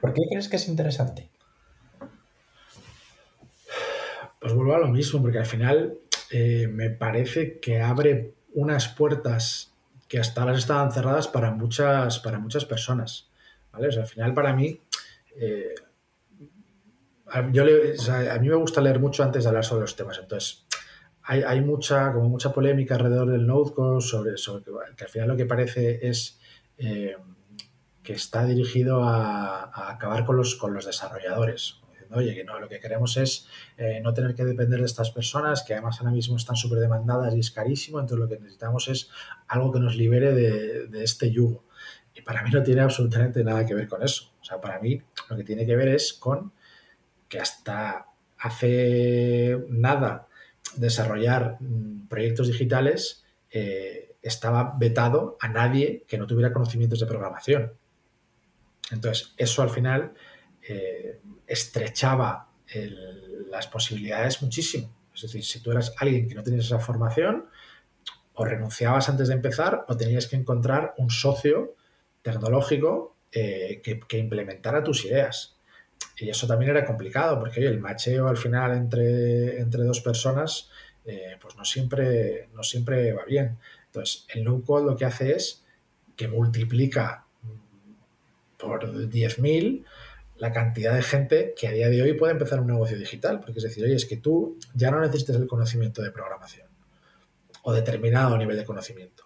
¿por 0.00 0.12
qué 0.12 0.22
crees 0.28 0.48
que 0.48 0.56
es 0.56 0.68
interesante? 0.68 1.30
Pues 4.40 4.52
vuelvo 4.54 4.74
a 4.74 4.78
lo 4.78 4.88
mismo, 4.88 5.22
porque 5.22 5.38
al 5.38 5.46
final 5.46 5.98
eh, 6.30 6.66
me 6.68 6.90
parece 6.90 7.60
que 7.60 7.80
abre 7.80 8.34
unas 8.54 8.88
puertas 8.88 9.72
que 10.08 10.18
hasta 10.18 10.42
ahora 10.42 10.56
estaban 10.56 10.90
cerradas 10.92 11.28
para 11.28 11.52
muchas, 11.52 12.18
para 12.18 12.38
muchas 12.38 12.64
personas 12.64 13.31
al 13.72 14.06
final, 14.06 14.34
para 14.34 14.52
mí, 14.54 14.80
eh, 15.36 15.74
yo 17.52 17.64
a 17.64 18.38
mí 18.38 18.48
me 18.48 18.54
gusta 18.54 18.80
leer 18.80 19.00
mucho 19.00 19.22
antes 19.22 19.44
de 19.44 19.48
hablar 19.48 19.64
sobre 19.64 19.82
los 19.82 19.96
temas. 19.96 20.18
Entonces, 20.18 20.66
hay, 21.22 21.60
mucha, 21.60 22.12
como 22.12 22.28
mucha 22.28 22.52
polémica 22.52 22.96
alrededor 22.96 23.30
del 23.30 23.46
Node 23.46 24.00
sobre, 24.00 24.34
que, 24.96 25.04
al 25.04 25.10
final 25.10 25.28
lo 25.28 25.36
que 25.36 25.46
parece 25.46 26.06
es 26.06 26.38
eh, 26.78 27.16
que 28.02 28.12
está 28.12 28.44
dirigido 28.44 29.04
a, 29.04 29.92
acabar 29.92 30.26
con 30.26 30.36
los, 30.36 30.56
con 30.56 30.74
los 30.74 30.84
desarrolladores. 30.84 31.78
Oye, 32.14 32.34
que 32.34 32.44
no, 32.44 32.60
lo 32.60 32.68
que 32.68 32.78
queremos 32.78 33.16
es 33.16 33.46
eh, 33.78 34.00
no 34.02 34.12
tener 34.12 34.34
que 34.34 34.44
depender 34.44 34.80
de 34.80 34.84
estas 34.84 35.10
personas, 35.10 35.62
que 35.62 35.72
además 35.72 35.98
ahora 35.98 36.12
mismo 36.12 36.36
están 36.36 36.56
súper 36.56 36.80
demandadas 36.80 37.34
y 37.34 37.38
es 37.38 37.50
carísimo, 37.50 38.00
entonces 38.00 38.18
lo 38.18 38.28
que 38.28 38.38
necesitamos 38.38 38.88
es 38.88 39.08
algo 39.48 39.72
que 39.72 39.80
nos 39.80 39.96
libere 39.96 40.34
de 40.34 41.02
este 41.04 41.30
yugo. 41.30 41.64
Para 42.24 42.42
mí 42.42 42.50
no 42.50 42.62
tiene 42.62 42.80
absolutamente 42.80 43.42
nada 43.44 43.64
que 43.66 43.74
ver 43.74 43.88
con 43.88 44.02
eso. 44.02 44.32
O 44.40 44.44
sea, 44.44 44.60
para 44.60 44.78
mí 44.78 45.00
lo 45.28 45.36
que 45.36 45.44
tiene 45.44 45.66
que 45.66 45.76
ver 45.76 45.88
es 45.88 46.12
con 46.12 46.52
que 47.28 47.40
hasta 47.40 48.06
hace 48.38 49.58
nada 49.68 50.28
desarrollar 50.76 51.56
mm, 51.60 52.08
proyectos 52.08 52.48
digitales 52.48 53.24
eh, 53.50 54.16
estaba 54.22 54.74
vetado 54.78 55.36
a 55.40 55.48
nadie 55.48 56.04
que 56.06 56.18
no 56.18 56.26
tuviera 56.26 56.52
conocimientos 56.52 57.00
de 57.00 57.06
programación. 57.06 57.72
Entonces, 58.90 59.34
eso 59.36 59.62
al 59.62 59.70
final 59.70 60.12
eh, 60.68 61.20
estrechaba 61.46 62.48
las 63.50 63.66
posibilidades 63.66 64.40
muchísimo. 64.40 64.94
Es 65.14 65.22
decir, 65.22 65.44
si 65.44 65.60
tú 65.60 65.70
eras 65.70 65.94
alguien 65.98 66.26
que 66.26 66.34
no 66.34 66.42
tenías 66.42 66.64
esa 66.64 66.78
formación, 66.78 67.46
o 68.34 68.44
renunciabas 68.44 69.08
antes 69.08 69.28
de 69.28 69.34
empezar 69.34 69.84
o 69.88 69.96
tenías 69.96 70.26
que 70.26 70.36
encontrar 70.36 70.94
un 70.96 71.10
socio 71.10 71.74
tecnológico 72.22 73.16
eh, 73.32 73.80
que, 73.82 74.00
que, 74.00 74.18
implementara 74.18 74.82
tus 74.82 75.04
ideas. 75.04 75.56
Y 76.18 76.28
eso 76.28 76.46
también 76.46 76.70
era 76.70 76.84
complicado, 76.84 77.38
porque 77.38 77.66
el 77.66 77.80
macheo 77.80 78.28
al 78.28 78.36
final 78.36 78.72
entre, 78.72 79.60
entre 79.60 79.84
dos 79.84 80.00
personas, 80.00 80.70
eh, 81.04 81.36
pues 81.40 81.56
no 81.56 81.64
siempre, 81.64 82.48
no 82.54 82.62
siempre 82.62 83.12
va 83.12 83.24
bien. 83.24 83.58
Entonces, 83.86 84.26
el 84.34 84.44
no-code 84.44 84.86
lo 84.86 84.96
que 84.96 85.04
hace 85.04 85.32
es 85.32 85.64
que 86.16 86.28
multiplica 86.28 87.24
por 88.58 89.08
10.000 89.08 89.84
la 90.36 90.52
cantidad 90.52 90.94
de 90.94 91.02
gente 91.02 91.54
que 91.56 91.68
a 91.68 91.72
día 91.72 91.88
de 91.88 92.02
hoy 92.02 92.14
puede 92.14 92.32
empezar 92.32 92.60
un 92.60 92.68
negocio 92.68 92.98
digital. 92.98 93.40
Porque 93.40 93.58
es 93.58 93.64
decir, 93.64 93.84
oye, 93.84 93.94
es 93.94 94.06
que 94.06 94.16
tú 94.16 94.58
ya 94.74 94.90
no 94.90 95.00
necesitas 95.00 95.36
el 95.36 95.46
conocimiento 95.46 96.02
de 96.02 96.10
programación 96.10 96.68
o 97.62 97.72
determinado 97.72 98.36
nivel 98.36 98.56
de 98.56 98.64
conocimiento. 98.64 99.24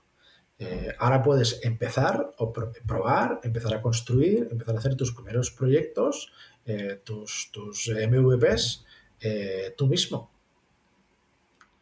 Eh, 0.58 0.94
ahora 0.98 1.22
puedes 1.22 1.60
empezar 1.64 2.32
o 2.38 2.52
probar, 2.52 3.40
empezar 3.42 3.74
a 3.74 3.82
construir, 3.82 4.48
empezar 4.50 4.74
a 4.74 4.78
hacer 4.78 4.96
tus 4.96 5.12
primeros 5.12 5.50
proyectos, 5.50 6.32
eh, 6.64 7.00
tus, 7.04 7.50
tus, 7.52 7.88
MVPs 7.88 8.84
eh, 9.20 9.74
tú 9.76 9.86
mismo. 9.86 10.30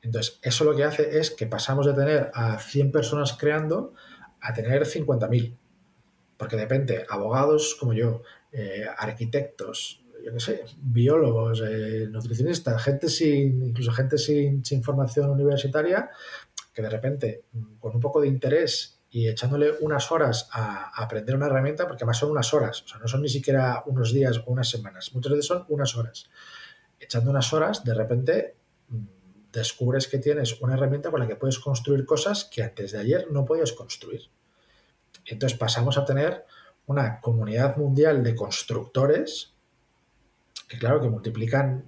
Entonces, 0.02 0.40
eso 0.42 0.64
lo 0.64 0.74
que 0.74 0.84
hace 0.84 1.18
es 1.18 1.30
que 1.30 1.46
pasamos 1.46 1.86
de 1.86 1.94
tener 1.94 2.30
a 2.34 2.58
100 2.58 2.90
personas 2.90 3.34
creando 3.34 3.94
a 4.40 4.52
tener 4.52 4.84
50.000. 4.84 5.56
Porque 6.36 6.56
depende, 6.56 7.06
abogados 7.08 7.76
como 7.78 7.94
yo, 7.94 8.22
arquitectos, 8.98 10.04
yo 10.22 10.32
qué 10.32 10.40
sé, 10.40 10.64
biólogos, 10.82 11.62
nutricionistas, 12.10 12.82
gente 12.82 13.08
sin, 13.08 13.64
incluso 13.64 13.92
gente 13.92 14.18
sin, 14.18 14.64
sin 14.64 14.82
formación 14.82 15.30
universitaria, 15.30 16.10
que 16.74 16.82
de 16.82 16.90
repente, 16.90 17.44
con 17.78 17.94
un 17.94 18.00
poco 18.00 18.20
de 18.20 18.28
interés 18.28 19.00
y 19.10 19.28
echándole 19.28 19.72
unas 19.80 20.10
horas 20.10 20.48
a, 20.52 20.90
aprender 21.00 21.36
una 21.36 21.46
herramienta, 21.46 21.86
porque 21.86 22.02
además 22.02 22.18
son 22.18 22.32
unas 22.32 22.52
horas, 22.52 22.82
o 22.82 22.88
sea, 22.88 22.98
no 22.98 23.06
son 23.06 23.22
ni 23.22 23.28
siquiera 23.28 23.84
unos 23.86 24.12
días 24.12 24.38
o 24.38 24.50
unas 24.50 24.68
semanas, 24.68 25.14
muchas 25.14 25.30
veces 25.30 25.46
son 25.46 25.64
unas 25.68 25.96
horas. 25.96 26.28
Echando 26.98 27.30
unas 27.30 27.52
horas, 27.52 27.84
de 27.84 27.94
repente 27.94 28.56
mm, 28.88 29.04
descubres 29.52 30.08
que 30.08 30.18
tienes 30.18 30.60
una 30.60 30.74
herramienta 30.74 31.12
con 31.12 31.20
la 31.20 31.28
que 31.28 31.36
puedes 31.36 31.60
construir 31.60 32.04
cosas 32.04 32.44
que 32.44 32.64
antes 32.64 32.90
de 32.90 32.98
ayer 32.98 33.28
no 33.30 33.44
podías 33.44 33.72
construir. 33.72 34.22
Entonces 35.26 35.56
pasamos 35.56 35.96
a 35.96 36.04
tener 36.04 36.44
una 36.86 37.20
comunidad 37.20 37.76
mundial 37.76 38.24
de 38.24 38.34
constructores 38.34 39.54
que 40.68 40.78
claro 40.78 41.00
que 41.00 41.08
multiplican 41.08 41.84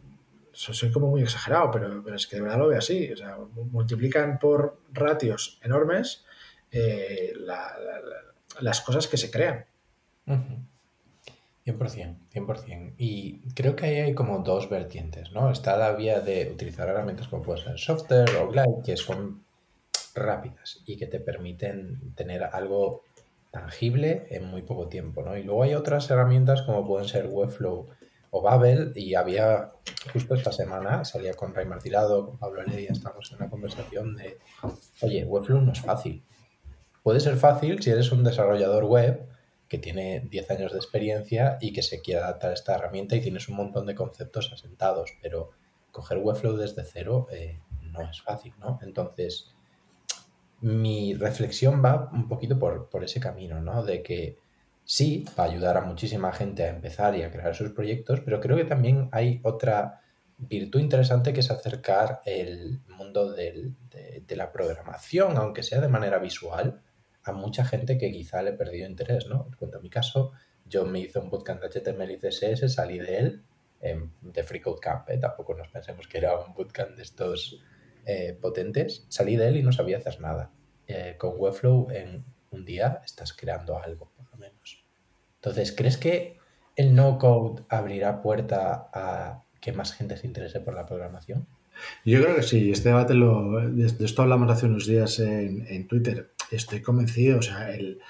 soy 0.57 0.91
como 0.91 1.09
muy 1.09 1.23
exagerado, 1.23 1.71
pero, 1.71 2.03
pero, 2.03 2.17
es 2.17 2.27
que 2.27 2.37
de 2.37 2.43
verdad 2.43 2.59
lo 2.59 2.69
veo 2.69 2.79
así. 2.79 3.13
O 3.13 3.17
sea, 3.17 3.37
multiplican 3.71 4.39
por 4.39 4.81
ratios 4.93 5.59
enormes 5.63 6.25
eh, 6.71 7.33
la, 7.39 7.77
la, 7.79 8.01
las 8.61 8.81
cosas 8.81 9.07
que 9.07 9.17
se 9.17 9.31
crean. 9.31 9.67
Uh 10.27 10.33
-huh. 10.33 10.67
100%, 11.67 12.17
100%. 12.33 12.95
Y 12.97 13.41
creo 13.55 13.75
que 13.75 13.87
ahí 13.87 13.97
hay 13.97 14.15
como 14.15 14.39
dos 14.39 14.71
vertientes, 14.71 15.33
¿no? 15.33 15.51
Está 15.51 15.77
la 15.77 15.93
vía 15.93 16.21
de 16.21 16.49
utilizar 16.53 16.89
herramientas 16.89 17.27
como 17.27 17.43
puede 17.43 17.63
ser 17.63 17.79
software 17.79 18.31
o 18.37 18.49
Glide, 18.49 18.83
que 18.85 18.97
son 18.97 19.45
rápidas 20.15 20.83
y 20.87 20.97
que 20.97 21.07
te 21.07 21.19
permiten 21.19 22.15
tener 22.15 22.45
algo 22.45 23.03
tangible 23.51 24.27
en 24.31 24.45
muy 24.45 24.63
poco 24.63 24.89
tiempo, 24.89 25.23
¿no? 25.23 25.37
Y 25.37 25.43
luego 25.43 25.65
hay 25.65 25.75
otras 25.75 26.09
herramientas 26.11 26.63
como 26.63 26.87
pueden 26.87 27.09
ser 27.09 27.27
Webflow 27.27 27.89
o 28.31 28.43
Babel 28.43 28.93
y 28.95 29.15
había 29.15 29.73
justo 30.13 30.35
esta 30.35 30.53
semana 30.53 31.05
salía 31.05 31.35
con 31.35 31.55
Ray 31.55 31.67
Martilado, 31.67 32.27
con 32.27 32.39
Pablo 32.39 32.63
Heredia, 32.63 32.93
estamos 32.93 33.31
en 33.33 33.39
una 33.39 33.51
conversación 33.51 34.17
de, 34.17 34.39
oye, 35.03 35.25
Webflow 35.25 35.61
no 35.61 35.73
es 35.73 35.81
fácil. 35.81 36.25
Puede 37.03 37.21
ser 37.21 37.37
fácil 37.37 37.83
si 37.83 37.91
eres 37.91 38.11
un 38.13 38.25
desarrollador 38.25 38.85
web 38.85 39.29
que 39.69 39.79
tiene 39.79 40.21
10 40.31 40.51
años 40.51 40.73
de 40.73 40.79
experiencia 40.79 41.59
y 41.61 41.73
que 41.73 41.83
se 41.83 42.01
quiere 42.01 42.21
adaptar 42.21 42.51
a 42.51 42.55
esta 42.55 42.75
herramienta 42.75 43.17
y 43.17 43.21
tienes 43.21 43.49
un 43.49 43.57
montón 43.57 43.87
de 43.87 43.95
conceptos 43.95 44.53
asentados, 44.53 45.13
pero 45.23 45.51
coger 45.91 46.19
Webflow 46.19 46.57
desde 46.57 46.85
cero 46.85 47.27
eh, 47.31 47.61
no 47.83 48.01
es 48.03 48.23
fácil, 48.23 48.55
¿no? 48.59 48.79
Entonces, 48.83 49.55
mi 50.61 51.15
reflexión 51.15 51.83
va 51.85 52.11
un 52.13 52.29
poquito 52.29 52.59
por, 52.59 52.89
por 52.89 53.05
ese 53.05 53.21
camino, 53.21 53.61
¿no? 53.61 53.83
De 53.83 54.03
que 54.03 54.39
sí, 54.87 55.27
va 55.39 55.45
a 55.45 55.49
ayudar 55.49 55.77
a 55.77 55.83
muchísima 55.83 56.33
gente 56.33 56.65
a 56.65 56.71
empezar 56.71 57.15
y 57.17 57.23
a 57.23 57.31
crear 57.31 57.55
sus 57.55 57.73
proyectos, 57.73 58.21
pero 58.21 58.41
creo 58.41 58.57
que 58.57 58.65
también 58.65 59.09
hay 59.13 59.41
otra 59.43 60.01
virtud 60.39 60.81
interesante 60.81 61.33
que 61.33 61.41
es 61.41 61.51
acercar 61.51 62.21
el 62.25 62.81
mundo 62.89 63.33
del, 63.33 63.75
de, 63.91 64.37
la 64.37 64.53
programación, 64.53 65.37
aunque 65.37 65.63
sea 65.63 65.81
de 65.81 65.89
manera 65.89 66.19
visual, 66.19 66.83
a 67.25 67.33
mucha 67.33 67.65
gente 67.65 67.99
que 67.99 68.13
quizá 68.13 68.43
le 68.43 68.53
perdió 68.53 68.87
interés, 68.87 69.27
¿no? 69.27 69.51
Cuanto 69.59 69.79
a 69.79 69.81
mi 69.81 69.91
caso, 69.91 70.33
yo 70.65 70.85
me 70.85 71.01
hice 71.01 71.19
un 71.19 71.31
bootcamp 71.31 71.63
de 71.63 71.69
HTML 71.69 72.11
y 72.13 72.19
CSS, 72.19 72.73
salí 72.73 72.99
de 72.99 73.19
él, 73.19 73.45
eh, 73.81 74.09
de 74.21 74.43
Free 74.43 74.63
Camp, 74.81 75.09
¿eh? 75.09 75.19
tampoco 75.19 75.55
nos 75.55 75.69
pensemos 75.69 76.07
que 76.07 76.19
era 76.19 76.39
un 76.39 76.55
bootcamp 76.55 76.97
de 76.97 77.03
estos 77.03 77.61
eh, 78.05 78.39
potentes, 78.41 79.07
salí 79.09 79.37
de 79.37 79.49
él 79.49 79.57
y 79.57 79.63
no 79.63 79.73
sabía 79.73 79.99
hacer 79.99 80.21
nada. 80.21 80.53
Eh, 80.87 81.17
con 81.19 81.35
Webflow 81.37 81.91
en 81.91 82.25
un 82.51 82.65
día 82.65 83.01
estás 83.05 83.33
creando 83.33 83.77
algo 83.79 84.13
menos. 84.39 84.85
Entonces, 85.37 85.73
¿crees 85.73 85.97
que 85.97 86.39
el 86.77 86.95
no-code 86.95 87.63
abrirá 87.69 88.23
puerta 88.23 88.91
a 88.93 89.43
que 89.61 89.73
más 89.73 89.93
gente 89.93 90.17
se 90.17 90.27
interese 90.27 90.61
por 90.61 90.75
la 90.75 90.87
programación? 90.87 91.47
Yo 92.05 92.23
creo 92.23 92.37
que 92.37 92.43
sí, 92.43 92.71
este 92.71 92.89
debate 92.89 93.15
lo, 93.15 93.61
de, 93.69 93.87
esto 94.05 94.23
hablamos 94.23 94.51
hace 94.51 94.67
unos 94.67 94.87
días 94.87 95.19
en, 95.19 95.67
en 95.69 95.87
Twitter. 95.87 96.33
Estoy 96.51 96.81
convencido, 96.81 97.39
o 97.39 97.43
sea, 97.43 97.71
el, 97.75 98.01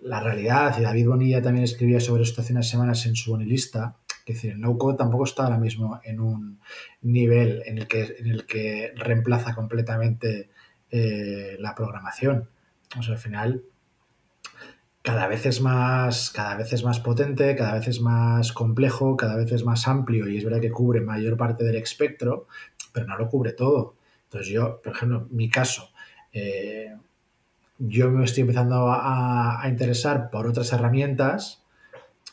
la 0.00 0.20
realidad, 0.20 0.76
y 0.78 0.82
David 0.82 1.08
Bonilla 1.08 1.42
también 1.42 1.64
escribía 1.64 2.00
sobre 2.00 2.22
esto 2.22 2.40
hace 2.40 2.52
unas 2.52 2.68
semanas 2.68 3.06
en 3.06 3.16
su 3.16 3.30
bonilista, 3.30 3.96
que 4.24 4.34
decir, 4.34 4.52
el 4.52 4.60
no-code 4.60 4.96
tampoco 4.96 5.24
está 5.24 5.44
ahora 5.44 5.58
mismo 5.58 6.00
en 6.04 6.20
un 6.20 6.60
nivel 7.02 7.62
en 7.66 7.78
el 7.78 7.86
que, 7.86 8.16
en 8.18 8.26
el 8.26 8.44
que 8.44 8.92
reemplaza 8.96 9.54
completamente 9.54 10.50
eh, 10.90 11.56
la 11.60 11.74
programación. 11.74 12.48
O 12.98 13.02
sea, 13.02 13.14
al 13.14 13.20
final, 13.20 13.64
cada 15.06 15.28
vez 15.28 15.46
es 15.46 15.60
más, 15.60 16.30
cada 16.32 16.56
vez 16.56 16.72
es 16.72 16.82
más 16.82 16.98
potente, 16.98 17.54
cada 17.54 17.74
vez 17.74 17.86
es 17.86 18.00
más 18.00 18.50
complejo, 18.50 19.16
cada 19.16 19.36
vez 19.36 19.52
es 19.52 19.64
más 19.64 19.86
amplio 19.86 20.28
y 20.28 20.36
es 20.36 20.42
verdad 20.44 20.60
que 20.60 20.72
cubre 20.72 21.00
mayor 21.00 21.36
parte 21.36 21.62
del 21.62 21.76
espectro, 21.76 22.48
pero 22.92 23.06
no 23.06 23.16
lo 23.16 23.28
cubre 23.28 23.52
todo. 23.52 23.94
Entonces 24.24 24.52
yo, 24.52 24.82
por 24.82 24.96
ejemplo, 24.96 25.28
mi 25.30 25.48
caso, 25.48 25.90
eh, 26.32 26.92
yo 27.78 28.10
me 28.10 28.24
estoy 28.24 28.40
empezando 28.40 28.88
a, 28.88 29.62
a, 29.62 29.68
interesar 29.68 30.28
por 30.28 30.48
otras 30.48 30.72
herramientas 30.72 31.62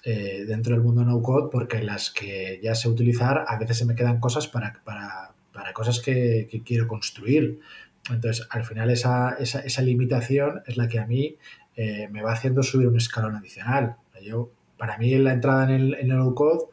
eh, 0.04 0.44
dentro 0.48 0.74
del 0.74 0.84
mundo 0.84 1.06
no 1.06 1.22
code 1.22 1.50
porque 1.52 1.84
las 1.84 2.10
que 2.10 2.60
ya 2.64 2.74
sé 2.74 2.90
utilizar 2.90 3.46
a 3.48 3.60
veces 3.60 3.78
se 3.78 3.86
me 3.86 3.94
quedan 3.94 4.20
cosas 4.20 4.48
para, 4.48 4.82
para, 4.84 5.36
para 5.54 5.74
cosas 5.74 6.00
que, 6.00 6.48
que, 6.50 6.64
quiero 6.64 6.88
construir. 6.88 7.60
Entonces, 8.10 8.48
al 8.50 8.66
final 8.66 8.90
esa, 8.90 9.36
esa, 9.40 9.60
esa 9.60 9.84
limitación 9.84 10.64
es 10.66 10.76
la 10.76 10.88
que 10.88 11.00
a 11.00 11.06
mí 11.06 11.38
eh, 11.76 12.08
me 12.12 12.22
va 12.22 12.34
haciendo 12.34 12.64
subir 12.64 12.88
un 12.88 12.98
escalón 12.98 13.36
adicional. 13.36 13.98
Yo, 14.22 14.52
para 14.78 14.98
mí, 14.98 15.16
la 15.18 15.34
entrada 15.34 15.66
en 15.66 15.70
el, 15.70 15.94
en 15.96 16.12
el 16.12 16.34
code, 16.34 16.66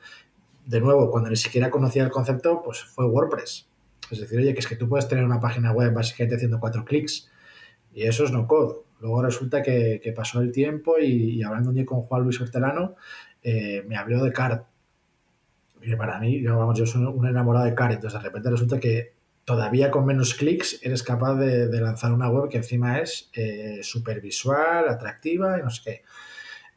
de 0.66 0.80
nuevo, 0.80 1.11
cuando 1.11 1.30
ni 1.30 1.36
siquiera 1.36 1.70
conocía 1.70 2.05
el 2.05 2.11
concepto, 2.11 2.62
pues 2.62 2.82
fue 2.82 3.07
WordPress. 3.07 3.68
Es 4.11 4.20
decir, 4.20 4.38
oye, 4.38 4.53
que 4.55 4.61
es 4.61 4.66
que 4.66 4.76
tú 4.76 4.88
puedes 4.88 5.09
tener 5.09 5.24
una 5.24 5.40
página 5.40 5.72
web 5.72 5.92
básicamente 5.92 6.36
haciendo 6.36 6.61
cuatro 6.61 6.84
clics 6.84 7.30
y 7.94 8.03
eso 8.03 8.24
es 8.24 8.32
no 8.32 8.46
code. 8.46 8.76
Luego 9.01 9.22
resulta 9.22 9.62
que, 9.62 10.12
pasó 10.14 10.40
el 10.40 10.53
tiempo 10.53 10.98
y, 10.98 11.36
y, 11.36 11.42
hablando 11.42 11.70
un 11.70 11.76
día 11.76 11.86
con 11.86 12.03
Juan 12.03 12.22
Luis 12.22 12.40
Hortelano, 12.40 12.96
eh, 13.42 13.82
me 13.86 13.96
habló 13.96 14.22
de 14.22 14.32
CARD. 14.32 14.62
para 15.96 16.18
mí, 16.20 16.40
yo, 16.42 16.72
yo 16.74 16.86
soy 16.86 17.05
un 17.05 17.26
enamorado 17.26 17.64
de 17.64 17.74
CAR, 17.74 17.92
entonces 17.92 18.20
de 18.20 18.28
repente 18.28 18.51
resulta 18.51 18.78
que 18.78 19.14
todavía 19.51 19.90
con 19.90 20.07
menos 20.07 20.34
clics 20.34 20.78
eres 20.80 21.03
capaz 21.03 21.34
de, 21.34 21.80
lanzar 21.80 22.12
una 22.12 22.30
web 22.30 22.48
que 22.48 22.59
encima 22.59 23.01
es 23.01 23.30
eh, 23.32 23.80
súper 23.82 24.20
visual, 24.20 24.88
atractiva 24.88 25.59
y 25.59 25.62
no 25.62 25.70
sé 25.70 25.82
qué. 25.84 26.03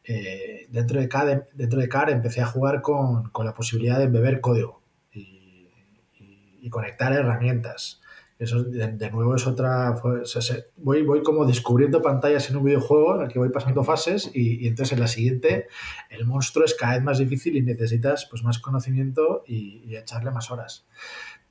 Eh, 0.05 0.65
dentro, 0.69 0.99
de 0.99 1.07
CAR, 1.07 1.45
dentro 1.53 1.79
de 1.79 1.87
CAR 1.87 2.09
empecé 2.09 2.41
a 2.41 2.47
jugar 2.47 2.81
con, 2.81 3.31
la 3.43 3.53
posibilidad 3.53 3.99
de 3.99 4.07
beber 4.07 4.41
código 4.41 4.81
y 5.13 6.69
conectar 6.71 7.13
herramientas. 7.13 8.01
Eso 8.39 8.63
de, 8.63 9.11
nuevo 9.11 9.35
es 9.35 9.47
otra. 9.47 9.95
voy, 10.77 11.03
voy 11.03 11.23
como 11.23 11.45
descubriendo 11.45 12.01
pantallas 12.01 12.49
en 12.49 12.57
un 12.57 12.65
videojuego 12.65 13.15
en 13.15 13.21
el 13.21 13.27
que 13.29 13.39
voy 13.39 13.49
pasando 13.49 13.83
fases 13.83 14.31
y, 14.33 14.67
entonces 14.67 14.93
en 14.93 14.99
la 14.99 15.07
siguiente 15.07 15.67
el 16.09 16.25
monstruo 16.25 16.65
es 16.65 16.73
cada 16.73 16.95
vez 16.95 17.03
más 17.03 17.19
difícil 17.19 17.55
y 17.55 17.61
necesitas 17.61 18.27
pues 18.29 18.43
más 18.43 18.59
conocimiento 18.59 19.43
y, 19.47 19.95
echarle 19.95 20.31
más 20.31 20.51
horas. 20.51 20.85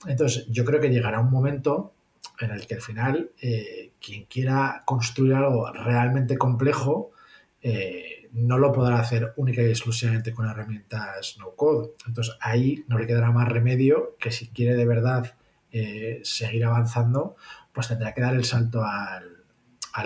Entonces 0.07 0.47
yo 0.49 0.65
creo 0.65 0.81
que 0.81 0.91
llegará 0.91 1.21
un 1.21 1.31
momento 1.31 1.95
en 2.41 2.51
el 2.51 2.67
que 2.67 2.75
al 2.75 2.81
final 2.81 3.31
eh, 3.41 3.93
quien 4.01 4.25
quiera 4.25 4.83
construir 4.85 5.35
algo 5.35 5.71
realmente 5.73 6.37
complejo 6.37 7.13
eh, 7.61 8.29
no 8.33 8.59
lo 8.59 8.73
podrá 8.73 8.99
hacer 8.99 9.35
única 9.37 9.63
y 9.63 9.67
exclusivamente 9.67 10.33
con 10.33 10.49
herramientas 10.49 11.37
no 11.39 11.55
code. 11.55 11.91
Entonces 12.07 12.37
ahí 12.41 12.85
no 12.89 12.99
le 12.99 13.07
quedará 13.07 13.31
más 13.31 13.49
remedio 13.49 14.17
que 14.19 14.33
si 14.33 14.49
quiere 14.49 14.75
de 14.75 14.87
verdad 14.87 15.35
eh, 15.71 16.21
seguir 16.25 16.65
avanzando, 16.65 17.37
pues 17.73 17.89
tendrá 17.89 18.13
que 18.15 18.21
dar 18.21 18.35
el 18.35 18.45
salto 18.45 18.83
al, 18.85 19.39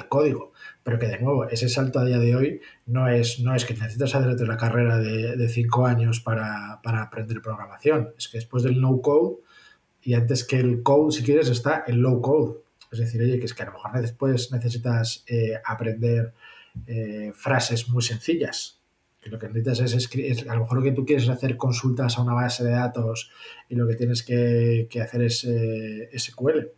código. 0.09 0.53
Pero 0.83 0.99
que 0.99 1.07
de 1.07 1.21
nuevo, 1.21 1.49
ese 1.49 1.69
salto 1.69 2.01
a 2.01 2.05
día 2.05 2.19
de 2.19 2.35
hoy 2.35 2.61
no 2.87 3.09
es, 3.09 3.41
no 3.41 3.55
es 3.55 3.65
que 3.65 3.75
necesitas 3.75 4.15
hacer 4.15 4.41
la 4.47 4.57
carrera 4.57 4.99
de, 4.99 5.49
cinco 5.49 5.87
años 5.87 6.21
para, 6.21 6.81
aprender 6.83 7.41
programación. 7.41 8.11
Es 8.19 8.29
que 8.29 8.39
después 8.39 8.63
del 8.65 8.81
no 8.81 9.01
code 9.01 9.37
y 10.07 10.15
antes 10.15 10.45
que 10.45 10.61
el 10.61 10.85
code, 10.85 11.11
si 11.11 11.25
quieres, 11.25 11.49
está 11.49 11.83
el 11.89 11.97
low 11.97 12.21
code. 12.21 12.61
Es 12.93 13.01
decir, 13.01 13.21
oye, 13.21 13.41
que 13.41 13.47
es 13.47 13.55
que 13.55 13.65
a 13.65 13.67
lo 13.67 13.73
mejor 13.73 14.01
después 14.01 14.53
necesitas 14.53 15.25
eh, 15.27 15.55
aprender 15.65 16.33
eh, 16.87 17.33
frases 17.35 17.89
muy 17.89 18.03
sencillas 18.03 18.81
lo 19.25 19.41
que 19.41 19.49
necesitas 19.49 19.81
es, 19.81 19.95
escribir, 19.95 20.49
a 20.49 20.55
lo 20.55 20.61
mejor 20.61 20.79
lo 20.79 20.85
que 20.85 20.93
tú 20.93 21.05
quieres 21.05 21.25
es 21.25 21.31
hacer 21.31 21.57
consultas 21.57 22.17
a 22.17 22.23
una 22.23 22.35
base 22.35 22.63
de 22.63 22.71
datos 22.71 23.33
y 23.69 23.75
lo 23.75 23.89
que 23.89 23.97
tienes 23.97 24.23
que, 24.23 24.89
hacer 25.03 25.23
es 25.23 25.43
eh, 25.43 26.09
SQL. 26.17 26.69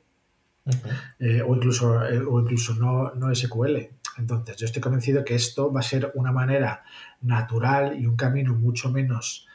O 1.46 1.54
incluso, 1.54 1.90
o 1.90 2.40
incluso 2.40 2.72
no, 2.76 3.12
no 3.14 3.34
SQL. 3.34 3.90
Entonces, 4.16 4.56
yo 4.56 4.64
estoy 4.64 4.80
convencido 4.80 5.26
que 5.26 5.34
esto 5.34 5.70
va 5.70 5.80
a 5.80 5.82
ser 5.82 6.10
una 6.14 6.32
manera 6.32 6.84
natural 7.20 8.00
y 8.00 8.06
un 8.06 8.16
camino 8.16 8.54
mucho 8.54 8.90
menos, 8.90 9.46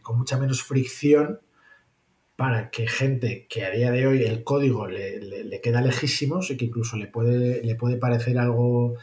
con 0.00 0.16
mucha 0.16 0.38
menos 0.38 0.62
fricción 0.62 1.40
para 2.36 2.70
que 2.70 2.86
gente 2.86 3.46
que 3.48 3.64
a 3.64 3.70
día 3.70 3.90
de 3.90 4.06
hoy 4.06 4.22
el 4.22 4.44
código 4.44 4.86
le, 4.86 5.60
queda 5.62 5.80
lejísimos 5.80 6.50
y 6.50 6.56
que 6.56 6.66
incluso 6.66 6.96
le 6.96 7.06
puede, 7.06 7.62
le 7.62 7.74
puede 7.74 7.96
parecer 7.96 8.38
algo 8.38 8.96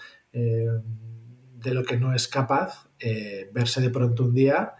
de 1.63 1.73
lo 1.73 1.83
que 1.83 1.97
no 1.97 2.13
es 2.13 2.27
capaz, 2.27 2.89
eh, 2.99 3.49
verse 3.53 3.81
de 3.81 3.89
pronto 3.89 4.25
un 4.25 4.33
día 4.33 4.73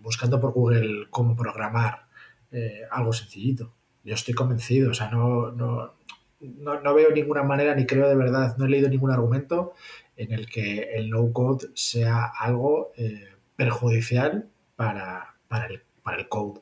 buscando 0.00 0.40
por 0.40 0.52
Google 0.52 1.06
cómo 1.10 1.36
programar 1.36 2.06
eh, 2.52 2.82
algo 2.90 3.12
sencillito. 3.12 3.72
Yo 4.04 4.14
estoy 4.14 4.34
convencido, 4.34 4.90
o 4.90 4.94
sea, 4.94 5.10
no, 5.10 5.50
no, 5.52 5.94
no, 6.40 6.94
veo 6.94 7.10
ninguna 7.10 7.42
manera, 7.42 7.74
ni 7.74 7.86
creo 7.86 8.08
de 8.08 8.14
verdad, 8.14 8.56
no 8.56 8.66
he 8.66 8.68
leído 8.68 8.88
ningún 8.88 9.10
argumento 9.10 9.74
en 10.16 10.32
el 10.32 10.48
que 10.48 10.94
el 10.94 11.10
no-code 11.10 11.68
sea 11.74 12.26
algo 12.26 12.92
eh, 12.96 13.34
perjudicial 13.56 14.48
para, 14.76 15.34
para, 15.48 15.68
para 16.02 16.18
el 16.18 16.28
code. 16.28 16.60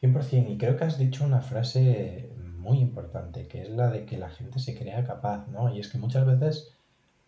100%, 0.00 0.50
y 0.50 0.58
creo 0.58 0.76
que 0.76 0.84
has 0.84 0.98
dicho 0.98 1.24
una 1.24 1.40
frase 1.40 2.30
muy 2.36 2.78
importante, 2.78 3.46
que 3.48 3.62
es 3.62 3.70
la 3.70 3.90
de 3.90 4.04
que 4.04 4.18
la 4.18 4.30
gente 4.30 4.58
se 4.58 4.76
crea 4.76 5.04
capaz, 5.04 5.46
¿no? 5.48 5.74
Y 5.74 5.80
es 5.80 5.88
que 5.88 5.98
muchas 5.98 6.26
veces 6.26 6.74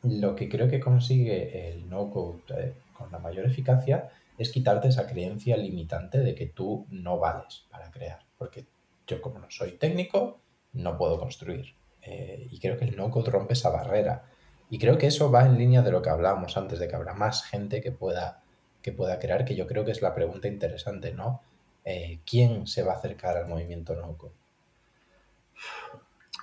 lo 0.02 0.34
que 0.34 0.48
creo 0.48 0.68
que 0.68 0.80
consigue 0.80 1.70
el 1.70 1.88
no-code 1.88 2.42
eh, 2.56 2.74
con 2.96 3.10
la 3.12 3.18
mayor 3.18 3.46
eficacia 3.46 4.10
es 4.38 4.50
quitarte 4.50 4.88
esa 4.88 5.06
creencia 5.06 5.56
limitante 5.56 6.18
de 6.18 6.34
que 6.34 6.46
tú 6.46 6.86
no 6.90 7.18
vales 7.18 7.66
para 7.70 7.90
crear. 7.90 8.20
Porque 8.38 8.66
yo 9.06 9.20
como 9.20 9.38
no 9.38 9.50
soy 9.50 9.72
técnico, 9.72 10.40
no 10.72 10.96
puedo 10.96 11.18
construir. 11.18 11.74
Eh, 12.02 12.48
y 12.50 12.58
creo 12.58 12.78
que 12.78 12.86
el 12.86 12.96
no-code 12.96 13.30
rompe 13.30 13.52
esa 13.52 13.70
barrera. 13.70 14.24
Y 14.70 14.78
creo 14.78 14.96
que 14.96 15.08
eso 15.08 15.30
va 15.30 15.44
en 15.44 15.58
línea 15.58 15.82
de 15.82 15.90
lo 15.90 16.00
que 16.00 16.10
hablábamos 16.10 16.56
antes, 16.56 16.78
de 16.78 16.88
que 16.88 16.96
habrá 16.96 17.12
más 17.12 17.44
gente 17.44 17.82
que 17.82 17.92
pueda, 17.92 18.42
que 18.82 18.92
pueda 18.92 19.18
crear, 19.18 19.44
que 19.44 19.56
yo 19.56 19.66
creo 19.66 19.84
que 19.84 19.90
es 19.90 20.00
la 20.00 20.14
pregunta 20.14 20.48
interesante, 20.48 21.12
¿no? 21.12 21.42
Eh, 21.84 22.20
¿Quién 22.28 22.66
se 22.66 22.82
va 22.82 22.92
a 22.92 22.96
acercar 22.96 23.36
al 23.36 23.48
movimiento 23.48 23.94
no-code? 23.94 24.34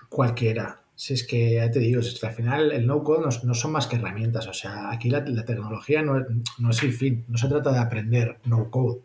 Cualquiera. 0.09 0.81
Si 0.95 1.13
es 1.13 1.27
que 1.27 1.55
ya 1.55 1.69
te 1.69 1.79
digo, 1.79 1.99
es 1.99 2.19
que 2.19 2.25
al 2.25 2.33
final 2.33 2.71
el 2.71 2.87
no-code 2.87 3.27
no, 3.43 3.53
son 3.53 3.71
más 3.71 3.87
que 3.87 3.97
herramientas. 3.97 4.47
O 4.47 4.53
sea, 4.53 4.89
aquí 4.89 5.09
la, 5.09 5.23
tecnología 5.23 6.01
no, 6.01 6.17
es 6.69 6.83
el 6.83 6.93
fin. 6.93 7.25
No 7.27 7.37
se 7.37 7.47
trata 7.47 7.71
de 7.71 7.79
aprender 7.79 8.39
no-code. 8.45 9.01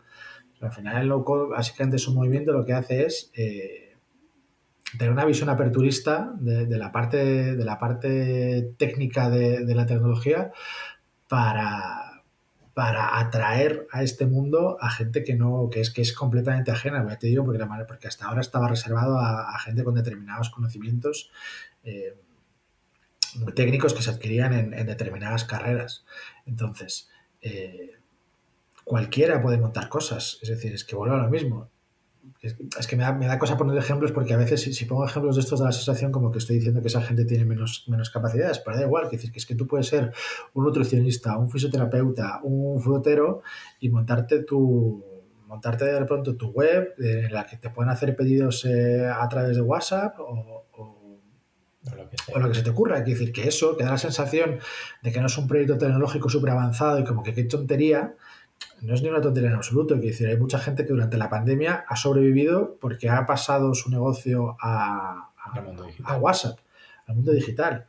al 0.61 0.71
final 0.71 1.01
el 1.01 1.09
no-code 1.09 1.49
básicamente 1.49 1.97
es 1.97 2.07
un 2.07 2.15
movimiento 2.15 2.51
lo 2.51 2.65
que 2.65 2.73
hace 2.73 3.05
es 3.05 3.31
eh, 3.35 3.95
tener 4.97 5.11
una 5.11 5.25
visión 5.25 5.49
aperturista 5.49 6.33
de, 6.39 6.65
la, 6.77 6.91
parte, 6.91 7.55
de 7.55 7.65
la 7.65 7.77
parte 7.77 8.73
técnica 8.77 9.29
de 9.29 9.75
la 9.75 9.85
tecnología 9.85 10.51
para, 11.27 12.02
para 12.73 13.19
atraer 13.19 13.87
a 13.91 14.01
este 14.03 14.25
mundo 14.25 14.77
a 14.81 14.89
gente 14.89 15.23
que 15.23 15.35
no, 15.35 15.69
que 15.71 15.79
es, 15.79 15.91
que 15.91 16.01
es 16.01 16.11
completamente 16.13 16.71
ajena, 16.71 17.05
te 17.17 17.27
digo, 17.27 17.45
porque, 17.45 17.63
porque 17.87 18.07
hasta 18.07 18.25
ahora 18.25 18.41
estaba 18.41 18.67
reservado 18.67 19.19
a, 19.19 19.57
gente 19.59 19.83
con 19.83 19.93
determinados 19.93 20.49
conocimientos 20.49 21.31
eh, 21.83 22.15
técnicos 23.55 23.93
que 23.93 24.01
se 24.01 24.09
adquirían 24.09 24.73
en, 24.73 24.85
determinadas 24.87 25.45
carreras. 25.45 26.03
Entonces, 26.45 27.09
eh, 27.41 27.91
cualquiera 28.83 29.41
puede 29.41 29.57
montar 29.57 29.87
cosas, 29.89 30.39
es 30.41 30.49
decir, 30.49 30.73
es 30.73 30.83
que 30.83 30.95
vuelve 30.95 31.15
a 31.15 31.19
lo 31.19 31.29
mismo. 31.29 31.69
Es, 32.41 32.87
que 32.87 32.95
me 32.97 33.03
da, 33.03 33.39
cosa 33.39 33.57
poner 33.57 33.77
ejemplos 33.77 34.11
porque 34.11 34.33
a 34.33 34.37
veces 34.37 34.61
si, 34.61 34.85
pongo 34.85 35.05
ejemplos 35.05 35.35
de 35.35 35.41
estos 35.41 35.59
de 35.59 35.65
la 35.65 35.71
sensación 35.71 36.11
como 36.11 36.31
que 36.31 36.39
estoy 36.39 36.57
diciendo 36.57 36.81
que 36.81 36.87
esa 36.87 37.01
gente 37.01 37.23
tiene 37.23 37.45
menos, 37.45 37.85
menos 37.87 38.09
capacidades, 38.09 38.59
pero 38.59 38.77
da 38.77 38.83
igual, 38.83 39.09
que, 39.09 39.15
decir, 39.15 39.31
que 39.31 39.39
es 39.39 39.45
que 39.45 39.55
tú 39.55 39.65
puedes 39.65 39.87
ser 39.87 40.11
un 40.53 40.65
nutricionista, 40.65 41.37
un 41.37 41.49
fisioterapeuta, 41.49 42.41
un 42.43 42.81
frutero 42.81 43.43
y 43.79 43.89
montarte 43.89 44.43
tu 44.43 45.13
montarte 45.53 45.85
de 45.85 46.03
pronto 46.05 46.35
tu 46.35 46.49
web 46.49 46.95
en 46.97 47.31
la 47.31 47.45
que 47.45 47.57
te 47.57 47.69
pueden 47.69 47.91
hacer 47.91 48.15
pedidos 48.15 48.65
eh, 48.65 49.05
a 49.07 49.29
través 49.29 49.55
de 49.55 49.61
WhatsApp 49.61 50.19
o, 50.19 50.65
lo 52.35 52.49
que 52.49 52.55
se 52.55 52.63
te 52.63 52.71
ocurra. 52.71 52.99
Es 52.99 53.05
decir, 53.05 53.31
que 53.31 53.47
eso 53.47 53.75
te 53.75 53.83
da 53.83 53.91
la 53.91 53.97
sensación 53.97 54.59
de 55.03 55.11
que 55.11 55.19
no 55.19 55.27
es 55.27 55.37
un 55.37 55.47
proyecto 55.47 55.77
tecnológico 55.77 56.27
súper 56.27 56.51
avanzado 56.51 56.99
y 56.99 57.03
como 57.03 57.21
que 57.21 57.33
qué 57.33 57.43
tontería, 57.43 58.15
no 58.83 58.93
es 58.93 59.01
ni 59.01 59.09
una 59.09 59.21
tontería 59.21 59.49
en 59.49 59.55
absoluto. 59.55 59.95
decir, 59.95 60.27
hay 60.27 60.37
mucha 60.37 60.59
gente 60.59 60.85
que 60.85 60.91
durante 60.91 61.17
la 61.17 61.29
pandemia 61.29 61.85
ha 61.87 61.95
sobrevivido 61.95 62.77
porque 62.81 63.09
ha 63.09 63.25
pasado 63.25 63.73
su 63.73 63.89
negocio 63.89 64.57
a, 64.61 65.31
WhatsApp, 66.19 66.59
al 67.07 67.15
mundo 67.15 67.31
digital. 67.31 67.85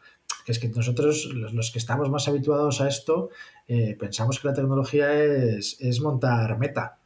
Que 0.47 0.53
es 0.53 0.59
que 0.59 0.68
nosotros, 0.68 1.26
los, 1.32 1.70
que 1.72 1.78
estamos 1.78 2.11
más 2.11 2.28
habituados 2.28 2.80
a 2.80 2.88
esto, 2.88 3.30
eh, 3.66 3.97
pensamos 3.99 4.38
que 4.38 4.49
la 4.49 4.55
tecnología 4.55 5.12
es, 5.12 6.01
montar 6.01 6.59
meta. 6.59 6.99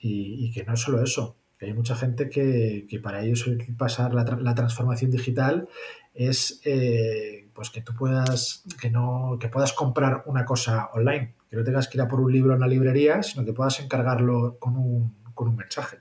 Y, 0.00 0.50
que 0.52 0.64
no 0.64 0.74
es 0.74 0.80
solo 0.80 1.02
eso. 1.02 1.36
Que 1.58 1.66
hay 1.66 1.74
mucha 1.74 1.94
gente 1.94 2.28
que, 2.28 3.00
para 3.02 3.22
ellos 3.22 3.48
pasar 3.78 4.12
la, 4.12 4.24
la 4.24 4.54
transformación 4.54 5.10
digital 5.10 5.68
es 6.12 6.60
eh, 6.64 7.48
pues 7.54 7.70
que 7.70 7.80
tú 7.80 7.94
puedas, 7.94 8.64
que 8.80 8.90
no, 8.90 9.38
que 9.40 9.48
puedas 9.48 9.72
comprar 9.72 10.24
una 10.26 10.44
cosa 10.44 10.90
online 10.92 11.34
que 11.52 11.58
no 11.58 11.64
tengas 11.64 11.86
que 11.86 11.98
ir 11.98 12.00
a 12.00 12.08
por 12.08 12.18
un 12.18 12.32
libro 12.32 12.54
en 12.54 12.60
la 12.60 12.66
librería, 12.66 13.22
sino 13.22 13.44
que 13.44 13.52
puedas 13.52 13.78
encargarlo 13.78 14.56
con 14.58 14.74
un, 14.74 15.14
con 15.34 15.48
un 15.48 15.56
mensaje. 15.56 15.98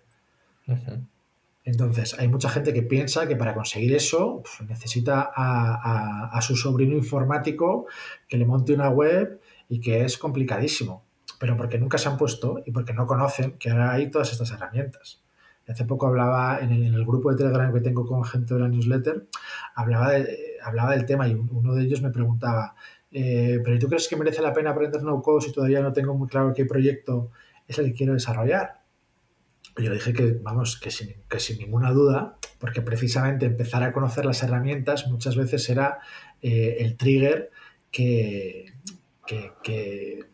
Entonces, 1.66 2.18
hay 2.18 2.30
mucha 2.30 2.50
gente 2.50 2.72
que 2.72 2.84
piensa 2.84 3.28
que 3.28 3.36
para 3.36 3.54
conseguir 3.54 3.94
eso 3.94 4.44
pues, 4.44 4.70
necesita 4.70 5.30
a, 5.36 6.40
su 6.42 6.56
sobrino 6.56 6.96
informático 6.96 7.86
que 8.30 8.38
le 8.38 8.46
monte 8.46 8.74
una 8.74 8.88
web 8.88 9.42
y 9.68 9.82
que 9.82 10.06
es 10.06 10.18
complicadísimo, 10.18 11.04
pero 11.38 11.58
porque 11.58 11.78
nunca 11.78 11.98
se 11.98 12.08
han 12.08 12.16
puesto 12.16 12.64
y 12.66 12.72
porque 12.72 12.94
no 12.94 13.06
conocen 13.06 13.58
que 13.58 13.72
ahora 13.72 13.92
hay 13.92 14.10
todas 14.10 14.32
estas 14.32 14.52
herramientas. 14.52 15.22
Hace 15.68 15.84
poco 15.84 16.08
hablaba 16.08 16.60
en 16.60 16.72
el, 16.72 17.06
grupo 17.06 17.30
de 17.30 17.38
Telegram 17.38 17.74
que 17.74 17.82
tengo 17.82 18.06
con 18.06 18.24
gente 18.24 18.54
de 18.54 18.62
la 18.62 18.70
newsletter, 18.70 19.28
hablaba, 19.76 20.12
hablaba 20.64 20.92
del 20.92 21.06
tema 21.06 21.28
y 21.28 21.34
uno 21.34 21.76
de 21.76 21.84
ellos 21.84 22.02
me 22.02 22.10
preguntaba, 22.10 22.76
eh, 23.12 23.60
pero 23.64 23.78
¿tú 23.80 23.88
crees 23.88 24.08
que 24.08 24.16
merece 24.16 24.42
la 24.42 24.54
pena 24.54 24.72
aprender 24.72 25.04
no 25.04 25.22
code 25.22 25.46
si 25.46 25.52
todavía 25.52 25.82
no 25.82 25.94
tengo 25.94 26.14
muy 26.14 26.28
claro 26.28 26.54
qué 26.54 26.66
proyecto 26.66 27.32
es 27.68 27.78
el 27.80 27.88
que 27.88 27.94
quiero 27.94 28.14
desarrollar? 28.14 28.82
Yo 29.78 29.90
le 29.90 29.96
dije 29.96 30.14
que, 30.14 30.38
vamos, 30.42 30.80
que 30.80 30.92
sin, 30.92 31.16
que 31.30 31.40
sin 31.40 31.58
ninguna 31.58 31.92
duda, 31.92 32.38
porque 32.60 32.82
precisamente 32.82 33.46
empezar 33.46 33.84
a 33.84 33.94
conocer 33.94 34.26
las 34.26 34.44
herramientas 34.44 35.08
muchas 35.08 35.36
veces 35.36 35.64
será 35.64 36.00
eh, 36.42 36.78
el 36.80 36.98
trigger 36.98 37.52
que, 37.90 38.74
que, 39.26 40.26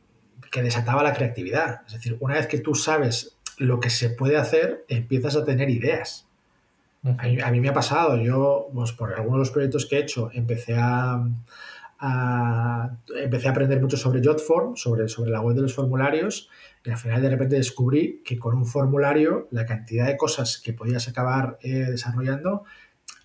que 0.51 0.63
desataba 0.63 1.03
la 1.03 1.13
creatividad. 1.13 1.82
Es 1.88 1.93
decir, 1.93 2.17
una 2.19 2.36
vez 2.36 2.47
que 2.47 2.59
tú 2.59 2.73
sabes 2.73 3.38
lo 3.57 3.80
que 3.80 3.89
se 3.89 4.09
puede 4.09 4.38
hacer, 4.38 4.86
empiezas 4.88 5.36
a 5.36 5.43
tener 5.43 5.69
ideas. 5.69 6.28
A 7.03 7.51
mí, 7.51 7.61
me 7.61 7.69
ha 7.69 7.73
pasado, 7.73 8.17
yo, 8.17 8.69
pues 8.73 8.91
por 8.91 9.13
algunos 9.13 9.36
de 9.36 9.39
los 9.39 9.51
proyectos 9.51 9.86
que 9.86 9.97
he 9.97 9.99
hecho, 9.99 10.30
empecé 10.34 10.75
a, 10.75 11.25
empecé 11.99 13.47
a 13.47 13.51
aprender 13.51 13.81
mucho 13.81 13.97
sobre 13.97 14.21
Jotform, 14.23 14.75
sobre, 14.75 15.07
sobre 15.07 15.31
la 15.31 15.41
web 15.41 15.55
de 15.55 15.63
los 15.63 15.73
formularios, 15.73 16.49
y 16.83 16.89
al 16.89 16.97
final 16.97 17.21
de 17.21 17.29
repente 17.29 17.55
descubrí 17.55 18.21
que 18.23 18.39
con 18.39 18.55
un 18.55 18.65
formulario 18.65 19.47
la 19.51 19.65
cantidad 19.65 20.07
de 20.07 20.15
cosas 20.15 20.57
que 20.57 20.73
podías 20.73 21.07
acabar 21.07 21.57
eh, 21.61 21.85
desarrollando 21.89 22.63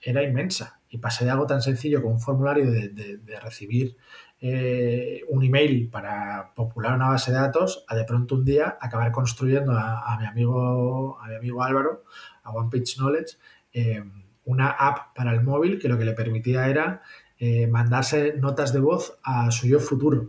era 0.02 0.22
inmensa. 0.22 0.80
Y 0.88 0.98
pasé 0.98 1.24
de 1.24 1.30
algo 1.30 1.46
tan 1.46 1.62
sencillo 1.62 2.02
como 2.02 2.14
un 2.14 2.20
formulario 2.20 2.70
de, 2.70 3.20
recibir 3.40 3.96
eh, 4.40 5.22
un 5.28 5.44
email 5.44 5.88
para 5.90 6.52
popular 6.54 6.94
una 6.94 7.08
base 7.08 7.30
de 7.30 7.38
datos 7.38 7.84
a 7.88 7.94
de 7.94 8.04
pronto 8.04 8.34
un 8.34 8.44
día 8.44 8.76
acabar 8.80 9.12
construyendo 9.12 9.72
a, 9.72 10.16
mi, 10.18 10.26
amigo, 10.26 11.18
a 11.20 11.28
mi 11.28 11.36
amigo 11.36 11.62
Álvaro, 11.62 12.02
a 12.42 12.50
One 12.50 12.68
Page 12.70 12.96
Knowledge, 12.96 13.36
eh, 13.72 14.02
una 14.44 14.70
app 14.70 15.14
para 15.14 15.32
el 15.32 15.42
móvil 15.42 15.78
que 15.78 15.88
lo 15.88 15.96
que 15.96 16.04
le 16.04 16.12
permitía 16.14 16.68
era 16.68 17.02
eh, 17.44 17.66
mandarse 17.66 18.34
notas 18.38 18.72
de 18.72 18.78
voz 18.78 19.18
a 19.24 19.50
su 19.50 19.66
yo 19.66 19.80
futuro. 19.80 20.28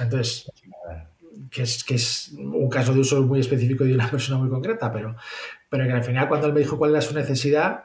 Entonces, 0.00 0.50
que 1.48 1.62
es, 1.62 1.84
que 1.84 1.94
es 1.94 2.32
un 2.36 2.68
caso 2.68 2.92
de 2.92 2.98
uso 2.98 3.22
muy 3.22 3.38
específico 3.38 3.84
de 3.84 3.94
una 3.94 4.10
persona 4.10 4.36
muy 4.36 4.50
concreta, 4.50 4.90
pero, 4.90 5.14
pero 5.70 5.86
que 5.86 5.92
al 5.92 6.02
final 6.02 6.26
cuando 6.26 6.48
él 6.48 6.54
me 6.54 6.58
dijo 6.58 6.76
cuál 6.76 6.90
era 6.90 7.00
su 7.00 7.14
necesidad, 7.14 7.84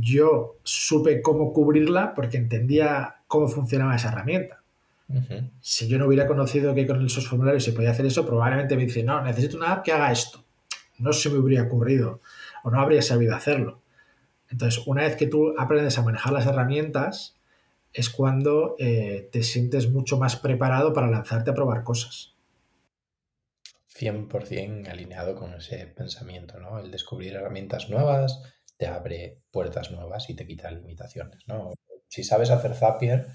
yo 0.00 0.56
supe 0.62 1.20
cómo 1.20 1.52
cubrirla 1.52 2.14
porque 2.14 2.38
entendía 2.38 3.16
cómo 3.26 3.46
funcionaba 3.46 3.94
esa 3.94 4.08
herramienta. 4.08 4.62
Si 5.60 5.86
yo 5.86 5.98
no 5.98 6.06
hubiera 6.06 6.26
conocido 6.26 6.74
que 6.74 6.86
con 6.86 7.04
esos 7.04 7.28
formularios 7.28 7.62
se 7.62 7.74
podía 7.74 7.90
hacer 7.90 8.06
eso, 8.06 8.24
probablemente 8.24 8.74
me 8.74 8.86
dice, 8.86 9.02
no, 9.02 9.20
necesito 9.20 9.58
una 9.58 9.72
app 9.72 9.84
que 9.84 9.92
haga 9.92 10.10
esto. 10.10 10.42
No 10.98 11.12
se 11.12 11.28
me 11.28 11.36
hubiera 11.36 11.64
ocurrido 11.64 12.22
o 12.64 12.70
no 12.70 12.80
habría 12.80 13.02
sabido 13.02 13.36
hacerlo. 13.36 13.82
Entonces, 14.50 14.82
una 14.86 15.02
vez 15.02 15.16
que 15.16 15.26
tú 15.26 15.54
aprendes 15.58 15.98
a 15.98 16.02
manejar 16.02 16.32
las 16.32 16.46
herramientas, 16.46 17.36
es 17.92 18.10
cuando 18.10 18.76
eh, 18.78 19.28
te 19.32 19.42
sientes 19.42 19.90
mucho 19.90 20.18
más 20.18 20.36
preparado 20.36 20.92
para 20.92 21.08
lanzarte 21.08 21.50
a 21.50 21.54
probar 21.54 21.82
cosas. 21.82 22.34
100% 23.98 24.88
alineado 24.88 25.34
con 25.34 25.54
ese 25.54 25.86
pensamiento, 25.86 26.60
¿no? 26.60 26.78
El 26.78 26.90
descubrir 26.90 27.34
herramientas 27.34 27.88
nuevas 27.88 28.42
te 28.76 28.86
abre 28.86 29.40
puertas 29.50 29.90
nuevas 29.90 30.28
y 30.28 30.34
te 30.34 30.46
quita 30.46 30.70
limitaciones, 30.70 31.48
¿no? 31.48 31.72
Si 32.08 32.22
sabes 32.22 32.50
hacer 32.50 32.74
Zapier, 32.74 33.26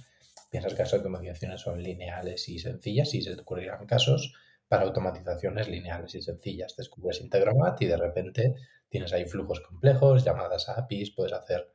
piensas 0.52 0.74
que 0.76 0.84
las 0.84 0.94
automatizaciones 0.94 1.62
son 1.62 1.82
lineales 1.82 2.48
y 2.48 2.60
sencillas 2.60 3.14
y 3.16 3.22
se 3.22 3.36
te 3.36 3.42
ocurrirán 3.42 3.86
casos 3.88 4.34
para 4.68 4.84
automatizaciones 4.84 5.68
lineales 5.68 6.14
y 6.16 6.22
sencillas. 6.22 6.76
Descubres 6.78 7.20
Integromat 7.22 7.82
y 7.82 7.88
de 7.88 7.98
repente 7.98 8.56
tienes 8.92 9.14
ahí 9.14 9.26
flujos 9.26 9.62
complejos, 9.62 10.24
llamadas 10.24 10.68
a 10.70 10.74
APIs, 10.74 11.12
puedes 11.12 11.34
hacer 11.34 11.74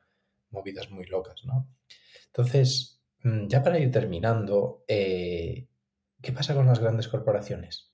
movidas 0.50 0.90
muy 0.90 1.06
locas, 1.06 1.44
¿no? 1.46 1.66
Entonces, 2.26 3.02
mm, 3.24 3.48
ya 3.48 3.62
para 3.62 3.78
ir 3.78 3.90
terminando, 3.90 4.84
eh, 4.86 5.66
¿qué 6.20 6.32
pasa 6.32 6.54
con 6.54 6.66
las 6.66 6.78
grandes 6.78 7.08
corporaciones? 7.08 7.90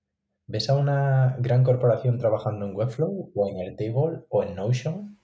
¿Ves 0.48 0.68
a 0.68 0.74
una 0.74 1.36
gran 1.38 1.62
corporación 1.62 2.18
trabajando 2.18 2.66
en 2.66 2.74
Webflow 2.74 3.30
o 3.32 3.48
en 3.48 3.60
Airtable 3.60 4.24
o 4.28 4.42
en 4.42 4.56
Notion? 4.56 5.18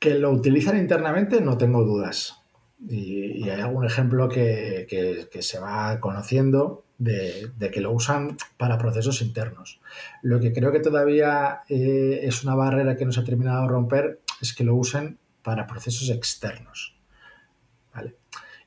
Que 0.00 0.14
lo 0.14 0.32
utilizan 0.32 0.78
internamente 0.78 1.40
no 1.40 1.56
tengo 1.56 1.84
dudas. 1.84 2.42
Y, 2.80 3.48
hay 3.48 3.60
algún 3.60 3.84
ejemplo 3.84 4.28
que, 4.28 5.28
se 5.40 5.58
va 5.60 6.00
conociendo 6.00 6.84
de, 6.98 7.70
que 7.72 7.80
lo 7.80 7.92
usan 7.92 8.36
para 8.56 8.76
procesos 8.76 9.22
internos. 9.22 9.80
Lo 10.22 10.40
que 10.40 10.52
creo 10.52 10.72
que 10.72 10.80
todavía 10.80 11.60
eh, 11.68 12.20
es 12.22 12.44
una 12.44 12.54
barrera 12.54 12.96
que 12.96 13.04
no 13.04 13.12
se 13.12 13.20
ha 13.20 13.24
terminado 13.24 13.62
de 13.62 13.68
romper 13.68 14.20
es 14.40 14.52
que 14.52 14.64
lo 14.64 14.74
usen 14.74 15.18
para 15.42 15.66
procesos 15.66 16.10
externos. 16.10 16.94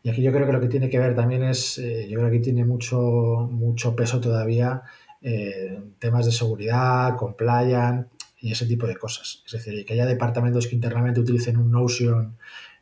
Y 0.04 0.10
aquí 0.10 0.24
yo 0.24 0.32
creo 0.32 0.48
que 0.48 0.54
lo 0.54 0.60
que 0.60 0.68
tiene 0.68 0.90
que 0.90 0.98
ver 0.98 1.16
también 1.16 1.44
es, 1.44 1.78
eh, 1.78 2.08
yo 2.10 2.20
creo 2.20 2.32
que 2.32 2.40
tiene 2.40 2.66
mucho, 2.66 3.48
mucho 3.52 3.96
peso 3.96 4.20
todavía 4.20 4.82
eh, 5.22 5.80
temas 6.00 6.26
de 6.26 6.32
seguridad, 6.32 7.16
compliance 7.16 8.10
y 8.40 8.52
ese 8.52 8.66
tipo 8.66 8.88
de 8.88 8.96
cosas. 8.96 9.44
Es 9.46 9.52
decir, 9.52 9.86
que 9.86 9.94
haya 9.94 10.08
departamentos 10.08 10.66
que 10.66 10.74
internamente 10.74 11.20
utilicen 11.20 11.58
un 11.58 11.72
Notion 11.72 12.36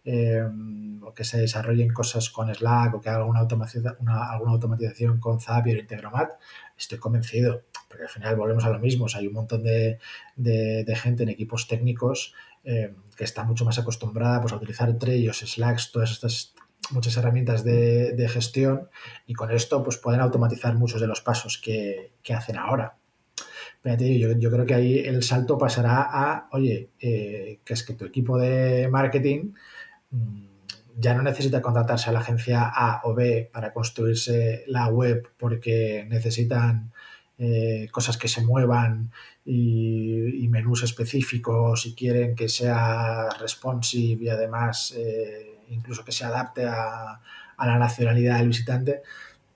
Em, 0.06 1.04
o 1.04 1.14
que 1.14 1.24
se 1.24 1.38
desarrollen 1.40 1.92
cosas 1.94 2.30
con 2.30 2.54
Slack 2.54 2.96
o 2.96 3.02
que 3.02 3.10
haga 3.10 3.20
alguna 3.20 3.40
automatización, 3.40 5.20
con 5.20 5.40
Zapier 5.40 5.78
o 5.78 5.80
Integromat, 5.82 6.32
estoy 6.78 7.00
convencido, 7.00 7.64
porque 7.88 8.04
al 8.04 8.10
final 8.10 8.36
volvemos 8.36 8.64
a 8.66 8.70
lo 8.70 8.80
mismo. 8.80 9.08
hay 9.14 9.28
un 9.28 9.34
montón 9.34 9.64
de, 9.64 10.00
gente 10.96 11.24
en 11.24 11.30
equipos 11.30 11.68
técnicos 11.68 12.34
em, 12.64 12.96
que 13.16 13.24
está 13.24 13.44
mucho 13.44 13.66
más 13.66 13.78
acostumbrada 13.80 14.40
pues, 14.42 14.54
a 14.54 14.58
utilizar 14.58 14.98
Trellos, 14.98 15.40
Slacks, 15.40 15.92
todas 15.92 16.12
estas 16.12 16.54
muchas 16.92 17.18
herramientas 17.18 17.64
de, 17.64 18.28
gestión 18.30 18.90
y 19.28 19.34
con 19.34 19.52
esto 19.52 19.84
pues 19.84 19.98
pueden 19.98 20.22
automatizar 20.22 20.76
muchos 20.76 21.02
de 21.02 21.08
los 21.08 21.22
pasos 21.22 21.58
que, 21.58 22.14
hacen 22.34 22.58
ahora. 22.58 22.98
yo, 23.84 24.32
yo, 24.38 24.52
creo 24.52 24.66
que 24.66 24.74
ahí 24.76 25.00
el 25.00 25.24
salto 25.24 25.58
pasará 25.58 26.08
a, 26.10 26.48
oye, 26.52 26.92
eh, 27.00 27.60
que 27.66 27.74
es 27.74 27.84
que 27.84 27.94
tu 27.94 28.06
equipo 28.06 28.38
de 28.38 28.88
marketing 28.90 29.54
ya 31.00 31.14
no 31.14 31.24
necesita 31.24 31.62
contratarse 31.62 32.10
a 32.10 32.14
la 32.14 32.20
agencia 32.20 32.64
A 32.64 33.02
o 33.04 33.14
B 33.14 33.50
para 33.52 33.72
construirse 33.72 34.66
la 34.68 34.88
web 34.88 35.30
porque 35.38 36.06
necesitan 36.10 36.92
eh, 37.38 37.88
cosas 37.92 38.18
que 38.18 38.28
se 38.28 38.42
muevan 38.42 39.12
y, 39.46 40.48
menús 40.50 40.84
específicos 40.84 41.86
y 41.86 41.94
quieren 41.94 42.36
que 42.36 42.50
sea 42.50 43.30
responsive 43.40 44.26
y 44.26 44.30
además 44.30 44.94
eh, 44.98 45.60
incluso 45.70 46.04
que 46.04 46.12
se 46.12 46.26
adapte 46.26 46.66
a, 46.66 47.22
la 47.58 47.78
nacionalidad 47.78 48.40
del 48.40 48.48
visitante. 48.48 49.04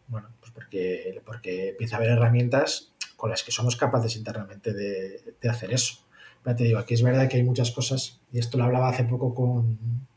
Bueno, 0.07 0.29
pues 0.39 0.51
porque, 0.51 1.21
porque 1.25 1.69
empieza 1.69 1.95
a 1.95 1.99
haber 1.99 2.11
herramientas 2.11 2.93
con 3.17 3.29
las 3.29 3.43
que 3.43 3.51
somos 3.51 3.75
capaces 3.75 4.15
internamente 4.15 4.73
de, 4.73 5.49
hacer 5.49 5.73
eso. 5.73 6.05
Ya 6.45 6.55
te 6.55 6.65
digo, 6.65 6.79
aquí 6.79 6.93
es 6.93 7.01
verdad 7.01 7.27
que 7.27 7.37
hay 7.37 7.43
muchas 7.43 7.71
cosas, 7.71 8.21
y 8.31 8.39
esto 8.39 8.57
lo 8.57 8.65
hablaba 8.65 8.89
hace 8.89 9.05
poco 9.05 9.33
con, 9.33 10.07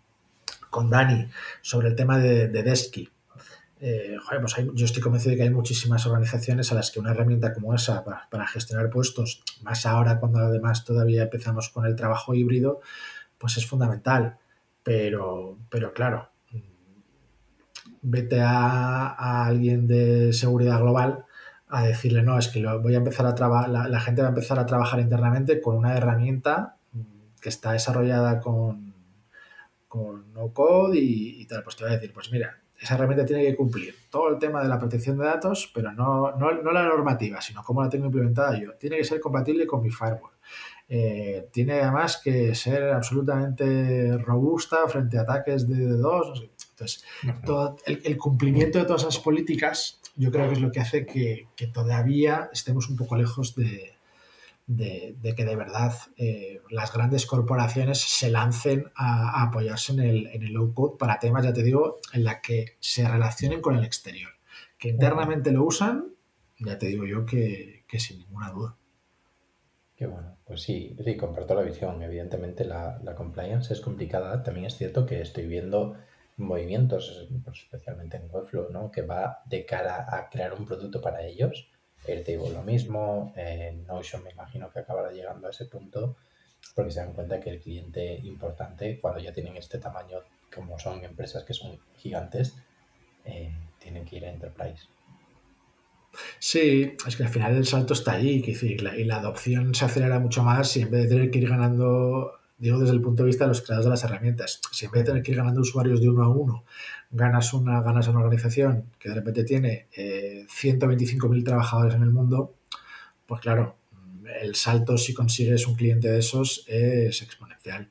con 0.77 0.91
Dani 0.91 1.27
sobre 1.63 1.89
el 1.89 1.97
tema 1.97 2.19
de, 2.19 2.49
de 2.49 2.63
Desky. 2.63 3.09
Eh, 3.81 4.17
pues 4.41 4.55
yo 4.75 4.85
estoy 4.85 5.03
convencido 5.03 5.31
de 5.31 5.37
que 5.39 5.43
hay 5.45 5.51
muchísimas 5.51 6.07
organizaciones 6.07 6.71
a 6.71 6.75
las 6.75 6.91
que 6.91 7.01
una 7.01 7.13
herramienta 7.13 7.55
como 7.55 7.75
esa 7.75 8.05
para, 8.05 8.47
gestionar 8.47 8.91
puestos, 8.91 9.43
más 9.63 9.87
ahora 9.87 10.21
cuando 10.21 10.39
además 10.39 10.85
todavía 10.85 11.23
empezamos 11.23 11.71
con 11.71 11.87
el 11.87 11.97
trabajo 11.97 12.35
híbrido, 12.35 12.81
pues 13.39 13.57
es 13.57 13.67
fundamental. 13.67 14.37
Pero, 14.83 15.59
pero 15.71 15.95
claro, 15.95 16.29
vete 18.03 18.43
a, 18.43 19.47
alguien 19.47 19.87
de 19.87 20.35
seguridad 20.35 20.79
global 20.79 21.25
a 21.69 21.85
decirle, 21.85 22.23
no, 22.23 22.39
es 22.39 22.49
que 22.49 22.61
lo 22.61 22.83
voy 22.83 22.95
a 22.95 22.99
empezar 22.99 23.25
a 23.25 23.35
trabajar, 23.35 23.71
la 23.71 24.01
gente 24.01 24.21
va 24.21 24.29
a 24.29 24.35
empezar 24.37 24.59
a 24.59 24.67
trabajar 24.67 25.01
internamente 25.01 25.63
con 25.63 25.75
una 25.75 25.97
herramienta 25.97 26.77
que 27.41 27.49
está 27.49 27.73
desarrollada 27.73 28.41
con, 28.41 28.86
con 29.89 30.33
no 30.33 30.53
code 30.53 30.99
y, 30.99 31.45
tal, 31.47 31.63
pues 31.63 31.77
te 31.77 31.85
voy 31.85 31.93
a 31.93 31.97
decir, 31.97 32.13
pues 32.13 32.31
mira, 32.31 32.61
esa 32.79 32.95
herramienta 32.95 33.25
tiene 33.25 33.45
que 33.45 33.57
cumplir 33.57 33.95
todo 34.11 34.29
el 34.29 34.39
tema 34.39 34.63
de 34.63 34.69
la 34.69 34.79
protección 34.79 35.19
de 35.19 35.25
datos, 35.25 35.71
pero 35.75 35.93
no, 35.93 36.37
no, 36.37 36.53
la 36.73 36.83
normativa, 36.85 37.41
sino 37.41 37.63
cómo 37.63 37.83
la 37.83 37.89
tengo 37.89 38.07
implementada 38.07 38.59
yo. 38.59 38.75
Tiene 38.75 38.97
que 38.97 39.05
ser 39.05 39.21
compatible 39.21 39.67
con 39.67 39.83
mi 39.83 39.91
firewall. 39.91 40.33
Eh, 40.89 41.49
tiene 41.53 41.81
además 41.81 42.21
que 42.23 42.55
ser 42.55 42.91
absolutamente 42.91 44.17
robusta 44.19 44.87
frente 44.89 45.19
a 45.19 45.23
ataques 45.23 45.67
de 45.69 45.87
DDoS. 45.87 46.29
No 46.29 46.37
sé. 46.37 46.51
Entonces, 46.71 47.05
todo 47.45 47.77
el, 47.87 48.19
cumplimiento 48.19 48.79
de 48.79 48.85
todas 48.85 49.03
esas 49.03 49.19
políticas 49.19 50.01
yo 50.15 50.31
creo 50.31 50.47
que 50.47 50.55
es 50.55 50.61
lo 50.61 50.71
que 50.71 50.81
hace 50.81 51.07
que 51.07 51.67
todavía 51.73 52.51
estemos 52.53 52.91
un 52.91 52.97
poco 52.97 53.17
lejos 53.17 53.55
de, 53.55 53.96
de, 54.67 55.17
que 55.37 55.45
de 55.45 55.57
verdad 55.57 55.93
eh, 56.17 56.61
las 56.71 56.93
grandes 56.93 57.27
corporaciones 57.27 58.01
se 58.01 58.31
lancen 58.31 58.91
a, 58.97 59.43
apoyarse 59.45 59.93
en 59.93 60.01
el, 60.01 60.27
en 60.27 60.43
el, 60.43 60.53
low 60.53 60.75
code 60.75 60.99
para 60.99 61.19
temas, 61.19 61.45
ya 61.45 61.53
te 61.53 61.63
digo, 61.63 62.01
en 62.13 62.25
la 62.25 62.41
que 62.41 62.77
se 62.81 63.09
relacionen 63.09 63.61
con 63.61 63.77
el 63.77 63.85
exterior. 63.85 64.31
Que 64.79 64.89
internamente 64.89 65.53
lo 65.53 65.65
usan, 65.65 66.09
ya 66.59 66.79
te 66.79 66.87
digo 66.87 67.07
yo 67.07 67.25
que, 67.25 67.85
sin 67.99 68.19
ninguna 68.19 68.51
duda. 68.51 68.77
Qué 69.97 70.07
bueno, 70.07 70.37
pues 70.45 70.63
sí, 70.63 70.95
sí, 71.03 71.17
comparto 71.17 71.55
la 71.55 71.63
visión. 71.63 72.03
Evidentemente 72.03 72.65
la, 72.65 73.01
la 73.03 73.15
compliance 73.15 73.73
es 73.73 73.81
complicada. 73.81 74.43
También 74.43 74.67
es 74.67 74.77
cierto 74.77 75.07
que 75.07 75.23
estoy 75.23 75.47
viendo 75.47 75.97
movimientos, 76.37 77.29
pues, 77.45 77.61
especialmente 77.63 78.19
en 78.19 78.29
Webflow, 78.31 78.71
¿no? 78.71 78.91
que 78.91 79.01
va 79.01 79.43
de 79.47 79.65
cara 79.65 80.07
a 80.15 80.29
crear 80.29 80.53
un 80.53 80.67
producto 80.67 81.01
para 81.01 81.23
ellos 81.23 81.71
Airtable 82.07 82.51
lo 82.51 82.63
mismo, 82.63 83.33
Notion 83.87 84.23
me 84.23 84.31
imagino 84.31 84.71
que 84.71 84.81
acabará 84.81 85.11
llegando 85.11 85.47
a 85.47 85.51
ese 85.51 85.67
punto 85.67 86.17
porque 86.75 86.91
se 86.91 87.01
dan 87.01 87.13
cuenta 87.13 87.41
que 87.41 87.51
el 87.51 87.61
cliente 87.61 88.21
importante, 88.25 88.99
cuando 89.01 89.21
ya 89.21 89.33
tienen 89.33 89.57
este 89.57 89.79
tamaño, 89.79 90.19
como 90.55 90.79
son 90.79 91.05
empresas 91.05 91.45
que 91.45 91.55
son 91.55 91.79
gigantes, 91.97 92.57
eh, 93.25 93.53
tienen 93.79 94.05
que 94.05 94.17
ir 94.17 94.25
a 94.27 94.31
Enterprise. 94.31 94.85
Sí, 96.39 96.97
es 97.07 97.17
que 97.17 97.25
al 97.25 97.29
final 97.29 97.57
el 97.57 97.67
salto 97.67 97.93
está 97.93 98.13
ahí, 98.13 98.43
y 98.47 99.05
la 99.05 99.17
adopción 99.17 99.75
se 99.75 99.85
acelera 99.85 100.19
mucho 100.19 100.43
más 100.43 100.71
si 100.71 100.83
en 100.83 100.91
vez 100.91 101.03
de 101.03 101.09
tener 101.09 101.31
que 101.31 101.39
ir 101.39 101.49
ganando, 101.49 102.39
digo 102.59 102.79
desde 102.79 102.95
el 102.95 103.01
punto 103.01 103.23
de 103.23 103.29
vista 103.29 103.45
de 103.45 103.49
los 103.49 103.63
creadores 103.63 103.85
de 103.87 103.91
las 103.91 104.05
herramientas, 104.05 104.61
si 104.73 104.87
en 104.87 104.91
vez 104.91 105.03
de 105.03 105.11
tener 105.11 105.23
que 105.23 105.33
ir 105.33 105.37
ganando 105.37 105.61
usuarios 105.61 106.01
de 106.01 106.09
uno 106.09 106.25
a 106.25 106.29
uno, 106.29 106.65
ganas 107.11 107.53
una, 107.53 107.83
ganas 107.83 108.09
una 108.09 108.21
organización 108.21 108.85
que 108.99 109.11
de 109.11 109.15
repente 109.15 109.45
tiene 109.45 109.87
eh, 109.97 110.47
125.000 110.49 111.45
trabajadores 111.45 111.95
en 111.95 112.03
el 112.03 112.11
mundo, 112.11 112.55
pues 113.27 113.41
claro, 113.41 113.77
el 114.41 114.55
salto 114.55 114.97
si 114.99 115.15
consigues 115.15 115.67
un 115.67 115.75
cliente 115.75 116.09
de 116.09 116.19
esos 116.19 116.65
es 116.67 117.23
exponencial. 117.23 117.89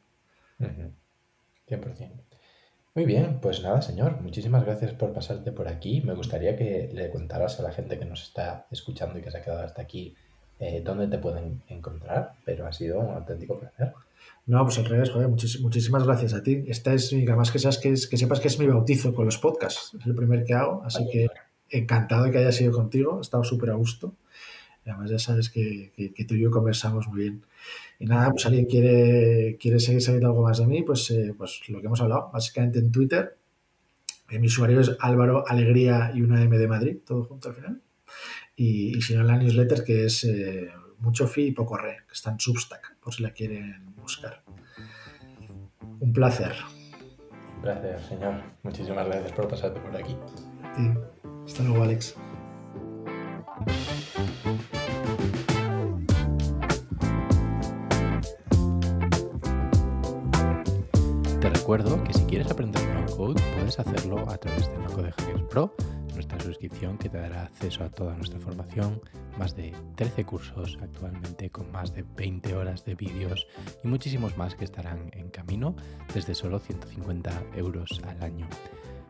100%. 0.59 2.25
Muy 2.95 3.05
bien, 3.05 3.39
pues 3.41 3.61
nada, 3.61 3.81
señor, 3.81 4.21
muchísimas 4.21 4.63
gracias 4.63 4.93
por 4.93 5.11
pasarte 5.11 5.51
por 5.51 5.67
aquí. 5.67 5.99
Me 5.99 6.13
gustaría 6.13 6.55
que 6.55 6.89
le 6.93 7.09
contaras 7.09 7.59
a 7.59 7.63
la 7.63 7.73
gente 7.73 7.99
que 7.99 8.05
nos 8.05 8.23
está 8.23 8.67
escuchando 8.71 9.19
y 9.19 9.21
que 9.21 9.31
se 9.31 9.37
ha 9.37 9.43
quedado 9.43 9.63
hasta 9.63 9.81
aquí 9.81 10.15
eh, 10.59 10.81
dónde 10.81 11.07
te 11.09 11.17
pueden 11.17 11.61
encontrar, 11.67 12.35
pero 12.45 12.65
ha 12.65 12.71
sido 12.71 13.01
un 13.01 13.13
auténtico 13.13 13.59
placer. 13.59 13.93
No, 14.47 14.63
pues 14.63 14.77
al 14.77 14.85
revés, 14.85 15.09
joder, 15.09 15.27
muchísimas 15.27 16.03
gracias 16.03 16.33
a 16.33 16.43
ti. 16.43 16.63
Esta 16.67 16.93
es, 16.93 17.11
además 17.11 17.51
que, 17.51 17.57
sepas 17.57 17.79
que, 17.79 17.89
que 17.89 18.17
sepas 18.17 18.39
que 18.39 18.47
es 18.47 18.59
mi 18.59 18.67
bautizo 18.67 19.13
con 19.13 19.25
los 19.25 19.39
podcasts, 19.39 19.97
es 19.99 20.05
el 20.05 20.13
primer 20.13 20.43
que 20.43 20.53
hago, 20.53 20.83
así 20.83 21.07
que 21.11 21.27
encantado 21.69 22.25
de 22.25 22.31
que 22.31 22.37
haya 22.37 22.51
sido 22.51 22.71
contigo, 22.71 23.17
he 23.17 23.21
estado 23.21 23.43
súper 23.43 23.71
a 23.71 23.73
gusto. 23.73 24.13
Además 24.85 25.09
ya 25.09 25.17
sabes 25.17 25.49
que, 25.49 25.91
que, 25.95 26.25
tú 26.25 26.35
y 26.35 26.41
yo 26.41 26.51
conversamos 26.51 27.07
muy 27.07 27.21
bien. 27.21 27.43
Y 27.99 28.05
nada, 28.05 28.29
pues 28.29 28.45
alguien 28.45 28.65
quiere, 28.65 29.57
quiere 29.59 29.79
seguir 29.79 30.01
sabiendo 30.01 30.27
algo 30.27 30.43
más 30.43 30.59
de 30.59 30.67
mí, 30.67 30.83
pues, 30.83 31.09
eh, 31.09 31.33
pues 31.35 31.61
lo 31.69 31.79
que 31.81 31.87
hemos 31.87 32.01
hablado, 32.01 32.29
básicamente 32.31 32.77
en 32.77 32.91
Twitter. 32.91 33.35
Eh, 34.29 34.37
mi 34.37 34.45
usuario 34.45 34.79
es 34.79 34.95
Álvaro 34.99 35.43
Alegría 35.47 36.11
y 36.13 36.21
una 36.21 36.43
M 36.43 36.55
de 36.55 36.67
Madrid, 36.67 36.97
todo 37.03 37.23
junto 37.23 37.49
al 37.49 37.55
final. 37.55 37.81
Y, 38.55 39.01
si 39.01 39.15
no, 39.15 39.23
la 39.23 39.37
newsletter 39.37 39.83
que 39.83 40.05
es 40.05 40.23
eh, 40.23 40.69
mucho 40.99 41.27
fi 41.27 41.47
y 41.47 41.51
poco 41.51 41.77
re, 41.77 41.97
que 42.07 42.13
está 42.13 42.31
en 42.31 42.39
Substack, 42.39 42.97
por 42.99 43.13
si 43.13 43.23
la 43.23 43.31
quieren 43.31 43.95
buscar. 43.95 44.43
Un 45.99 46.13
placer. 46.13 46.53
Un 47.55 47.61
placer, 47.61 47.99
señor. 48.01 48.41
Muchísimas 48.63 49.05
gracias 49.07 49.31
por 49.33 49.47
pasarte 49.47 49.79
por 49.79 49.95
aquí. 49.95 50.15
Sí. 50.75 50.91
Hasta 51.45 51.63
luego, 51.63 51.83
Alex. 51.83 52.15
Te 61.39 61.49
recuerdo 61.49 62.03
que 62.03 62.13
si 62.13 62.25
quieres 62.25 62.49
aprender 62.51 62.81
no 62.89 63.05
code 63.15 63.41
puedes 63.55 63.79
hacerlo 63.79 64.29
a 64.29 64.37
través 64.37 64.69
de 64.69 64.77
No 64.79 64.91
Code 64.91 65.11
Hackers 65.11 65.43
Pro, 65.43 65.75
nuestra 66.15 66.39
suscripción 66.39 66.97
que 66.97 67.09
te 67.09 67.17
dará 67.17 67.43
acceso 67.43 67.83
a 67.83 67.89
toda 67.89 68.15
nuestra 68.15 68.39
formación, 68.39 69.01
más 69.37 69.55
de 69.55 69.73
13 69.95 70.25
cursos 70.25 70.77
actualmente 70.81 71.49
con 71.49 71.71
más 71.71 71.93
de 71.93 72.03
20 72.15 72.55
horas 72.55 72.83
de 72.85 72.95
vídeos 72.95 73.47
y 73.83 73.87
muchísimos 73.87 74.37
más 74.37 74.55
que 74.55 74.65
estarán 74.65 75.09
en 75.13 75.29
camino 75.29 75.75
desde 76.13 76.33
solo 76.33 76.59
150 76.59 77.43
euros 77.55 78.01
al 78.07 78.23
año. 78.23 78.47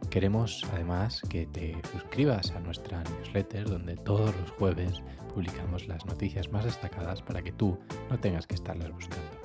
Queremos 0.10 0.64
además 0.74 1.22
que 1.30 1.46
te 1.48 1.76
suscribas 1.92 2.52
a 2.52 2.60
nuestra 2.60 3.04
newsletter 3.04 3.70
donde 3.70 3.96
todos 3.98 4.36
los 4.38 4.52
jueves 4.52 5.02
publicamos 5.34 5.88
las 5.88 6.06
noticias 6.06 6.52
más 6.52 6.66
destacadas 6.66 7.22
para 7.22 7.42
que 7.42 7.52
tú 7.52 7.78
no 8.10 8.20
tengas 8.20 8.48
que 8.48 8.56
estarlas 8.56 8.92
buscando. 8.92 9.45